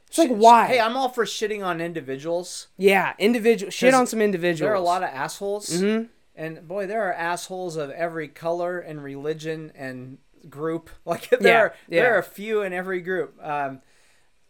It's 0.10 0.18
like, 0.18 0.30
why? 0.32 0.68
Hey, 0.68 0.80
I'm 0.80 0.98
all 0.98 1.10
for 1.10 1.24
shitting 1.26 1.64
on 1.66 1.80
individuals. 1.80 2.68
yeah 2.78 3.14
individual 3.20 3.72
shit 3.72 3.94
on 3.94 4.08
some 4.08 4.22
individuals 4.22 4.60
There 4.68 4.72
are 4.72 4.76
a 4.76 4.80
lot 4.82 5.04
of 5.04 5.10
assholes. 5.10 5.80
hmm 5.80 6.04
And 6.36 6.68
boy, 6.68 6.88
there 6.88 7.04
are 7.08 7.14
assholes 7.14 7.76
of 7.78 7.90
every 7.92 8.28
color 8.28 8.80
and 8.80 9.04
religion 9.04 9.72
and 9.76 10.18
group. 10.50 10.90
Like 11.06 11.30
there 11.30 11.40
Yeah, 11.42 11.60
are 11.62 11.74
yeah. 11.90 12.02
there 12.04 12.16
are 12.16 12.20
a 12.20 12.24
few 12.24 12.62
in 12.64 12.74
every 12.74 13.02
group. 13.02 13.38
Um, 13.46 13.82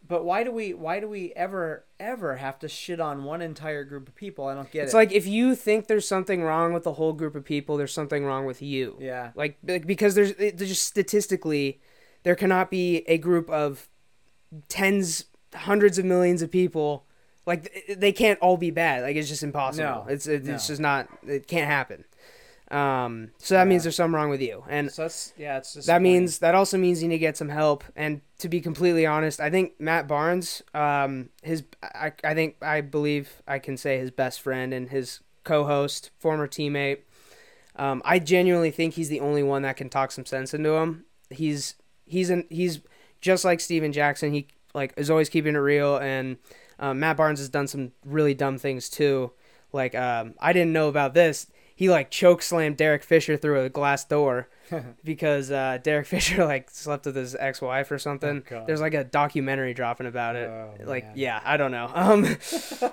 but 0.07 0.23
why 0.25 0.43
do 0.43 0.51
we 0.51 0.73
why 0.73 0.99
do 1.01 1.07
we 1.09 1.33
ever 1.35 1.83
ever 1.99 2.37
have 2.37 2.57
to 2.59 2.67
shit 2.69 2.99
on 2.99 3.23
one 3.25 3.41
entire 3.41 3.83
group 3.83 4.07
of 4.07 4.15
people? 4.15 4.45
I 4.47 4.55
don't 4.55 4.71
get 4.71 4.85
It's 4.85 4.93
it. 4.93 4.97
like 4.97 5.11
if 5.11 5.27
you 5.27 5.55
think 5.55 5.87
there's 5.87 6.07
something 6.07 6.41
wrong 6.41 6.73
with 6.73 6.83
the 6.83 6.93
whole 6.93 7.13
group 7.13 7.35
of 7.35 7.43
people, 7.43 7.75
there's 7.77 7.93
something 7.93 8.23
wrong 8.25 8.45
with 8.45 8.61
you. 8.61 8.97
yeah, 8.99 9.31
Like 9.35 9.57
because 9.85 10.15
there's 10.15 10.33
there's 10.35 10.69
just 10.69 10.85
statistically 10.85 11.79
there 12.23 12.35
cannot 12.35 12.71
be 12.71 13.03
a 13.07 13.17
group 13.17 13.49
of 13.49 13.87
tens, 14.67 15.25
hundreds 15.53 15.97
of 15.97 16.05
millions 16.05 16.41
of 16.41 16.51
people. 16.51 17.05
Like 17.45 17.95
they 17.97 18.11
can't 18.11 18.39
all 18.39 18.57
be 18.57 18.71
bad. 18.71 19.01
Like 19.01 19.15
it's 19.15 19.29
just 19.29 19.43
impossible. 19.43 19.83
No, 19.83 20.05
it's 20.07 20.27
it's 20.27 20.45
no. 20.45 20.53
just 20.53 20.79
not. 20.79 21.07
It 21.25 21.47
can't 21.47 21.67
happen. 21.67 22.05
Um. 22.69 23.31
So 23.39 23.55
that 23.55 23.67
means 23.67 23.83
there's 23.83 23.95
something 23.95 24.13
wrong 24.13 24.29
with 24.29 24.41
you, 24.41 24.63
and 24.69 24.91
so 24.91 25.03
that's 25.03 25.33
yeah, 25.35 25.57
it's 25.57 25.73
just 25.73 25.87
that 25.87 26.01
means 26.03 26.39
that 26.39 26.53
also 26.53 26.77
means 26.77 27.01
you 27.01 27.09
need 27.09 27.15
to 27.15 27.19
get 27.19 27.37
some 27.37 27.49
help. 27.49 27.83
And 27.95 28.21
to 28.37 28.49
be 28.49 28.61
completely 28.61 29.07
honest, 29.07 29.39
I 29.39 29.49
think 29.49 29.79
Matt 29.79 30.07
Barnes, 30.07 30.61
um, 30.75 31.29
his 31.41 31.63
I, 31.81 32.11
I 32.23 32.35
think 32.35 32.57
I 32.61 32.81
believe 32.81 33.41
I 33.47 33.57
can 33.57 33.77
say 33.77 33.97
his 33.97 34.11
best 34.11 34.41
friend 34.41 34.71
and 34.71 34.89
his 34.89 35.21
co-host, 35.43 36.11
former 36.19 36.47
teammate. 36.47 36.99
Um, 37.75 38.03
I 38.05 38.19
genuinely 38.19 38.71
think 38.71 38.93
he's 38.93 39.09
the 39.09 39.21
only 39.21 39.41
one 39.41 39.63
that 39.63 39.77
can 39.77 39.89
talk 39.89 40.11
some 40.11 40.25
sense 40.25 40.53
into 40.53 40.73
him. 40.73 41.05
He's 41.31 41.73
he's 42.05 42.29
an, 42.29 42.45
he's 42.49 42.81
just 43.21 43.43
like 43.43 43.59
Stephen 43.59 43.91
Jackson. 43.91 44.33
He 44.33 44.47
like 44.73 44.93
is 44.97 45.09
always 45.09 45.29
keeping 45.29 45.55
it 45.55 45.59
real, 45.59 45.97
and 45.97 46.37
um, 46.79 46.99
Matt 46.99 47.17
Barnes 47.17 47.39
has 47.39 47.49
done 47.49 47.67
some 47.67 47.91
really 48.05 48.33
dumb 48.33 48.57
things 48.57 48.89
too. 48.89 49.31
Like 49.73 49.95
um, 49.95 50.33
I 50.39 50.53
didn't 50.53 50.73
know 50.73 50.87
about 50.87 51.13
this. 51.13 51.47
He 51.75 51.89
like 51.89 52.11
choke 52.11 52.41
slammed 52.41 52.77
Derek 52.77 53.03
Fisher 53.03 53.37
through 53.37 53.61
a 53.61 53.69
glass 53.69 54.03
door 54.03 54.49
because 55.03 55.49
uh, 55.51 55.77
Derek 55.81 56.05
Fisher 56.07 56.45
like 56.45 56.69
slept 56.69 57.05
with 57.05 57.15
his 57.15 57.35
ex 57.35 57.61
wife 57.61 57.91
or 57.91 57.97
something. 57.99 58.43
Oh, 58.51 58.63
There's 58.65 58.81
like 58.81 58.93
a 58.93 59.03
documentary 59.03 59.73
dropping 59.73 60.07
about 60.07 60.35
it. 60.35 60.49
Oh, 60.49 60.73
like 60.83 61.05
man. 61.05 61.13
yeah, 61.15 61.41
I 61.43 61.57
don't 61.57 61.71
know. 61.71 61.89
Um, 61.95 62.37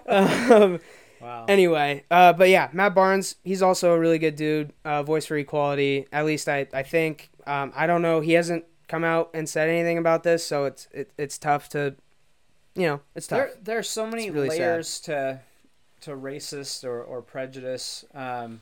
um 0.09 0.81
wow. 1.21 1.47
anyway, 1.49 2.05
uh, 2.11 2.33
but 2.35 2.49
yeah, 2.49 2.69
Matt 2.73 2.95
Barnes, 2.95 3.37
he's 3.43 3.63
also 3.63 3.93
a 3.93 3.99
really 3.99 4.19
good 4.19 4.37
dude. 4.37 4.73
Uh, 4.85 5.03
voice 5.03 5.27
for 5.27 5.37
equality, 5.37 6.07
at 6.13 6.25
least 6.27 6.49
I, 6.49 6.67
I 6.73 6.83
think. 6.83 7.31
Um, 7.47 7.73
I 7.75 7.87
don't 7.87 8.03
know. 8.03 8.21
He 8.21 8.33
hasn't 8.33 8.65
come 8.89 9.05
out 9.05 9.31
and 9.35 9.49
said 9.49 9.69
anything 9.69 9.99
about 9.99 10.23
this, 10.23 10.47
so 10.47 10.65
it's 10.65 10.89
it, 10.93 11.11
it's 11.19 11.39
tough 11.39 11.69
to 11.71 11.95
you 12.75 12.87
know, 12.87 13.01
it's 13.15 13.27
tough. 13.27 13.39
There, 13.39 13.51
there 13.63 13.79
are 13.79 13.83
so 13.83 14.07
many 14.07 14.31
really 14.31 14.51
sad. 14.51 14.59
layers 14.59 15.01
to 15.01 15.41
to 16.03 16.11
racist 16.11 16.85
or, 16.85 17.03
or 17.03 17.23
prejudice. 17.23 18.05
Um, 18.15 18.61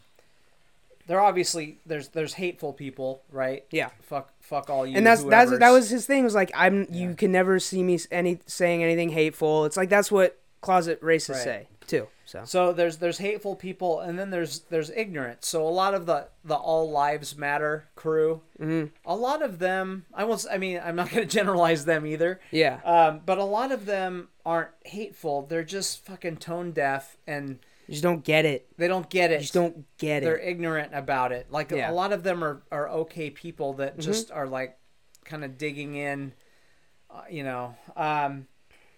there 1.06 1.20
obviously 1.20 1.78
there's 1.84 2.08
there's 2.08 2.34
hateful 2.34 2.72
people, 2.72 3.22
right? 3.30 3.64
Yeah. 3.70 3.90
Fuck 4.02 4.32
fuck 4.40 4.70
all 4.70 4.86
you. 4.86 4.96
and 4.96 5.06
that's 5.06 5.22
that's 5.24 5.58
that 5.58 5.70
was 5.70 5.90
his 5.90 6.06
thing. 6.06 6.24
Was 6.24 6.34
like 6.34 6.50
I'm 6.54 6.82
Yeah. 6.90 7.08
you 7.08 7.14
can 7.14 7.32
never 7.32 7.58
see 7.58 7.82
me 7.82 7.98
any 8.10 8.38
saying 8.46 8.82
anything 8.82 9.10
hateful. 9.10 9.64
It's 9.64 9.76
like 9.76 9.88
that's 9.88 10.10
what 10.10 10.38
closet 10.60 11.00
racists 11.02 11.30
Right. 11.34 11.44
say 11.44 11.68
too. 11.86 12.08
So 12.26 12.42
So 12.44 12.72
there's 12.72 12.96
there's 12.98 13.18
hateful 13.18 13.54
people, 13.54 14.00
and 14.00 14.18
then 14.18 14.30
there's 14.30 14.60
there's 14.70 14.90
ignorant. 14.90 15.44
So 15.44 15.66
a 15.66 15.68
lot 15.70 15.94
of 15.94 16.06
the 16.06 16.28
the 16.44 16.54
all 16.56 16.90
lives 16.90 17.36
matter 17.36 17.88
crew, 17.94 18.40
mhm. 18.58 18.90
a 19.04 19.14
lot 19.14 19.42
of 19.42 19.58
them, 19.58 20.06
I 20.14 20.24
won't. 20.24 20.44
I 20.50 20.58
mean, 20.58 20.80
I'm 20.82 20.96
not 20.96 21.10
going 21.12 21.26
to 21.26 21.32
generalize 21.32 21.84
them 21.84 22.06
either. 22.06 22.40
yeah, 22.50 22.80
Um, 22.84 23.20
but 23.26 23.38
a 23.38 23.44
lot 23.44 23.72
of 23.72 23.84
them 23.86 24.28
aren't 24.44 24.70
hateful. 24.84 25.42
They're 25.46 25.64
just 25.64 26.04
fucking 26.04 26.38
tone 26.38 26.72
deaf, 26.72 27.16
and 27.26 27.58
you 27.86 27.92
just 27.92 28.02
don't 28.02 28.24
get 28.24 28.44
it. 28.46 28.68
they 28.78 28.88
don't 28.88 29.08
get 29.10 29.30
You 29.30 29.36
it. 29.36 29.40
just 29.40 29.52
don't 29.54 29.84
get 29.98 30.22
it. 30.22 30.26
They're 30.26 30.38
ignorant 30.38 30.94
about 30.94 31.30
it. 31.32 31.50
Like 31.50 31.70
Yeah. 31.70 31.90
a 31.90 31.92
lot 31.92 32.12
of 32.12 32.22
them 32.22 32.42
are 32.42 32.62
are 32.72 32.88
okay 32.88 33.28
people 33.30 33.74
that 33.74 33.92
Mm-hmm. 33.92 34.00
just 34.00 34.30
are 34.30 34.46
like 34.46 34.78
kind 35.24 35.44
of 35.44 35.56
digging 35.58 35.94
in, 35.94 36.32
uh, 37.10 37.22
you 37.30 37.44
know. 37.44 37.74
Um, 37.96 38.46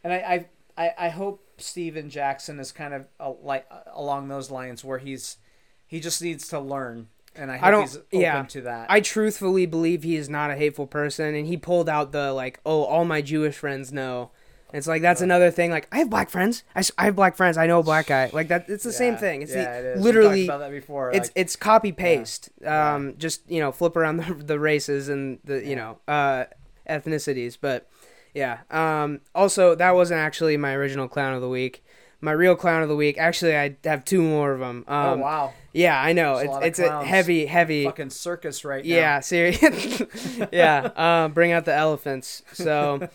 and 0.05 0.13
I, 0.13 0.47
I 0.77 0.85
I 0.87 0.95
I 1.07 1.09
hope 1.09 1.43
Stephen 1.59 2.11
Jackson 2.11 2.59
is 2.61 2.73
kind 2.73 2.95
of 2.95 3.07
uh, 3.19 3.33
like 3.43 3.67
along 3.93 4.29
those 4.29 4.51
lines 4.51 4.85
where 4.85 4.99
he's 4.99 5.39
he 5.87 6.01
just 6.01 6.21
needs 6.21 6.49
to 6.49 6.61
learn, 6.61 7.09
and 7.35 7.51
I 7.51 7.57
hope 7.57 7.71
don't- 7.71 7.83
he's 7.83 7.97
open 7.97 8.21
yeah. 8.21 8.43
to 8.43 8.61
that. 8.63 8.91
I 8.91 9.01
truthfully 9.01 9.67
believe 9.67 10.03
he 10.03 10.17
is 10.17 10.29
not 10.29 10.51
a 10.51 10.57
hateful 10.57 10.87
person, 10.87 11.35
and 11.35 11.47
he 11.47 11.57
pulled 11.57 11.89
out 11.89 12.13
the 12.13 12.33
like, 12.33 12.61
oh, 12.67 12.85
all 12.85 13.05
my 13.05 13.23
Jewish 13.23 13.57
friends 13.57 13.93
know. 13.93 14.31
It's 14.73 14.89
like 14.89 15.01
that's 15.01 15.21
another 15.21 15.51
thing. 15.51 15.71
Like 15.71 15.89
I 15.93 15.99
have 15.99 16.11
black 16.11 16.29
friends. 16.29 16.65
I, 16.75 16.83
I 16.99 17.05
have 17.07 17.17
black 17.17 17.37
friends. 17.37 17.57
I 17.57 17.67
know 17.67 17.79
a 17.79 17.83
black 17.85 18.09
guy. 18.09 18.31
Like 18.33 18.49
that. 18.49 18.69
It's 18.69 18.83
the 18.83 18.93
same 18.93 19.17
thing. 19.17 19.43
It's 19.43 19.55
yeah, 19.55 19.81
the, 19.81 19.93
it 19.93 19.97
is. 19.97 20.03
Literally 20.03 20.45
about 20.45 20.59
that 20.59 20.73
before. 20.73 21.13
it's 21.13 21.29
like, 21.29 21.33
it's 21.37 21.57
copy 21.57 21.93
paste. 21.93 22.51
Yeah. 22.61 22.95
Um, 22.95 23.15
just 23.17 23.49
you 23.49 23.61
know, 23.61 23.71
flip 23.71 23.97
around 23.97 24.17
the, 24.25 24.35
the 24.35 24.59
races 24.59 25.09
and 25.09 25.39
the 25.45 25.65
you 25.65 25.77
know 25.77 25.99
uh, 26.09 26.45
ethnicities. 26.91 27.57
But 27.61 27.89
yeah. 28.37 28.59
Um, 28.71 29.21
also, 29.35 29.75
that 29.75 29.95
wasn't 29.95 30.21
actually 30.21 30.57
my 30.57 30.73
original 30.75 31.09
clown 31.09 31.35
of 31.35 31.41
the 31.41 31.49
week. 31.49 31.83
My 32.21 32.33
real 32.33 32.55
clown 32.57 32.83
of 32.83 32.89
the 32.89 32.97
week. 32.97 33.19
Actually, 33.19 33.57
I 33.57 33.77
have 33.85 34.05
two 34.05 34.23
more 34.23 34.53
of 34.53 34.61
them. 34.61 34.85
oh 34.89 35.13
Um, 35.15 35.21
wow, 35.21 35.53
Yeah, 35.73 36.01
I 36.01 36.13
know. 36.13 36.37
There's 36.37 36.49
a 36.49 36.61
It's 36.67 36.79
it's 36.79 36.89
a 36.89 37.05
heavy, 37.05 37.47
heavy. 37.47 37.85
fucking 37.85 38.11
circus 38.11 38.65
right 38.65 38.85
now. 38.85 38.95
Yeah, 38.95 39.21
serious. 39.21 40.03
yeah, 40.53 40.91
um, 40.97 41.33
bring 41.33 41.53
out 41.53 41.65
the 41.67 41.75
elephants. 41.75 42.43
So 42.53 43.09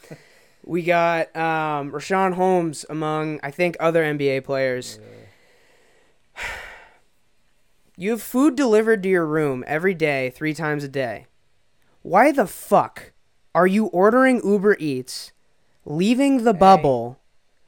we 0.64 0.84
got 0.84 1.36
um, 1.36 1.92
Richaun 1.92 2.34
Holmes 2.34 2.86
among 2.90 3.40
I 3.44 3.52
think 3.52 3.76
other 3.80 4.04
NBA 4.04 4.44
players. 4.44 5.00
You 7.98 8.12
have 8.12 8.22
food 8.24 8.56
delivered 8.56 9.04
to 9.04 9.10
your 9.10 9.26
room 9.28 9.64
every 9.68 9.94
day, 9.94 10.32
three 10.32 10.54
times 10.56 10.84
a 10.84 10.88
day. 10.88 11.28
Why 12.02 12.32
the 12.32 12.48
fuck 12.48 13.11
are 13.54 13.68
you 13.68 13.86
ordering 13.88 14.42
Uber 14.44 14.78
Eats, 14.80 15.32
leaving 15.86 16.44
the 16.44 16.54
Hey, 16.54 16.60
bubble, 16.60 17.20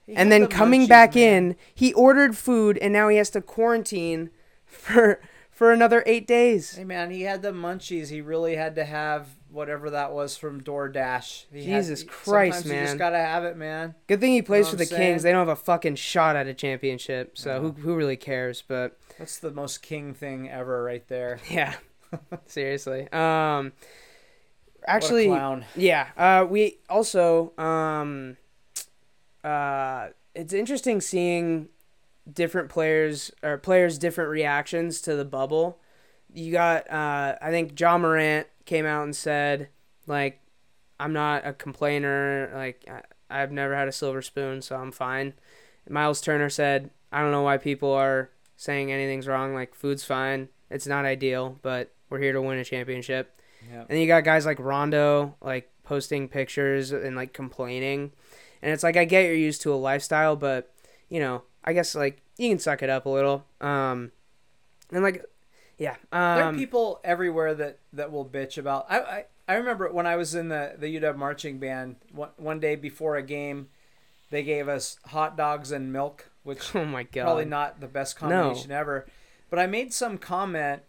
and 0.08 0.32
then 0.32 0.42
the 0.42 0.48
coming 0.48 0.82
munchies, 0.82 0.90
back 0.90 1.16
man. 1.16 1.44
in? 1.52 1.56
He 1.74 1.94
ordered 1.94 2.38
food, 2.38 2.78
and 2.80 2.94
now 2.94 3.08
he 3.10 3.18
has 3.18 3.30
to 3.32 3.42
quarantine 3.42 4.30
for 4.66 5.20
for 5.52 5.72
another 5.72 6.04
eight 6.08 6.26
days. 6.28 6.76
Hey 6.76 6.84
man, 6.84 7.12
he 7.12 7.22
had 7.22 7.42
the 7.42 7.52
munchies. 7.52 8.10
He 8.10 8.22
really 8.22 8.56
had 8.56 8.76
to 8.76 8.86
have 8.86 9.28
whatever 9.50 9.92
that 9.92 10.12
was 10.12 10.36
from 10.36 10.62
DoorDash. 10.62 11.46
He 11.54 11.64
Jesus 11.66 12.02
he- 12.02 12.08
Christ, 12.08 12.62
sometimes 12.64 12.80
You 12.80 12.86
just 12.88 12.98
gotta 12.98 13.20
have 13.20 13.44
it, 13.46 13.56
man. 13.56 13.94
Good 14.08 14.20
thing 14.20 14.32
he 14.34 14.42
plays 14.42 14.66
know 14.66 14.72
for 14.72 14.78
the 14.78 14.84
I'm 14.96 15.00
Kings. 15.00 15.22
They 15.24 15.32
don't 15.32 15.48
have 15.48 15.56
a 15.56 15.56
fucking 15.56 15.96
shot 15.96 16.36
at 16.36 16.48
a 16.48 16.54
championship, 16.56 17.38
so 17.38 17.62
who 17.62 17.72
who 17.74 17.96
really 17.96 18.18
cares? 18.18 18.64
But 18.68 18.98
That's 19.20 19.38
the 19.38 19.52
most 19.52 19.84
king 19.84 20.14
thing 20.16 20.50
ever, 20.50 20.82
right 20.84 21.08
there. 21.08 21.40
yeah, 21.52 21.76
seriously. 22.48 23.08
Um, 23.12 23.74
actually, 24.88 25.28
yeah. 25.76 26.08
Uh, 26.18 26.46
we 26.50 26.78
also 26.90 27.54
um, 27.58 28.38
uh, 29.44 30.08
it's 30.36 30.54
interesting 30.54 31.02
seeing 31.02 31.70
different 32.32 32.70
players 32.70 33.32
or 33.44 33.58
players' 33.58 33.98
different 33.98 34.30
reactions 34.30 35.02
to 35.02 35.16
the 35.16 35.26
bubble. 35.26 35.80
You 36.34 36.52
got, 36.52 36.90
uh, 36.90 37.36
I 37.42 37.52
think 37.52 37.80
Ja 37.80 37.98
Morant 37.98 38.48
came 38.66 38.86
out 38.86 39.04
and 39.04 39.16
said, 39.16 39.70
like, 40.08 40.40
I'm 41.00 41.14
not 41.14 41.46
a 41.46 41.54
complainer. 41.54 42.52
Like, 42.54 42.90
I, 42.90 43.42
I've 43.42 43.52
never 43.52 43.76
had 43.76 43.88
a 43.88 43.92
silver 43.92 44.22
spoon, 44.22 44.62
so 44.62 44.76
I'm 44.76 44.92
fine. 44.92 45.34
Myles 45.90 46.22
Turner 46.22 46.50
said, 46.50 46.90
I 47.12 47.22
don't 47.22 47.32
know 47.32 47.42
why 47.42 47.58
people 47.58 47.92
are 47.92 48.30
saying 48.56 48.92
anything's 48.92 49.28
wrong. 49.28 49.54
Like, 49.54 49.76
food's 49.76 50.06
fine. 50.06 50.48
It's 50.70 50.88
not 50.88 51.06
ideal, 51.06 51.60
but 51.62 51.92
we're 52.10 52.20
here 52.20 52.34
to 52.34 52.42
win 52.42 52.58
a 52.58 52.64
championship. 52.64 53.38
Yeah. 53.72 53.86
And 53.90 54.00
you 54.00 54.08
got 54.08 54.24
guys 54.24 54.46
like 54.46 54.60
Rondo, 54.60 55.36
like 55.42 55.70
posting 55.84 56.28
pictures 56.28 56.92
and 56.92 57.16
like 57.16 57.34
complaining. 57.34 58.12
And 58.62 58.72
it's 58.72 58.84
like 58.84 58.98
I 58.98 59.06
get 59.06 59.26
you're 59.26 59.34
used 59.36 59.62
to 59.64 59.74
a 59.74 59.76
lifestyle, 59.76 60.36
but 60.36 60.74
you 61.10 61.20
know, 61.20 61.44
I 61.64 61.74
guess 61.74 61.96
like 61.96 62.22
you 62.38 62.50
can 62.50 62.60
suck 62.60 62.82
it 62.82 62.90
up 62.90 63.06
a 63.06 63.10
little. 63.10 63.46
Um, 63.62 64.12
and 64.92 65.04
like, 65.04 65.26
yeah, 65.78 65.96
There 66.12 66.22
are 66.22 66.44
um, 66.44 66.58
people 66.58 67.00
everywhere 67.04 67.54
that, 67.56 67.80
that 67.94 68.12
will 68.12 68.26
bitch 68.26 68.58
about. 68.58 68.86
I, 68.90 69.00
I 69.00 69.26
I 69.48 69.56
remember 69.56 69.92
when 69.92 70.08
I 70.08 70.16
was 70.16 70.36
in 70.36 70.50
the 70.50 70.76
the 70.78 71.00
UW 71.00 71.18
marching 71.18 71.60
band. 71.60 71.98
One, 72.12 72.30
one 72.38 72.60
day 72.60 72.76
before 72.76 73.18
a 73.18 73.24
game, 73.24 73.68
they 74.30 74.44
gave 74.44 74.70
us 74.70 74.98
hot 75.08 75.36
dogs 75.36 75.72
and 75.72 75.92
milk, 75.92 76.30
which 76.44 76.76
oh 76.76 76.86
my 76.86 77.04
god, 77.04 77.24
probably 77.24 77.46
not 77.46 77.82
the 77.82 77.88
best 77.88 78.16
combination 78.16 78.72
ever. 78.72 79.06
But 79.50 79.60
I 79.60 79.68
made 79.68 79.94
some 79.94 80.18
comment. 80.18 80.84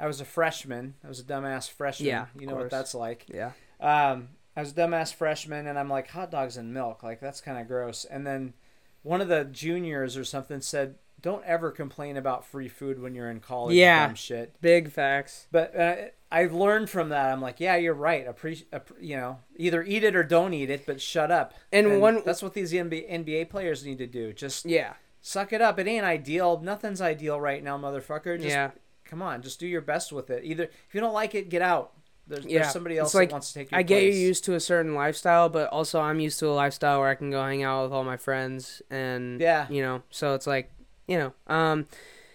I 0.00 0.06
was 0.06 0.20
a 0.20 0.24
freshman. 0.24 0.94
I 1.04 1.08
was 1.08 1.20
a 1.20 1.24
dumbass 1.24 1.70
freshman. 1.70 2.08
Yeah, 2.08 2.26
you 2.38 2.46
know 2.46 2.54
what 2.56 2.70
that's 2.70 2.94
like. 2.94 3.26
yeah, 3.32 3.52
Um, 3.80 4.28
I 4.56 4.60
was 4.60 4.72
a 4.72 4.74
dumbass 4.74 5.14
freshman, 5.14 5.66
and 5.66 5.78
I'm 5.78 5.88
like 5.88 6.08
hot 6.08 6.30
dogs 6.30 6.56
and 6.56 6.72
milk, 6.74 7.02
like 7.02 7.20
that's 7.20 7.40
kind 7.40 7.58
of 7.58 7.68
gross. 7.68 8.04
And 8.04 8.26
then 8.26 8.54
one 9.02 9.20
of 9.20 9.28
the 9.28 9.44
juniors 9.44 10.16
or 10.16 10.24
something 10.24 10.60
said, 10.60 10.96
"Don't 11.20 11.44
ever 11.44 11.70
complain 11.70 12.16
about 12.16 12.44
free 12.44 12.68
food 12.68 13.00
when 13.00 13.14
you're 13.14 13.30
in 13.30 13.40
college." 13.40 13.74
Yeah. 13.76 14.06
dumb 14.06 14.14
shit. 14.16 14.60
big 14.60 14.90
facts. 14.90 15.46
But 15.52 15.76
uh, 15.78 15.96
I've 16.30 16.52
learned 16.52 16.90
from 16.90 17.08
that. 17.08 17.32
I'm 17.32 17.40
like, 17.40 17.58
yeah, 17.60 17.76
you're 17.76 17.94
right. 17.94 18.26
Appre- 18.26 18.66
appre- 18.72 19.00
you 19.00 19.16
know, 19.16 19.38
either 19.56 19.82
eat 19.82 20.04
it 20.04 20.14
or 20.14 20.22
don't 20.22 20.52
eat 20.52 20.68
it, 20.70 20.84
but 20.86 21.00
shut 21.00 21.30
up. 21.30 21.54
And 21.72 22.00
one- 22.00 22.22
that's 22.24 22.42
what 22.42 22.52
these 22.54 22.72
NBA, 22.72 23.10
NBA 23.10 23.48
players 23.48 23.84
need 23.84 23.98
to 23.98 24.06
do. 24.06 24.32
Just 24.34 24.66
Yeah, 24.66 24.94
suck 25.22 25.52
it 25.52 25.62
up. 25.62 25.78
It 25.78 25.86
ain't 25.86 26.04
ideal. 26.04 26.60
Nothing's 26.60 27.00
ideal 27.00 27.40
right 27.40 27.62
now, 27.64 27.78
motherfucker. 27.78 28.36
Just 28.36 28.48
yeah, 28.48 28.72
come 29.08 29.22
on, 29.22 29.42
just 29.42 29.58
do 29.58 29.66
your 29.66 29.80
best 29.80 30.12
with 30.12 30.30
it. 30.30 30.44
Either 30.44 30.64
if 30.64 30.94
you 30.94 31.00
don't 31.00 31.12
like 31.14 31.34
it, 31.34 31.48
get 31.48 31.62
out. 31.62 31.92
There's, 32.26 32.44
Yeah, 32.44 32.60
there's 32.60 32.72
somebody 32.72 32.96
it's 32.96 33.02
else 33.04 33.14
like, 33.14 33.30
that 33.30 33.32
wants 33.34 33.48
to 33.52 33.58
take 33.58 33.70
your 33.70 33.80
I 33.80 33.82
get 33.82 34.02
you're 34.02 34.12
used 34.12 34.44
to 34.44 34.54
a 34.54 34.60
certain 34.60 34.94
lifestyle, 34.94 35.48
but 35.48 35.70
also 35.70 36.00
I'm 36.00 36.20
used 36.20 36.38
to 36.40 36.46
a 36.48 36.52
lifestyle 36.52 37.00
where 37.00 37.08
I 37.08 37.14
can 37.14 37.30
go 37.30 37.42
hang 37.42 37.62
out 37.62 37.84
with 37.84 37.92
all 37.92 38.04
my 38.04 38.18
friends 38.18 38.82
and 38.90 39.40
Yeah. 39.40 39.66
you 39.70 39.80
know, 39.82 40.02
so 40.10 40.34
it's 40.34 40.46
like, 40.46 40.70
you 41.06 41.16
know, 41.18 41.32
um, 41.46 41.86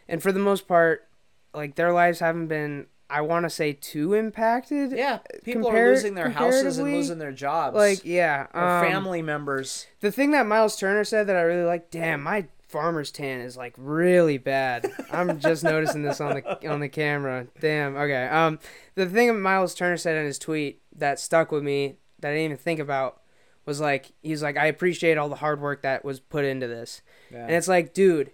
and 0.09 0.21
for 0.21 0.31
the 0.31 0.39
most 0.39 0.67
part, 0.67 1.07
like 1.53 1.75
their 1.75 1.93
lives 1.93 2.19
haven't 2.19 2.47
been, 2.47 2.87
I 3.07 3.21
want 3.21 3.45
to 3.45 3.49
say, 3.51 3.73
too 3.73 4.15
impacted. 4.15 4.91
Yeah, 4.93 5.19
people 5.43 5.69
compar- 5.69 5.73
are 5.75 5.89
losing 5.91 6.15
their 6.15 6.29
houses 6.31 6.79
and 6.79 6.91
losing 6.91 7.19
their 7.19 7.31
jobs. 7.31 7.75
Like, 7.75 8.03
yeah, 8.03 8.47
or 8.55 8.67
um, 8.67 8.83
family 8.83 9.21
members. 9.21 9.85
The 9.99 10.11
thing 10.11 10.31
that 10.31 10.47
Myles 10.47 10.75
Turner 10.75 11.03
said 11.03 11.27
that 11.27 11.35
I 11.35 11.41
really 11.41 11.65
like, 11.65 11.91
damn, 11.91 12.23
my 12.23 12.47
farmer's 12.73 13.11
tan 13.11 13.39
is 13.41 13.55
like 13.55 13.73
really 13.77 14.37
bad. 14.37 14.91
I'm 15.11 15.39
just 15.39 15.63
noticing 15.73 16.03
this 16.03 16.19
on 16.19 16.33
the 16.35 16.69
on 16.69 16.79
the 16.81 16.89
camera. 16.89 17.47
Damn. 17.61 17.95
Okay. 17.95 18.27
Um, 18.27 18.59
the 18.95 19.05
thing 19.05 19.39
Myles 19.39 19.73
Turner 19.75 19.95
said 19.97 20.17
in 20.17 20.25
his 20.25 20.37
tweet 20.39 20.81
that 20.97 21.19
stuck 21.19 21.51
with 21.51 21.63
me 21.63 21.95
that 22.19 22.29
I 22.29 22.31
didn't 22.31 22.45
even 22.45 22.57
think 22.57 22.79
about 22.81 23.21
was 23.65 23.79
like 23.79 24.11
he's 24.21 24.43
like 24.43 24.57
I 24.57 24.65
appreciate 24.65 25.17
all 25.17 25.29
the 25.29 25.35
hard 25.37 25.61
work 25.61 25.83
that 25.83 26.03
was 26.03 26.19
put 26.19 26.43
into 26.45 26.67
this, 26.67 27.01
Yeah. 27.31 27.43
and 27.45 27.51
it's 27.51 27.67
like, 27.69 27.93
dude, 27.93 28.31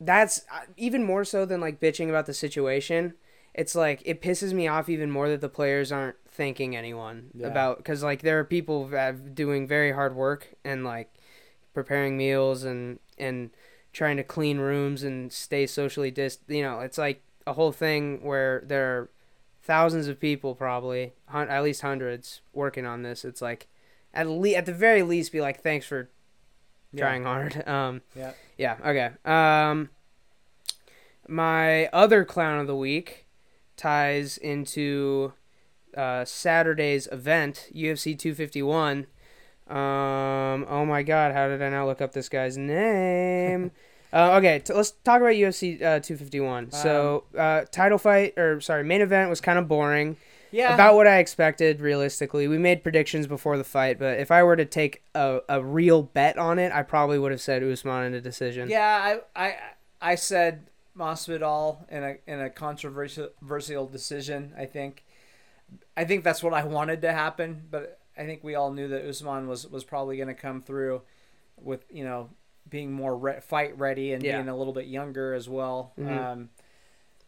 that's 0.00 0.40
uh, 0.52 0.60
even 0.76 1.04
more 1.04 1.24
so 1.24 1.44
than 1.44 1.60
like 1.60 1.78
bitching 1.78 2.08
about 2.08 2.26
the 2.26 2.34
situation. 2.34 3.14
It's 3.54 3.74
like 3.74 4.02
it 4.04 4.22
pisses 4.22 4.52
me 4.52 4.66
off 4.68 4.88
even 4.88 5.10
more 5.10 5.28
that 5.28 5.40
the 5.40 5.48
players 5.48 5.92
aren't 5.92 6.16
thanking 6.30 6.74
anyone 6.76 7.30
Yeah. 7.34 7.48
about 7.48 7.78
because 7.78 8.02
like 8.02 8.22
there 8.22 8.38
are 8.38 8.44
people 8.44 8.90
doing 9.34 9.66
very 9.66 9.92
hard 9.92 10.14
work 10.16 10.54
and 10.64 10.84
like 10.84 11.12
preparing 11.74 12.16
meals 12.16 12.64
and 12.64 12.98
and 13.20 13.50
trying 13.92 14.16
to 14.16 14.22
clean 14.24 14.58
rooms 14.58 15.02
and 15.02 15.32
stay 15.32 15.66
socially 15.66 16.10
dis 16.10 16.38
you 16.48 16.62
know 16.62 16.80
it's 16.80 16.98
like 16.98 17.22
a 17.46 17.54
whole 17.54 17.72
thing 17.72 18.20
where 18.22 18.62
there 18.66 18.86
are 18.98 19.08
thousands 19.62 20.06
of 20.08 20.20
people 20.20 20.54
probably 20.54 21.12
hun- 21.26 21.48
at 21.48 21.62
least 21.62 21.82
hundreds 21.82 22.40
working 22.52 22.84
on 22.86 23.02
this 23.02 23.24
it's 23.24 23.40
like 23.42 23.66
at 24.14 24.26
le- 24.28 24.50
at 24.54 24.66
the 24.66 24.72
very 24.72 25.02
least 25.02 25.32
be 25.32 25.40
like 25.40 25.60
thanks 25.62 25.86
for 25.86 26.08
Yeah. 26.92 27.00
trying 27.04 27.24
hard 27.24 27.66
um 27.68 28.02
Yeah. 28.14 28.32
yeah 28.56 28.76
okay 28.84 29.10
um 29.24 29.90
my 31.26 31.86
other 31.88 32.24
clown 32.24 32.58
of 32.60 32.66
the 32.66 32.76
week 32.76 33.26
ties 33.76 34.38
into 34.38 35.32
uh, 35.96 36.24
Saturday's 36.24 37.06
event, 37.10 37.68
UFC 37.74 38.18
251. 38.18 39.06
Um. 39.68 40.66
Oh 40.68 40.84
my 40.86 41.02
God! 41.02 41.32
How 41.32 41.48
did 41.48 41.62
I 41.62 41.68
not 41.68 41.86
look 41.86 42.00
up 42.00 42.12
this 42.12 42.28
guy's 42.28 42.56
name? 42.56 43.70
uh, 44.12 44.36
okay, 44.38 44.60
t- 44.60 44.72
let's 44.72 44.92
talk 44.92 45.20
about 45.20 45.32
UFC 45.32 45.76
uh, 45.76 46.00
251. 46.00 46.72
So, 46.72 47.24
Um, 47.34 47.40
uh, 47.40 47.60
title 47.70 47.98
fight 47.98 48.38
or 48.38 48.60
sorry, 48.60 48.84
main 48.84 49.00
event 49.00 49.28
was 49.30 49.40
kind 49.40 49.58
of 49.58 49.68
boring. 49.68 50.16
Yeah. 50.50 50.72
About 50.72 50.94
what 50.94 51.06
I 51.06 51.18
expected, 51.18 51.80
realistically. 51.80 52.48
We 52.48 52.56
made 52.56 52.82
predictions 52.82 53.26
before 53.26 53.58
the 53.58 53.64
fight, 53.64 53.98
but 53.98 54.18
if 54.18 54.30
I 54.30 54.42
were 54.42 54.56
to 54.56 54.64
take 54.64 55.02
a, 55.14 55.40
a 55.48 55.62
real 55.62 56.02
bet 56.02 56.38
on 56.38 56.58
it, 56.58 56.72
I 56.72 56.82
probably 56.82 57.18
would 57.18 57.32
have 57.32 57.40
said 57.40 57.62
Usman 57.62 58.06
in 58.06 58.14
a 58.14 58.20
decision. 58.20 58.70
Yeah, 58.70 59.20
I 59.36 59.48
I 59.48 59.56
I 60.00 60.14
said 60.14 60.68
Masvidal 60.96 61.88
in 61.90 62.02
a 62.02 62.16
in 62.26 62.40
a 62.40 62.50
controversial 62.50 63.28
controversial 63.40 63.86
decision. 63.86 64.54
I 64.56 64.64
think, 64.64 65.04
I 65.96 66.04
think 66.04 66.24
that's 66.24 66.42
what 66.42 66.54
I 66.54 66.64
wanted 66.64 67.02
to 67.02 67.12
happen, 67.12 67.64
but 67.70 67.97
I 68.18 68.26
think 68.26 68.42
we 68.42 68.54
all 68.54 68.72
knew 68.72 68.88
that 68.88 69.04
Usman 69.06 69.46
was 69.48 69.66
was 69.68 69.84
probably 69.84 70.16
going 70.16 70.28
to 70.28 70.34
come 70.34 70.60
through, 70.60 71.02
with 71.56 71.84
you 71.90 72.04
know 72.04 72.30
being 72.68 72.92
more 72.92 73.16
re- 73.16 73.40
fight 73.40 73.78
ready 73.78 74.12
and 74.12 74.22
Yeah. 74.22 74.36
being 74.38 74.48
a 74.48 74.56
little 74.56 74.72
bit 74.74 74.86
younger 74.86 75.32
as 75.34 75.48
well. 75.48 75.92
Mhm. 75.98 76.18
Um, 76.18 76.48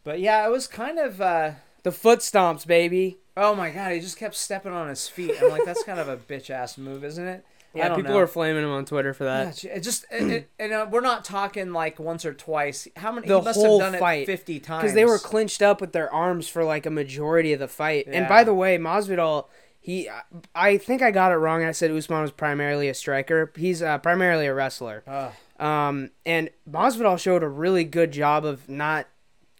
but 0.05 0.21
yeah, 0.21 0.47
it 0.47 0.51
was 0.51 0.67
kind 0.67 0.99
of. 0.99 1.21
Uh, 1.21 1.53
The 1.83 1.93
foot 1.93 2.19
stomps, 2.21 2.67
baby. 2.67 3.19
oh 3.37 3.55
my 3.55 3.71
god, 3.71 3.93
he 3.93 4.01
just 4.01 4.19
kept 4.19 4.35
stepping 4.35 4.73
on 4.73 4.89
his 4.89 5.09
feet. 5.09 5.33
I'm 5.41 5.49
like, 5.51 5.65
that's 5.65 5.83
kind 5.85 5.99
of 5.99 6.09
a 6.09 6.17
bitch 6.19 6.51
ass 6.51 6.77
move, 6.77 7.05
isn't 7.05 7.27
it? 7.27 7.45
Yeah, 7.73 7.95
people 7.95 8.13
know. 8.13 8.19
are 8.19 8.27
flaming 8.27 8.65
him 8.65 8.71
on 8.71 8.85
Twitter 8.85 9.15
for 9.15 9.23
that. 9.25 9.57
gee, 9.57 9.69
it 9.69 9.81
just 9.81 10.05
it, 10.11 10.23
it, 10.31 10.51
and 10.59 10.73
uh, 10.73 10.87
we're 10.91 11.01
not 11.01 11.25
talking 11.25 11.73
like 11.73 11.99
once 12.01 12.25
or 12.27 12.35
twice. 12.35 12.89
How 12.97 13.13
many? 13.13 13.29
The 13.29 13.39
he 13.39 13.45
must 13.45 13.59
whole 13.61 13.81
have 13.81 13.93
done 13.93 14.01
fight. 14.01 14.23
it 14.23 14.27
fifty 14.27 14.59
times. 14.59 14.83
Because 14.83 14.95
they 14.95 15.05
were 15.05 15.19
clinched 15.19 15.63
up 15.63 15.81
with 15.81 15.93
their 15.93 16.13
arms 16.13 16.49
for 16.49 16.65
like 16.65 16.85
a 16.85 16.91
majority 16.91 17.53
of 17.53 17.61
the 17.61 17.69
fight. 17.69 18.07
And 18.09 18.27
by 18.29 18.43
the 18.45 18.53
way, 18.53 18.77
Masvidal, 18.77 19.47
he, 19.81 20.09
I 20.55 20.77
think 20.77 21.01
I 21.01 21.11
got 21.11 21.33
it 21.33 21.37
wrong. 21.37 21.65
I 21.65 21.73
said 21.73 21.91
Usman 21.91 22.21
was 22.21 22.33
primarily 22.33 22.89
a 22.89 22.95
striker. 22.95 23.51
He's 23.57 23.83
uh, 23.83 23.99
primarily 23.99 24.47
a 24.47 24.55
wrestler. 24.55 25.03
Ugh. 25.07 25.33
Um, 25.59 26.11
and 26.25 26.51
Masvidal 26.71 27.19
showed 27.19 27.43
a 27.43 27.49
really 27.49 27.85
good 27.85 28.13
job 28.13 28.45
of 28.45 28.69
not 28.69 29.07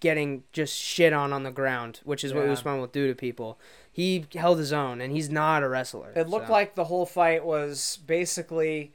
getting 0.01 0.45
just 0.53 0.77
shit 0.77 1.13
on 1.13 1.33
on 1.33 1.43
the 1.43 1.51
ground, 1.51 2.01
which 2.05 2.25
is 2.25 2.33
what 2.33 2.47
Usman 2.47 2.79
will 2.79 2.87
do 2.87 3.07
to 3.09 3.15
people. 3.15 3.59
He 3.93 4.27
held 4.35 4.59
his 4.59 4.73
own, 4.73 5.01
and 5.01 5.13
he's 5.13 5.29
not 5.29 5.63
a 5.63 5.69
wrestler. 5.69 6.13
It 6.17 6.29
looked 6.29 6.47
so. 6.47 6.53
like 6.53 6.75
the 6.75 6.85
whole 6.85 7.07
fight 7.07 7.45
was 7.45 7.99
basically 8.07 8.93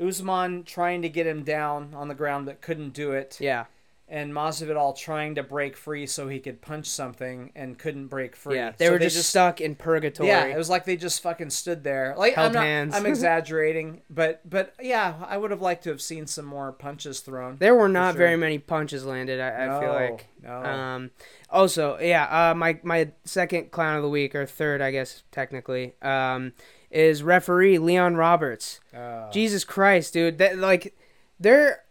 Usman 0.00 0.64
trying 0.64 1.02
to 1.02 1.08
get 1.08 1.26
him 1.26 1.44
down 1.44 1.94
on 1.94 2.08
the 2.08 2.14
ground 2.14 2.46
but 2.46 2.60
couldn't 2.60 2.92
do 2.92 3.12
it, 3.12 3.36
yeah, 3.40 3.66
and 4.10 4.32
Masvidal 4.32 4.96
trying 4.96 5.34
to 5.34 5.42
break 5.42 5.76
free 5.76 6.06
so 6.06 6.28
he 6.28 6.40
could 6.40 6.62
punch 6.62 6.86
something 6.86 7.52
and 7.54 7.78
couldn't 7.78 8.06
break 8.06 8.34
free. 8.34 8.56
yeah. 8.56 8.72
They 8.76 8.86
So 8.86 8.92
were 8.92 8.98
just, 8.98 9.28
stuck 9.28 9.60
in 9.60 9.74
purgatory. 9.74 10.28
Yeah, 10.28 10.46
it 10.46 10.56
was 10.56 10.70
like 10.70 10.84
they 10.86 10.96
just 10.96 11.22
fucking 11.22 11.50
stood 11.50 11.84
there. 11.84 12.14
Like 12.16 12.34
Held 12.34 12.48
I'm 12.48 12.52
not, 12.54 12.64
hands. 12.64 12.94
I'm 12.94 13.04
exaggerating, 13.14 14.00
but 14.08 14.40
but 14.48 14.72
yeah, 14.80 15.14
I 15.26 15.36
would 15.36 15.50
have 15.50 15.60
liked 15.60 15.84
to 15.84 15.90
have 15.90 16.00
seen 16.00 16.26
some 16.26 16.46
more 16.46 16.72
punches 16.72 17.20
thrown. 17.20 17.56
there 17.58 17.74
were 17.74 17.88
not 17.88 18.12
sure. 18.14 18.18
very 18.18 18.36
many 18.36 18.58
punches 18.58 19.04
landed. 19.04 19.40
I, 19.40 19.66
I 19.76 19.80
feel 19.80 19.92
like. 19.92 20.26
no. 20.42 20.64
Um, 20.64 21.10
also, 21.50 21.98
yeah, 22.00 22.50
uh, 22.50 22.54
my 22.54 22.80
my 22.82 23.10
second 23.24 23.70
clown 23.70 23.96
of 23.96 24.02
the 24.02 24.08
week 24.08 24.34
or 24.34 24.46
third, 24.46 24.80
I 24.80 24.90
guess 24.90 25.22
technically, 25.30 25.94
um, 26.00 26.52
is 26.90 27.22
referee 27.22 27.78
Leon 27.78 28.16
Roberts. 28.16 28.80
Uh, 28.96 29.30
Jesus 29.30 29.64
Christ, 29.64 30.14
dude! 30.14 30.38
That 30.38 30.56
like, 30.58 30.96
they're 31.38 31.84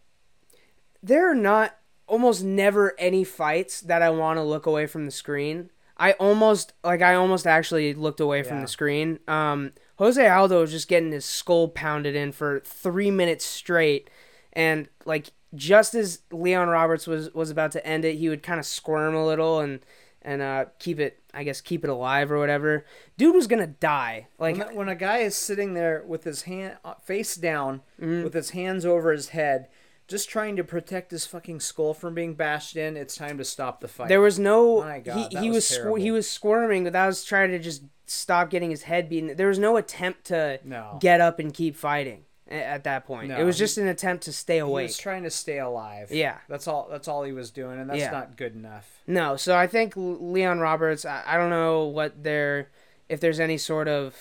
they're 1.03 1.35
not 1.35 1.75
almost 2.07 2.43
never 2.43 2.95
any 2.97 3.23
fights 3.23 3.81
that 3.81 4.01
I 4.01 4.09
want 4.09 4.37
to 4.37 4.43
look 4.43 4.65
away 4.65 4.87
from 4.87 5.05
the 5.05 5.11
screen. 5.11 5.69
I 5.97 6.11
almost 6.13 6.73
like 6.83 7.01
I 7.01 7.15
almost 7.15 7.47
actually 7.47 7.93
looked 7.93 8.19
away 8.19 8.43
from 8.43 8.61
the 8.61 8.67
screen. 8.67 9.19
Um, 9.27 9.73
Jose 9.97 10.27
Aldo 10.27 10.61
was 10.61 10.71
just 10.71 10.87
getting 10.87 11.11
his 11.11 11.25
skull 11.25 11.69
pounded 11.69 12.15
in 12.15 12.31
for 12.31 12.59
three 12.59 13.09
minutes 13.09 13.43
straight, 13.45 14.09
and 14.53 14.89
like 15.05 15.31
just 15.55 15.95
as 15.95 16.19
Leon 16.31 16.67
Roberts 16.67 17.07
was 17.07 17.33
was 17.33 17.49
about 17.49 17.71
to 17.71 17.85
end 17.85 18.05
it, 18.05 18.15
he 18.17 18.29
would 18.29 18.43
kind 18.43 18.59
of 18.59 18.65
squirm 18.67 19.15
a 19.15 19.25
little 19.25 19.59
and 19.59 19.79
and 20.21 20.41
uh, 20.41 20.65
keep 20.77 20.99
it, 20.99 21.19
I 21.33 21.43
guess, 21.43 21.61
keep 21.61 21.83
it 21.83 21.89
alive 21.89 22.31
or 22.31 22.37
whatever. 22.37 22.85
Dude 23.17 23.33
was 23.33 23.47
gonna 23.47 23.65
die. 23.65 24.27
Like 24.37 24.57
when, 24.57 24.75
when 24.75 24.89
a 24.89 24.95
guy 24.95 25.19
is 25.19 25.35
sitting 25.35 25.73
there 25.73 26.03
with 26.05 26.25
his 26.25 26.43
hand 26.43 26.77
uh, 26.85 26.93
face 26.95 27.35
down, 27.35 27.81
Mhm. 27.99 28.23
with 28.23 28.33
his 28.35 28.51
hands 28.51 28.85
over 28.85 29.11
his 29.11 29.29
head, 29.29 29.67
just 30.07 30.29
trying 30.29 30.55
to 30.55 30.63
protect 30.63 31.11
his 31.11 31.25
fucking 31.25 31.59
skull 31.59 31.93
from 31.93 32.13
being 32.13 32.33
bashed 32.33 32.75
in, 32.75 32.95
it's 32.95 33.15
time 33.15 33.37
to 33.37 33.43
stop 33.43 33.81
the 33.81 33.87
fight. 33.87 34.07
There 34.07 34.21
was 34.21 34.39
no. 34.39 34.81
My 34.81 34.99
God, 34.99 35.17
he 35.17 35.35
that 35.35 35.43
he 35.43 35.49
was 35.49 35.69
was 35.69 35.79
squ- 35.79 35.99
he 35.99 36.11
was 36.11 36.29
squirming, 36.29 36.83
but 36.83 36.93
that 36.93 37.05
was 37.05 37.25
trying 37.25 37.51
to 37.51 37.59
just 37.59 37.83
stop 38.05 38.49
getting 38.49 38.69
his 38.69 38.83
head 38.83 39.09
beaten. 39.09 39.35
There 39.35 39.47
was 39.47 39.59
no 39.59 39.77
attempt 39.77 40.25
to 40.25 40.59
no. 40.63 40.97
get 41.01 41.19
up 41.19 41.39
and 41.39 41.53
keep 41.53 41.75
fighting 41.75 42.23
at 42.49 42.85
that 42.85 43.05
point. 43.05 43.29
No, 43.29 43.37
it 43.37 43.43
was 43.43 43.57
just 43.57 43.77
an 43.77 43.87
attempt 43.87 44.23
to 44.23 44.33
stay 44.33 44.59
awake. 44.59 44.83
he 44.83 44.87
was 44.87 44.97
trying 44.97 45.23
to 45.23 45.29
stay 45.29 45.59
alive. 45.59 46.09
Yeah. 46.11 46.37
that's 46.47 46.67
all. 46.67 46.87
That's 46.89 47.07
all 47.07 47.23
he 47.23 47.33
was 47.33 47.51
doing, 47.51 47.79
and 47.79 47.89
that's 47.89 47.99
Yeah. 47.99 48.11
not 48.11 48.37
good 48.37 48.55
enough. 48.55 49.01
No, 49.05 49.35
so 49.35 49.57
I 49.57 49.67
think 49.67 49.93
Leon 49.95 50.59
Roberts. 50.59 51.05
I, 51.05 51.23
I 51.25 51.37
don't 51.37 51.49
know 51.49 51.85
what 51.85 52.23
their 52.23 52.69
if 53.09 53.19
there's 53.19 53.39
any 53.39 53.57
sort 53.57 53.87
of 53.87 54.15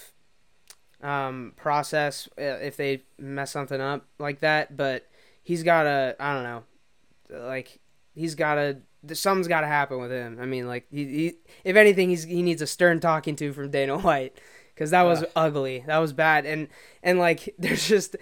um, 1.02 1.52
process 1.56 2.28
uh, 2.38 2.42
if 2.42 2.76
they 2.76 3.02
mess 3.18 3.52
something 3.52 3.80
up 3.80 4.04
like 4.18 4.40
that, 4.40 4.76
but 4.76 5.06
he's 5.46 5.62
got 5.62 5.84
to. 5.84 6.16
I 6.18 6.34
don't 6.34 6.42
know, 6.42 7.46
like 7.46 7.78
he's 8.14 8.34
got 8.34 8.56
to. 8.56 8.78
Something's 9.14 9.46
got 9.46 9.60
to 9.60 9.68
happen 9.68 10.00
with 10.00 10.10
him. 10.10 10.38
I 10.40 10.46
mean, 10.46 10.66
like 10.66 10.86
he, 10.90 11.04
he 11.04 11.34
if 11.64 11.76
anything, 11.76 12.10
he's 12.10 12.24
he 12.24 12.42
needs 12.42 12.60
a 12.60 12.66
stern 12.66 12.98
talking 13.00 13.36
to 13.36 13.52
from 13.52 13.70
Dana 13.70 13.98
White 14.06 14.38
because 14.74 14.90
that 14.90 15.02
was 15.02 15.22
Ugh. 15.22 15.30
ugly. 15.36 15.84
That 15.86 15.98
was 15.98 16.12
bad, 16.12 16.44
and 16.46 16.68
and 17.02 17.18
like 17.18 17.54
there's 17.58 17.86
just 17.86 18.16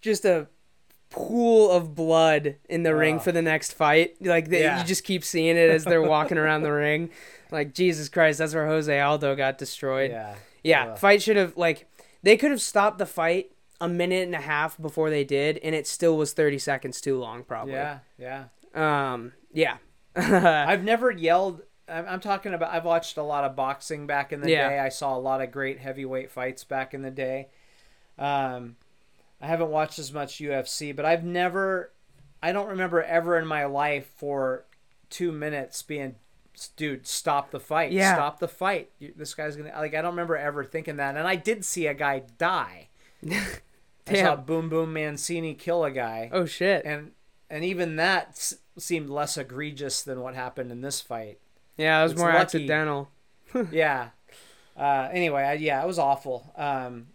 just 0.00 0.24
a 0.24 0.46
pool 1.10 1.70
of 1.72 1.94
blood 1.94 2.54
in 2.68 2.84
the 2.84 2.94
ring 2.94 3.18
for 3.18 3.32
the 3.32 3.42
next 3.42 3.72
fight. 3.74 4.14
Like 4.24 4.48
they, 4.48 4.62
Yeah. 4.62 4.80
you 4.80 4.86
just 4.86 5.04
keep 5.04 5.24
seeing 5.24 5.56
it 5.56 5.68
as 5.70 5.84
they're 5.84 6.00
walking 6.02 6.38
around 6.42 6.62
the 6.62 6.72
ring. 6.72 7.10
Like 7.50 7.74
Jesus 7.74 8.08
Christ, 8.08 8.38
that's 8.38 8.54
where 8.54 8.66
Jose 8.66 8.98
Aldo 9.00 9.34
got 9.34 9.58
destroyed. 9.58 10.12
Yeah, 10.12 10.36
Yeah, 10.62 10.86
Ugh. 10.92 10.98
fight 10.98 11.20
should 11.20 11.36
have 11.36 11.56
like 11.56 11.86
they 12.22 12.36
could 12.36 12.50
have 12.52 12.62
stopped 12.62 12.98
the 12.98 13.06
fight 13.06 13.50
a 13.80 13.88
minute 13.88 14.24
and 14.26 14.34
a 14.34 14.40
half 14.40 14.80
before 14.80 15.10
they 15.10 15.24
did, 15.24 15.58
and 15.58 15.74
it 15.74 15.86
still 15.86 16.16
was 16.16 16.32
thirty 16.32 16.58
seconds 16.58 17.00
too 17.00 17.18
long, 17.18 17.44
probably. 17.44 17.74
yeah, 17.74 17.98
yeah. 18.18 18.44
Um. 18.74 19.32
Yeah. 19.52 19.76
I've 20.16 20.84
never 20.84 21.10
yelled. 21.10 21.62
I'm, 21.88 22.06
I'm 22.06 22.20
talking 22.20 22.52
about. 22.54 22.72
I've 22.72 22.84
watched 22.84 23.16
a 23.16 23.22
lot 23.22 23.44
of 23.44 23.56
boxing 23.56 24.06
back 24.06 24.32
in 24.32 24.40
the 24.40 24.50
Yeah. 24.50 24.68
day. 24.68 24.78
I 24.78 24.88
saw 24.90 25.16
a 25.16 25.18
lot 25.20 25.40
of 25.40 25.50
great 25.50 25.78
heavyweight 25.78 26.30
fights 26.30 26.62
back 26.64 26.94
in 26.94 27.02
the 27.02 27.10
day. 27.10 27.48
Um, 28.18 28.76
I 29.40 29.46
haven't 29.46 29.70
watched 29.70 29.98
as 29.98 30.12
much 30.12 30.38
UFC, 30.38 30.94
but 30.94 31.04
I've 31.04 31.24
never. 31.24 31.92
I 32.42 32.52
don't 32.52 32.68
remember 32.68 33.02
ever 33.02 33.38
in 33.38 33.46
my 33.46 33.64
life 33.66 34.10
for 34.16 34.64
two 35.10 35.30
minutes 35.32 35.82
being, 35.82 36.14
dude, 36.76 37.06
stop 37.06 37.50
the 37.50 37.60
fight. 37.60 37.92
Yeah. 37.92 38.14
Stop 38.14 38.38
the 38.40 38.48
fight. 38.48 38.90
This 39.16 39.34
guy's 39.34 39.56
gonna 39.56 39.72
like. 39.76 39.94
I 39.94 40.02
don't 40.02 40.12
remember 40.12 40.36
ever 40.36 40.64
thinking 40.64 40.96
that, 40.96 41.16
and 41.16 41.26
I 41.26 41.36
did 41.36 41.64
see 41.64 41.86
a 41.86 41.94
guy 41.94 42.22
die. 42.38 42.88
I 44.10 44.22
saw 44.22 44.36
Boom 44.36 44.68
Boom 44.68 44.92
Mancini 44.92 45.54
kill 45.54 45.84
a 45.84 45.90
guy 45.90 46.30
Oh 46.32 46.46
shit. 46.46 46.84
and 46.84 47.12
and 47.48 47.64
even 47.64 47.96
that 47.96 48.28
s- 48.30 48.54
seemed 48.78 49.10
less 49.10 49.36
egregious 49.36 50.02
than 50.02 50.20
what 50.20 50.34
happened 50.34 50.70
in 50.70 50.80
this 50.82 51.00
fight. 51.00 51.38
Yeah, 51.76 52.00
it 52.00 52.02
was 52.04 52.12
it's 52.12 52.20
more 52.20 52.28
lucky. 52.30 52.40
accidental. 52.42 53.10
yeah. 53.72 54.10
Uh, 54.76 55.08
anyway, 55.12 55.42
I, 55.42 55.52
yeah, 55.54 55.82
it 55.82 55.86
was 55.86 55.98
awful. 55.98 56.52
Um, 56.56 57.08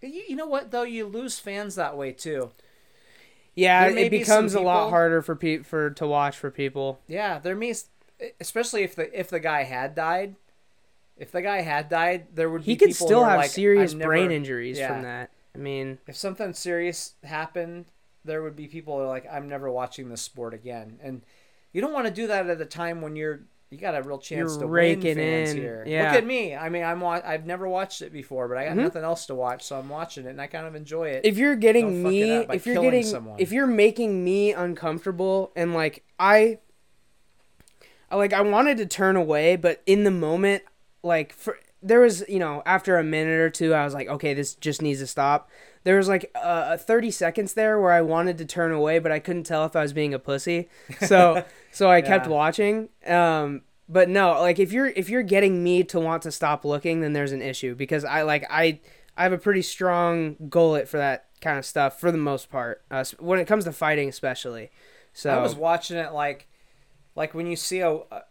you, 0.00 0.22
you 0.30 0.36
know 0.36 0.46
what 0.46 0.70
though? 0.70 0.82
You 0.84 1.06
lose 1.06 1.38
fans 1.38 1.74
that 1.76 1.96
way 1.96 2.12
too. 2.12 2.50
Yeah, 3.54 3.86
it 3.86 4.10
be 4.10 4.18
becomes 4.18 4.52
some 4.52 4.62
a 4.62 4.64
lot 4.66 4.90
harder 4.90 5.22
for 5.22 5.36
pe- 5.36 5.62
for 5.62 5.90
to 5.90 6.06
watch 6.06 6.36
for 6.36 6.50
people. 6.50 7.00
Yeah, 7.06 7.38
there 7.38 7.54
may, 7.54 7.72
especially 8.40 8.82
if 8.82 8.96
the 8.96 9.18
if 9.18 9.28
the 9.30 9.38
guy 9.40 9.62
had 9.64 9.94
died. 9.94 10.34
If 11.16 11.30
the 11.30 11.42
guy 11.42 11.60
had 11.60 11.88
died, 11.88 12.26
there 12.34 12.50
would 12.50 12.64
be 12.64 12.72
He 12.72 12.76
could 12.76 12.88
people 12.88 13.06
still 13.06 13.24
have 13.24 13.36
like, 13.38 13.50
serious 13.50 13.92
"I've 13.94 14.00
brain 14.00 14.32
injuries 14.32 14.78
yeah. 14.78 14.88
from 14.88 15.02
that. 15.02 15.30
I 15.54 15.58
mean, 15.58 15.98
If 16.06 16.16
something 16.16 16.52
serious 16.52 17.14
happened, 17.22 17.84
there 18.24 18.42
would 18.42 18.56
be 18.56 18.66
people 18.66 18.96
who 18.96 19.04
are 19.04 19.06
like, 19.08 19.26
"I'm 19.30 19.48
never 19.48 19.70
watching 19.70 20.08
this 20.08 20.22
sport 20.22 20.52
again," 20.54 20.98
and 21.02 21.22
you 21.72 21.80
don't 21.80 21.92
want 21.92 22.06
to 22.06 22.12
do 22.12 22.26
that 22.26 22.48
at 22.48 22.60
a 22.60 22.64
time 22.66 23.00
when 23.02 23.16
you're 23.16 23.40
you 23.70 23.78
got 23.80 23.96
a 23.96 24.02
real 24.02 24.18
chance 24.18 24.52
You're 24.52 24.60
to 24.60 24.66
raking 24.68 25.02
win 25.02 25.16
fans 25.16 25.50
in. 25.50 25.56
here. 25.56 25.82
Yeah. 25.84 26.04
Look 26.12 26.18
at 26.22 26.26
me. 26.26 26.54
I 26.54 26.68
mean, 26.68 26.84
I'm 26.84 27.00
wa- 27.00 27.20
I've 27.24 27.44
never 27.44 27.68
watched 27.68 28.02
it 28.02 28.12
before, 28.12 28.46
but 28.46 28.56
I 28.56 28.66
got 28.66 28.74
Mhm. 28.76 28.82
nothing 28.82 29.02
else 29.02 29.26
to 29.26 29.34
watch, 29.34 29.64
so 29.64 29.76
I'm 29.76 29.88
watching 29.88 30.26
it 30.26 30.30
and 30.30 30.40
I 30.40 30.46
kind 30.46 30.64
of 30.66 30.76
enjoy 30.76 31.08
it. 31.08 31.24
if 31.24 31.36
you're 31.38 31.56
getting 31.56 32.02
Don't 32.02 32.02
fuck 32.04 32.12
it 32.12 32.48
me, 32.48 32.54
if 32.54 32.66
you're 32.66 32.80
getting, 32.82 33.02
someone. 33.02 33.40
if 33.40 33.50
you're 33.50 33.66
making 33.66 34.22
me 34.22 34.52
uncomfortable, 34.52 35.50
and 35.56 35.74
like 35.74 36.04
I, 36.20 36.58
I 38.10 38.16
like 38.16 38.32
I 38.32 38.42
wanted 38.42 38.76
to 38.78 38.86
turn 38.86 39.16
away, 39.16 39.56
but 39.56 39.82
in 39.86 40.04
the 40.04 40.10
moment, 40.12 40.62
like 41.02 41.32
for 41.32 41.58
there 41.84 42.00
was 42.00 42.24
you 42.28 42.38
know 42.38 42.62
after 42.66 42.98
a 42.98 43.04
minute 43.04 43.38
or 43.38 43.50
two, 43.50 43.74
I 43.74 43.84
was 43.84 43.94
like, 43.94 44.08
okay, 44.08 44.34
this 44.34 44.54
just 44.54 44.82
needs 44.82 45.00
to 45.00 45.06
stop. 45.06 45.50
There 45.84 45.98
was 45.98 46.08
like 46.08 46.30
uh, 46.34 46.78
30 46.78 47.10
seconds 47.10 47.52
there 47.52 47.78
where 47.78 47.92
I 47.92 48.00
wanted 48.00 48.38
to 48.38 48.46
turn 48.46 48.72
away, 48.72 48.98
but 48.98 49.12
I 49.12 49.18
couldn't 49.18 49.44
tell 49.44 49.66
if 49.66 49.76
I 49.76 49.82
was 49.82 49.92
being 49.92 50.14
a 50.14 50.18
pussy. 50.18 50.68
So 51.06 51.44
so 51.70 51.90
I 51.90 52.00
kept 52.00 52.26
watching. 52.26 52.88
Um, 53.06 53.62
but 53.88 54.08
no, 54.08 54.32
like 54.40 54.58
if 54.58 54.72
you're 54.72 54.86
if 54.86 55.10
you're 55.10 55.22
getting 55.22 55.62
me 55.62 55.84
to 55.84 56.00
want 56.00 56.22
to 56.22 56.32
stop 56.32 56.64
looking, 56.64 57.02
then 57.02 57.12
there's 57.12 57.32
an 57.32 57.42
issue 57.42 57.74
because 57.74 58.04
I 58.04 58.22
like 58.22 58.46
I 58.50 58.80
I 59.16 59.22
have 59.24 59.32
a 59.32 59.38
pretty 59.38 59.62
strong 59.62 60.36
gullet 60.48 60.88
for 60.88 60.96
that 60.96 61.26
kind 61.42 61.58
of 61.58 61.66
stuff 61.66 62.00
for 62.00 62.10
the 62.10 62.18
most 62.18 62.50
part. 62.50 62.82
Uh, 62.90 63.04
when 63.18 63.38
it 63.38 63.46
comes 63.46 63.64
to 63.64 63.72
fighting, 63.72 64.08
especially. 64.08 64.70
So 65.12 65.30
I 65.30 65.40
was 65.40 65.54
watching 65.54 65.96
it 65.96 66.12
like, 66.12 66.48
like 67.14 67.34
when 67.34 67.46
you 67.46 67.54
see 67.56 67.80
a, 67.80 67.92
a 67.92 68.22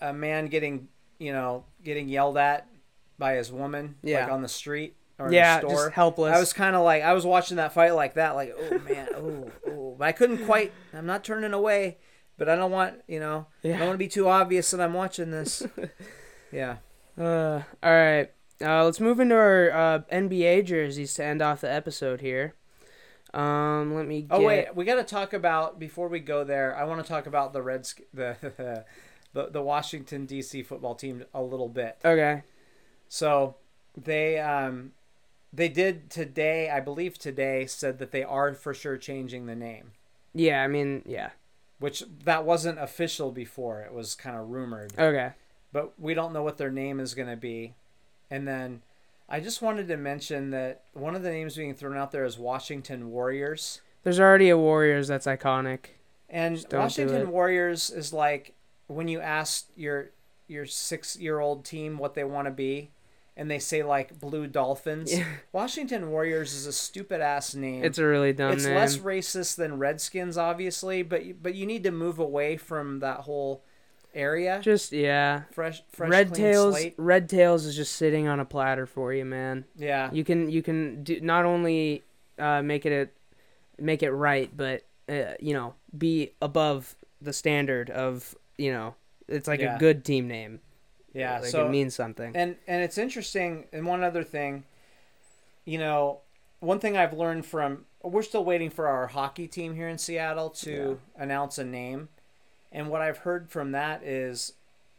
a 0.00 0.12
man 0.12 0.46
getting 0.46 0.88
you 1.18 1.32
know 1.32 1.64
getting 1.82 2.08
yelled 2.08 2.38
at 2.38 2.66
by 3.18 3.34
his 3.34 3.52
woman 3.52 3.96
Yeah. 4.02 4.24
like 4.24 4.32
on 4.32 4.42
the 4.42 4.48
street 4.48 4.96
or 5.18 5.32
yeah, 5.32 5.56
in 5.60 5.62
the 5.62 5.70
store. 5.70 5.84
just 5.86 5.94
helpless. 5.94 6.36
I 6.36 6.40
was 6.40 6.52
kind 6.52 6.74
of 6.74 6.82
like 6.82 7.02
I 7.02 7.12
was 7.12 7.24
watching 7.24 7.56
that 7.58 7.72
fight 7.72 7.94
like 7.94 8.14
that, 8.14 8.34
like 8.34 8.54
oh 8.58 8.78
man, 8.80 9.08
oh 9.14 9.50
oh, 9.68 9.94
but 9.98 10.04
I 10.08 10.12
couldn't 10.12 10.44
quite. 10.46 10.72
I'm 10.92 11.06
not 11.06 11.24
turning 11.24 11.52
away, 11.52 11.98
but 12.36 12.48
I 12.48 12.56
don't 12.56 12.70
want 12.70 13.02
you 13.06 13.20
know. 13.20 13.46
I 13.62 13.68
Yeah. 13.68 13.78
don't 13.78 13.88
want 13.88 13.94
to 13.94 13.98
be 13.98 14.08
too 14.08 14.28
obvious 14.28 14.70
that 14.72 14.80
I'm 14.80 14.94
watching 14.94 15.30
this. 15.30 15.66
yeah. 16.52 16.76
Uh, 17.18 17.62
all 17.82 17.92
right. 17.92 18.30
Uh, 18.60 18.84
let's 18.84 19.00
move 19.00 19.20
into 19.20 19.34
our 19.34 19.70
uh, 19.70 19.98
NBA 20.12 20.64
jerseys 20.66 21.14
to 21.14 21.24
end 21.24 21.42
off 21.42 21.60
the 21.60 21.72
episode 21.72 22.20
here. 22.20 22.54
Um, 23.32 23.94
let 23.94 24.06
me. 24.06 24.22
Get... 24.22 24.32
Oh 24.32 24.40
wait, 24.42 24.74
we 24.74 24.84
got 24.84 24.94
to 24.96 25.04
talk 25.04 25.32
about 25.32 25.78
before 25.78 26.08
we 26.08 26.20
go 26.20 26.44
there. 26.44 26.76
I 26.76 26.84
want 26.84 27.02
to 27.02 27.08
talk 27.08 27.26
about 27.26 27.52
the 27.52 27.62
Reds, 27.62 27.94
the 28.14 28.84
the 29.32 29.46
the 29.50 29.62
Washington 29.62 30.26
D.C. 30.26 30.62
football 30.62 30.94
team 30.94 31.24
a 31.34 31.42
little 31.42 31.68
bit. 31.68 31.98
Okay. 32.04 32.42
So 33.08 33.56
they 33.96 34.38
um 34.38 34.92
they 35.52 35.68
did 35.68 36.10
today, 36.10 36.68
I 36.70 36.80
believe 36.80 37.16
today 37.18 37.66
said 37.66 37.98
that 38.00 38.10
they 38.10 38.24
are 38.24 38.52
for 38.54 38.74
sure 38.74 38.96
changing 38.96 39.46
the 39.46 39.54
name, 39.54 39.92
Yeah. 40.34 40.62
I 40.64 40.66
mean, 40.66 41.02
yeah. 41.06 41.30
which 41.78 42.02
that 42.24 42.44
wasn't 42.44 42.80
official 42.80 43.30
before. 43.30 43.82
It 43.82 43.92
was 43.94 44.14
kind 44.16 44.36
of 44.36 44.48
rumored. 44.48 44.92
Okay. 44.98 45.32
but 45.72 45.98
we 45.98 46.12
don't 46.14 46.32
know 46.32 46.42
what 46.42 46.56
their 46.58 46.70
name 46.72 46.98
is 47.00 47.14
going 47.14 47.28
to 47.28 47.36
be. 47.36 47.74
And 48.30 48.48
then 48.48 48.82
I 49.28 49.38
just 49.40 49.62
wanted 49.62 49.86
to 49.88 49.96
mention 49.96 50.50
that 50.50 50.82
one 50.92 51.14
of 51.14 51.22
the 51.22 51.30
names 51.30 51.56
being 51.56 51.74
thrown 51.74 51.96
out 51.96 52.10
there 52.10 52.24
is 52.24 52.36
Washington 52.38 53.10
Warriors. 53.10 53.80
There's 54.02 54.18
already 54.20 54.50
a 54.50 54.58
Warriors 54.58 55.06
that's 55.08 55.26
iconic. 55.26 55.86
And 56.28 56.56
Just 56.56 56.68
don't 56.68 56.80
do 56.80 56.82
Washington. 56.82 57.30
Warriors 57.30 57.90
is 57.90 58.12
like 58.12 58.54
when 58.88 59.06
you 59.08 59.20
ask 59.20 59.66
your 59.76 60.10
your 60.48 60.64
6-year-old 60.64 61.64
team 61.64 61.96
what 61.96 62.14
they 62.14 62.24
want 62.24 62.46
to 62.46 62.50
be 62.50 62.90
and 63.36 63.50
they 63.50 63.58
say 63.58 63.82
like 63.82 64.18
Blue 64.20 64.46
Dolphins. 64.46 65.16
Yeah. 65.16 65.24
Washington 65.52 66.10
Warriors 66.10 66.52
is 66.54 66.66
a 66.66 66.72
stupid 66.72 67.20
ass 67.20 67.54
name. 67.54 67.84
It's 67.84 67.98
a 67.98 68.06
really 68.06 68.32
dumb 68.32 68.52
it's 68.52 68.64
name. 68.64 68.74
less 68.76 68.98
racist 68.98 69.56
than 69.56 69.78
Redskins 69.78 70.36
obviously, 70.38 71.02
but 71.02 71.24
you- 71.24 71.36
but 71.40 71.54
you 71.54 71.66
need 71.66 71.82
to 71.84 71.90
move 71.90 72.18
away 72.18 72.56
from 72.56 73.00
that 73.00 73.20
whole 73.20 73.62
area. 74.14 74.60
Just 74.62 74.92
yeah. 74.92 75.42
fresh 75.52 75.82
fresh 75.90 76.08
Red 76.10 76.32
tails. 76.34 76.74
slate. 76.74 76.94
Red 76.96 77.28
tails 77.28 77.64
is 77.66 77.74
just 77.74 77.94
sitting 77.96 78.28
on 78.28 78.38
a 78.40 78.44
platter 78.44 78.86
for 78.86 79.12
you, 79.12 79.24
man. 79.24 79.64
Yeah. 79.76 80.10
You 80.12 80.22
can 80.24 80.48
you 80.50 80.62
can 80.62 81.02
do, 81.02 81.20
not 81.20 81.44
only 81.44 82.02
uh, 82.38 82.62
make 82.62 82.86
it 82.86 82.92
a, 83.78 83.82
make 83.82 84.02
it 84.04 84.12
right, 84.12 84.50
but 84.56 84.82
uh, 85.08 85.34
you 85.40 85.52
know 85.52 85.74
be 85.96 86.30
above 86.40 86.94
the 87.20 87.32
standard 87.32 87.90
of 87.90 88.36
you 88.56 88.70
know 88.72 88.94
it's 89.26 89.48
like 89.48 89.58
Yeah. 89.60 89.74
a 89.76 89.78
good 89.80 90.04
team 90.04 90.28
name. 90.28 90.60
Yeah, 91.14 91.38
like 91.38 91.50
so 91.50 91.66
it 91.66 91.70
means 91.70 91.94
something. 91.94 92.34
and 92.34 92.56
and 92.66 92.82
it's 92.82 92.98
interesting. 92.98 93.66
And 93.72 93.86
one 93.86 94.02
other 94.02 94.24
thing, 94.24 94.64
you 95.64 95.78
know, 95.78 96.20
one 96.60 96.80
thing 96.80 96.96
I've 96.96 97.12
learned 97.14 97.46
from 97.46 97.86
we're 98.02 98.22
still 98.22 98.44
waiting 98.44 98.68
for 98.68 98.88
our 98.88 99.06
hockey 99.06 99.46
team 99.46 99.74
here 99.74 99.88
in 99.88 99.96
Seattle 99.96 100.50
to 100.50 101.00
announce 101.16 101.56
a 101.56 101.64
name, 101.64 102.08
and 102.72 102.90
what 102.90 103.00
I've 103.00 103.18
heard 103.18 103.48
from 103.48 103.72
that 103.72 104.02
is 104.02 104.54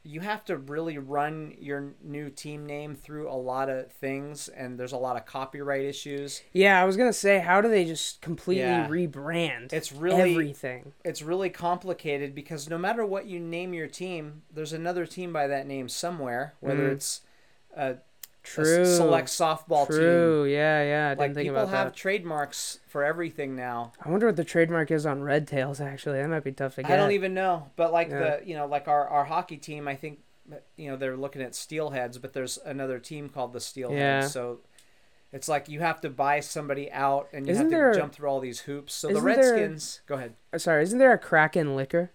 you 0.05 0.19
have 0.21 0.45
to 0.45 0.55
really 0.55 0.97
run 0.99 1.55
your 1.59 1.95
new 2.03 2.29
team 2.29 2.65
name 2.65 2.93
through 2.95 3.27
a 3.29 3.33
lot 3.33 3.69
of 3.69 3.91
things, 3.91 4.47
and 4.47 4.79
there's 4.79 4.91
a 4.91 4.97
lot 4.97 5.17
of 5.17 5.25
copyright 5.25 5.83
issues. 5.83 6.43
Yeah, 6.53 6.79
I 6.79 6.85
was 6.85 6.95
gonna 6.95 7.11
say, 7.11 7.39
how 7.39 7.59
do 7.59 7.67
they 7.67 7.85
just 7.85 8.21
completely 8.21 8.63
Yeah. 8.63 8.87
rebrand 8.87 9.73
It's 9.73 9.91
really 9.91 10.31
everything? 10.31 10.93
it's 11.03 11.21
really 11.23 11.49
complicated 11.49 12.35
because 12.35 12.69
no 12.69 12.77
matter 12.77 13.05
what 13.05 13.25
you 13.25 13.39
name 13.39 13.73
your 13.73 13.87
team, 13.87 14.43
there's 14.53 14.73
another 14.73 15.05
team 15.05 15.33
by 15.33 15.47
that 15.47 15.65
name 15.67 15.89
somewhere, 15.89 16.53
whether 16.59 16.87
Mhm. 16.87 16.93
it's 16.93 17.21
a 17.75 17.97
True. 18.45 18.85
select 18.85 19.27
softball 19.27 19.87
team. 19.87 19.97
True. 19.97 20.45
Yeah, 20.45 20.83
yeah. 20.83 21.05
I 21.07 21.09
didn't 21.09 21.19
Like 21.19 21.33
think 21.35 21.47
people 21.49 21.67
have 21.67 21.93
trademarks 21.93 22.79
for 22.87 23.03
everything 23.03 23.55
now. 23.55 23.91
I 24.03 24.09
wonder 24.09 24.25
what 24.27 24.35
the 24.35 24.43
trademark 24.43 24.91
is 24.91 25.05
on 25.05 25.21
Red 25.23 25.47
Tails. 25.47 25.81
Actually, 25.81 26.19
that 26.19 26.29
might 26.29 26.43
be 26.43 26.51
tough 26.51 26.75
to 26.75 26.83
get. 26.83 26.91
I 26.91 26.95
don't 26.95 27.11
even 27.11 27.33
know, 27.33 27.71
but 27.75 27.91
like 27.91 28.09
Yeah. 28.09 28.19
the 28.19 28.41
you 28.45 28.55
know 28.55 28.65
like 28.67 28.87
our 28.87 29.07
our 29.07 29.25
hockey 29.25 29.57
team, 29.57 29.87
I 29.87 29.95
think 29.95 30.19
you 30.77 30.89
know 30.89 30.95
they're 30.95 31.17
looking 31.17 31.41
at 31.41 31.51
Steelheads, 31.53 32.21
but 32.21 32.33
there's 32.33 32.57
another 32.63 32.99
team 32.99 33.29
called 33.29 33.53
the 33.53 33.59
Steelheads. 33.59 33.97
Yeah. 33.97 34.27
So 34.27 34.59
it's 35.33 35.49
like 35.49 35.67
you 35.67 35.79
have 35.81 35.99
to 36.01 36.09
buy 36.09 36.39
somebody 36.39 36.91
out 36.91 37.27
and 37.33 37.45
you 37.47 37.51
Isn't 37.51 37.65
have 37.65 37.71
to 37.71 37.77
there- 37.77 37.93
jump 37.93 38.13
through 38.13 38.29
all 38.29 38.39
these 38.39 38.61
hoops. 38.61 38.93
So 38.93 39.07
the 39.07 39.15
isn't 39.15 39.25
there- 39.25 39.35
Redskins, 39.37 40.01
go 40.05 40.15
ahead. 40.15 40.35
Uh, 40.53 40.57
Sorry, 40.59 40.83
isn't 40.83 40.99
there 40.99 41.11
a 41.11 41.17
Kraken 41.17 41.75
liquor? 41.75 42.11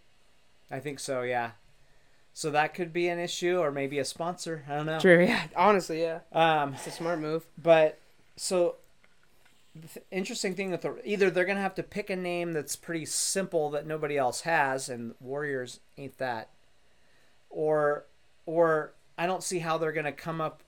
I 0.70 0.78
think 0.78 1.00
so, 1.00 1.22
yeah. 1.22 1.50
So 2.32 2.50
that 2.52 2.74
could 2.74 2.92
be 2.92 3.08
an 3.08 3.18
issue, 3.18 3.58
or 3.58 3.70
maybe 3.70 3.98
a 3.98 4.04
sponsor. 4.04 4.64
I 4.68 4.76
don't 4.76 4.86
know. 4.86 5.00
True. 5.00 5.24
Yeah. 5.24 5.42
Honestly, 5.56 6.00
yeah. 6.02 6.20
Um, 6.32 6.74
It's 6.74 6.86
a 6.86 6.90
smart 6.90 7.18
move. 7.18 7.44
But 7.60 7.98
so 8.36 8.76
the 9.74 9.88
th- 9.88 10.06
interesting 10.10 10.54
thing 10.54 10.70
with 10.70 10.82
the 10.82 10.96
either 11.04 11.30
they're 11.30 11.44
gonna 11.44 11.60
have 11.60 11.74
to 11.76 11.82
pick 11.82 12.08
a 12.10 12.16
name 12.16 12.52
that's 12.52 12.76
pretty 12.76 13.04
simple 13.04 13.70
that 13.70 13.86
nobody 13.86 14.16
else 14.16 14.42
has, 14.42 14.88
and 14.88 15.14
Warriors 15.20 15.80
ain't 15.98 16.18
that, 16.18 16.48
or 17.50 18.04
or 18.46 18.92
I 19.18 19.26
don't 19.26 19.42
see 19.42 19.58
how 19.58 19.76
they're 19.78 19.92
gonna 19.92 20.12
come 20.12 20.40
up 20.40 20.62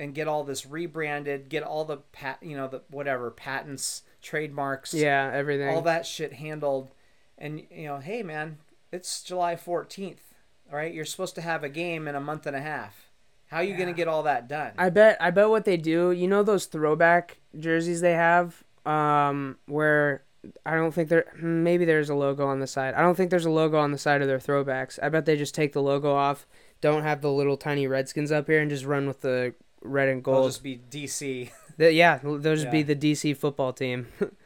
and 0.00 0.14
get 0.14 0.26
all 0.26 0.42
this 0.44 0.66
rebranded, 0.66 1.48
get 1.48 1.62
all 1.62 1.84
the 1.84 1.98
pat 2.12 2.38
you 2.42 2.56
know 2.56 2.66
the 2.68 2.82
whatever 2.90 3.30
patents, 3.30 4.02
trademarks, 4.22 4.92
Yeah, 4.94 5.30
everything. 5.32 5.68
all 5.68 5.82
that 5.82 6.06
shit 6.06 6.34
handled, 6.34 6.90
and 7.38 7.62
you 7.70 7.86
know, 7.86 7.98
hey 7.98 8.22
man, 8.22 8.58
it's 8.92 9.22
July 9.22 9.56
fourteenth, 9.56 10.33
all 10.70 10.76
right? 10.76 10.92
You're 10.92 11.04
supposed 11.04 11.34
to 11.36 11.40
have 11.40 11.64
a 11.64 11.68
game 11.68 12.08
in 12.08 12.14
a 12.14 12.20
month 12.20 12.46
and 12.46 12.56
a 12.56 12.60
half. 12.60 13.10
How 13.48 13.58
are 13.58 13.62
you 13.64 13.76
gonna 13.76 13.92
get 13.92 14.08
all 14.08 14.24
that 14.24 14.48
done? 14.48 14.72
I 14.78 14.90
bet. 14.90 15.16
I 15.20 15.30
bet 15.30 15.48
what 15.50 15.64
they 15.64 15.76
do. 15.76 16.10
You 16.10 16.26
know 16.26 16.42
those 16.42 16.66
throwback 16.66 17.38
jerseys 17.58 18.00
they 18.00 18.14
have, 18.14 18.64
um, 18.84 19.58
where 19.66 20.24
I 20.66 20.74
don't 20.74 20.92
think 20.92 21.08
there. 21.08 21.26
Maybe 21.40 21.84
there's 21.84 22.10
a 22.10 22.14
logo 22.14 22.46
on 22.46 22.58
the 22.60 22.66
side. 22.66 22.94
I 22.94 23.02
don't 23.02 23.14
think 23.14 23.30
there's 23.30 23.44
a 23.46 23.50
logo 23.50 23.78
on 23.78 23.92
the 23.92 23.98
side 23.98 24.22
of 24.22 24.28
their 24.28 24.38
throwbacks. 24.38 24.98
I 25.02 25.08
bet 25.08 25.24
they 25.26 25.36
just 25.36 25.54
take 25.54 25.72
the 25.72 25.82
logo 25.82 26.12
off, 26.14 26.46
don't 26.80 27.02
have 27.02 27.20
the 27.20 27.30
little 27.30 27.56
tiny 27.56 27.86
Redskins 27.86 28.32
up 28.32 28.46
here, 28.48 28.60
and 28.60 28.70
just 28.70 28.84
run 28.84 29.06
with 29.06 29.20
the 29.20 29.54
red 29.82 30.08
and 30.08 30.24
gold. 30.24 30.48
just 30.50 30.62
be 30.62 30.80
DC. 30.90 31.50
The- 31.76 31.92
yeah, 31.92 32.18
they'll 32.22 32.38
just 32.56 32.70
be 32.70 32.82
the 32.82 32.96
DC 32.96 33.36
football 33.36 33.72
team. 33.72 34.08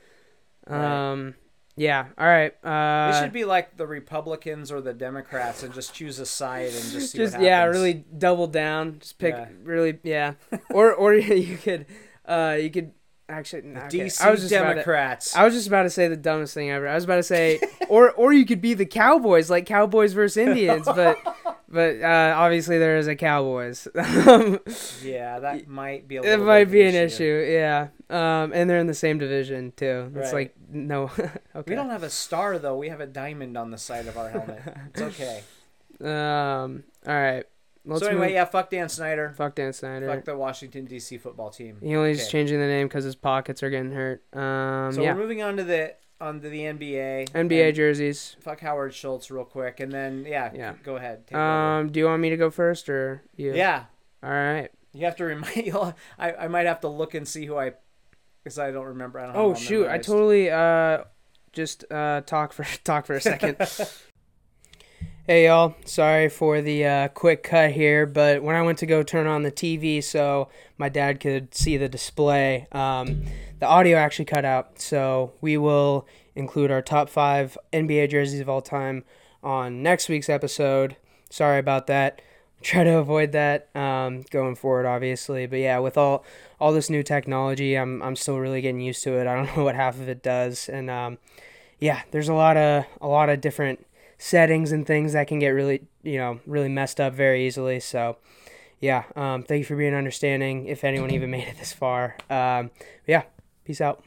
Right. 0.70 1.32
Yeah. 1.78 2.06
All 2.18 2.26
right. 2.26 2.52
Uh, 2.64 3.12
They 3.12 3.20
should 3.20 3.32
be 3.32 3.44
like 3.44 3.76
the 3.76 3.86
Republicans 3.86 4.70
or 4.72 4.80
the 4.80 4.92
Democrats 4.92 5.62
and 5.62 5.72
just 5.72 5.94
choose 5.94 6.18
a 6.18 6.26
side 6.26 6.66
and 6.72 6.90
just 6.92 7.14
just 7.14 7.40
yeah, 7.40 7.64
really 7.64 7.94
double 7.94 8.46
down. 8.46 8.98
Just 9.00 9.18
pick 9.18 9.34
Yeah. 9.34 9.48
really 9.62 9.98
yeah. 10.02 10.34
or 10.70 10.92
or 10.92 11.14
you 11.14 11.56
could 11.56 11.86
uh 12.26 12.56
you 12.60 12.70
could 12.70 12.92
actually 13.30 13.60
okay. 13.76 13.88
DC 14.06 14.20
I 14.22 14.30
was 14.30 14.40
just 14.40 14.52
about 14.52 14.68
to- 14.68 14.74
Democrats. 14.74 15.36
I 15.36 15.44
was 15.44 15.54
just 15.54 15.68
about 15.68 15.82
to 15.84 15.90
say 15.90 16.08
the 16.08 16.16
dumbest 16.16 16.54
thing 16.54 16.70
ever. 16.70 16.88
I 16.88 16.94
was 16.94 17.04
about 17.04 17.16
to 17.16 17.22
say, 17.22 17.60
or 17.88 18.10
or 18.12 18.32
you 18.32 18.44
could 18.46 18.60
be 18.60 18.74
the 18.74 18.86
Cowboys, 18.86 19.48
like 19.50 19.66
Cowboys 19.66 20.12
versus 20.14 20.36
Indians, 20.38 20.86
but 20.94 21.18
but 21.68 22.00
uh, 22.00 22.32
obviously 22.36 22.78
there 22.78 22.96
is 22.96 23.06
a 23.06 23.14
Cowboys. 23.14 23.86
Yeah, 25.02 25.38
that 25.40 25.68
might 25.68 26.08
be 26.08 26.16
a 26.16 26.22
it 26.22 26.38
might 26.40 26.70
be 26.70 26.82
an 26.82 26.94
issue, 26.94 27.46
yeah. 27.50 27.88
Um, 28.10 28.52
and 28.54 28.68
they're 28.68 28.78
in 28.78 28.86
the 28.86 28.94
same 28.94 29.18
division 29.18 29.72
too. 29.76 30.10
It's 30.16 30.32
Right. 30.32 30.48
like 30.48 30.54
no, 30.70 31.04
okay. 31.18 31.32
We 31.66 31.74
don't 31.74 31.90
have 31.90 32.02
a 32.02 32.10
star 32.10 32.58
though. 32.58 32.76
We 32.76 32.88
have 32.90 33.00
a 33.00 33.06
diamond 33.06 33.56
on 33.56 33.70
the 33.70 33.78
side 33.78 34.06
of 34.06 34.16
our 34.18 34.28
helmet. 34.30 34.62
It's 34.94 35.02
okay. 35.20 35.42
Um, 36.00 36.84
all 37.06 37.14
right. 37.14 37.44
Let's 37.84 38.02
so 38.02 38.08
anyway, 38.08 38.26
move- 38.26 38.34
yeah, 38.34 38.44
fuck 38.44 38.68
Dan 38.70 38.88
Snyder. 38.88 39.32
fuck 39.36 39.54
Dan 39.54 39.72
Snyder. 39.72 40.08
Fuck 40.14 40.24
the 40.26 40.36
Washington 40.36 40.84
D.C. 40.84 41.16
football 41.18 41.50
team. 41.50 41.78
He 41.82 41.96
only 41.96 42.10
Okay. 42.12 42.24
changing 42.28 42.60
the 42.60 42.66
name 42.66 42.86
because 42.86 43.04
his 43.04 43.14
pockets 43.14 43.62
are 43.62 43.70
getting 43.70 43.92
hurt. 43.92 44.22
Um, 44.36 44.92
So 44.92 45.00
yeah. 45.02 45.14
we're 45.14 45.20
moving 45.20 45.42
on 45.42 45.56
to 45.56 45.64
the 45.64 45.94
on 46.20 46.40
to 46.42 46.48
the 46.50 46.60
NBA. 46.62 47.30
NBA 47.30 47.74
jerseys. 47.74 48.36
Fuck 48.40 48.60
Howard 48.60 48.92
Schultz 48.92 49.30
real 49.30 49.44
quick, 49.44 49.80
and 49.80 49.90
then 49.90 50.26
yeah, 50.28 50.50
Yeah. 50.54 50.74
go 50.82 50.96
ahead. 50.96 51.32
Um, 51.32 51.90
do 51.90 52.00
you 52.00 52.06
want 52.06 52.20
me 52.20 52.28
to 52.30 52.36
go 52.36 52.50
first 52.50 52.88
or 52.90 53.22
you? 53.36 53.54
yeah, 53.54 53.84
All 54.22 54.30
right. 54.30 54.68
you 54.92 55.04
have 55.06 55.16
to 55.16 55.24
remind. 55.24 55.74
I 56.18 56.32
I 56.34 56.48
might 56.48 56.66
have 56.66 56.80
to 56.80 56.88
look 56.88 57.14
and 57.14 57.26
see 57.26 57.46
who 57.46 57.56
I, 57.56 57.72
because 58.42 58.58
I 58.58 58.70
don't 58.70 58.86
remember. 58.86 59.18
I 59.18 59.26
don't 59.26 59.36
Oh 59.36 59.54
shoot! 59.54 59.86
I 59.88 59.98
totally 59.98 60.50
uh 60.50 61.04
just 61.52 61.84
uh 61.90 62.22
talk 62.22 62.52
for 62.52 62.64
talk 62.84 63.06
for 63.06 63.14
a 63.14 63.20
second. 63.20 63.56
hey 65.26 65.46
y'all, 65.46 65.74
sorry 65.84 66.28
for 66.28 66.60
the 66.60 66.84
uh, 66.84 67.08
quick 67.08 67.42
cut 67.42 67.72
here, 67.72 68.06
but 68.06 68.42
when 68.42 68.56
I 68.56 68.62
went 68.62 68.78
to 68.78 68.86
go 68.86 69.02
turn 69.02 69.26
on 69.26 69.42
the 69.42 69.52
TV 69.52 70.02
so 70.02 70.48
my 70.78 70.88
dad 70.88 71.20
could 71.20 71.54
see 71.54 71.76
the 71.76 71.88
display, 71.88 72.66
um, 72.72 73.24
the 73.58 73.66
audio 73.66 73.98
actually 73.98 74.24
cut 74.24 74.44
out. 74.44 74.80
So 74.80 75.32
we 75.40 75.56
will 75.56 76.06
include 76.34 76.70
our 76.70 76.82
top 76.82 77.08
five 77.08 77.58
NBA 77.72 78.10
jerseys 78.10 78.40
of 78.40 78.48
all 78.48 78.62
time 78.62 79.04
on 79.42 79.82
next 79.82 80.08
week's 80.08 80.28
episode. 80.28 80.96
Sorry 81.30 81.58
about 81.58 81.86
that. 81.88 82.22
try 82.62 82.82
to 82.84 82.98
avoid 82.98 83.32
that 83.32 83.68
um, 83.76 84.22
going 84.30 84.56
forward, 84.56 84.86
obviously. 84.86 85.46
But 85.46 85.60
yeah, 85.60 85.78
with 85.78 85.96
all 85.96 86.24
all 86.60 86.72
this 86.72 86.90
new 86.90 87.02
technology, 87.02 87.74
I'm 87.74 88.02
I'm 88.02 88.16
still 88.16 88.38
really 88.38 88.60
getting 88.60 88.80
used 88.80 89.02
to 89.04 89.18
it. 89.18 89.26
I 89.26 89.34
don't 89.34 89.46
know 89.56 89.64
what 89.64 89.74
half 89.74 89.96
of 89.96 90.08
it 90.08 90.22
does, 90.22 90.68
and 90.68 90.90
um, 90.90 91.18
yeah, 91.78 92.02
there's 92.10 92.28
a 92.28 92.34
lot 92.34 92.56
of 92.56 92.84
a 93.00 93.08
lot 93.08 93.28
of 93.28 93.40
different 93.40 93.86
settings 94.18 94.72
and 94.72 94.86
things 94.86 95.12
that 95.12 95.28
can 95.28 95.38
get 95.38 95.50
really 95.50 95.82
you 96.02 96.18
know 96.18 96.40
really 96.46 96.68
messed 96.68 97.00
up 97.00 97.14
very 97.14 97.46
easily. 97.46 97.80
So 97.80 98.16
yeah, 98.80 99.04
um, 99.16 99.42
thank 99.42 99.60
you 99.60 99.64
for 99.64 99.76
being 99.76 99.94
understanding. 99.94 100.66
If 100.66 100.84
anyone 100.84 101.10
even 101.10 101.30
made 101.32 101.48
it 101.48 101.58
this 101.58 101.72
far, 101.72 102.16
um, 102.30 102.70
yeah, 103.06 103.22
peace 103.64 103.80
out. 103.80 104.02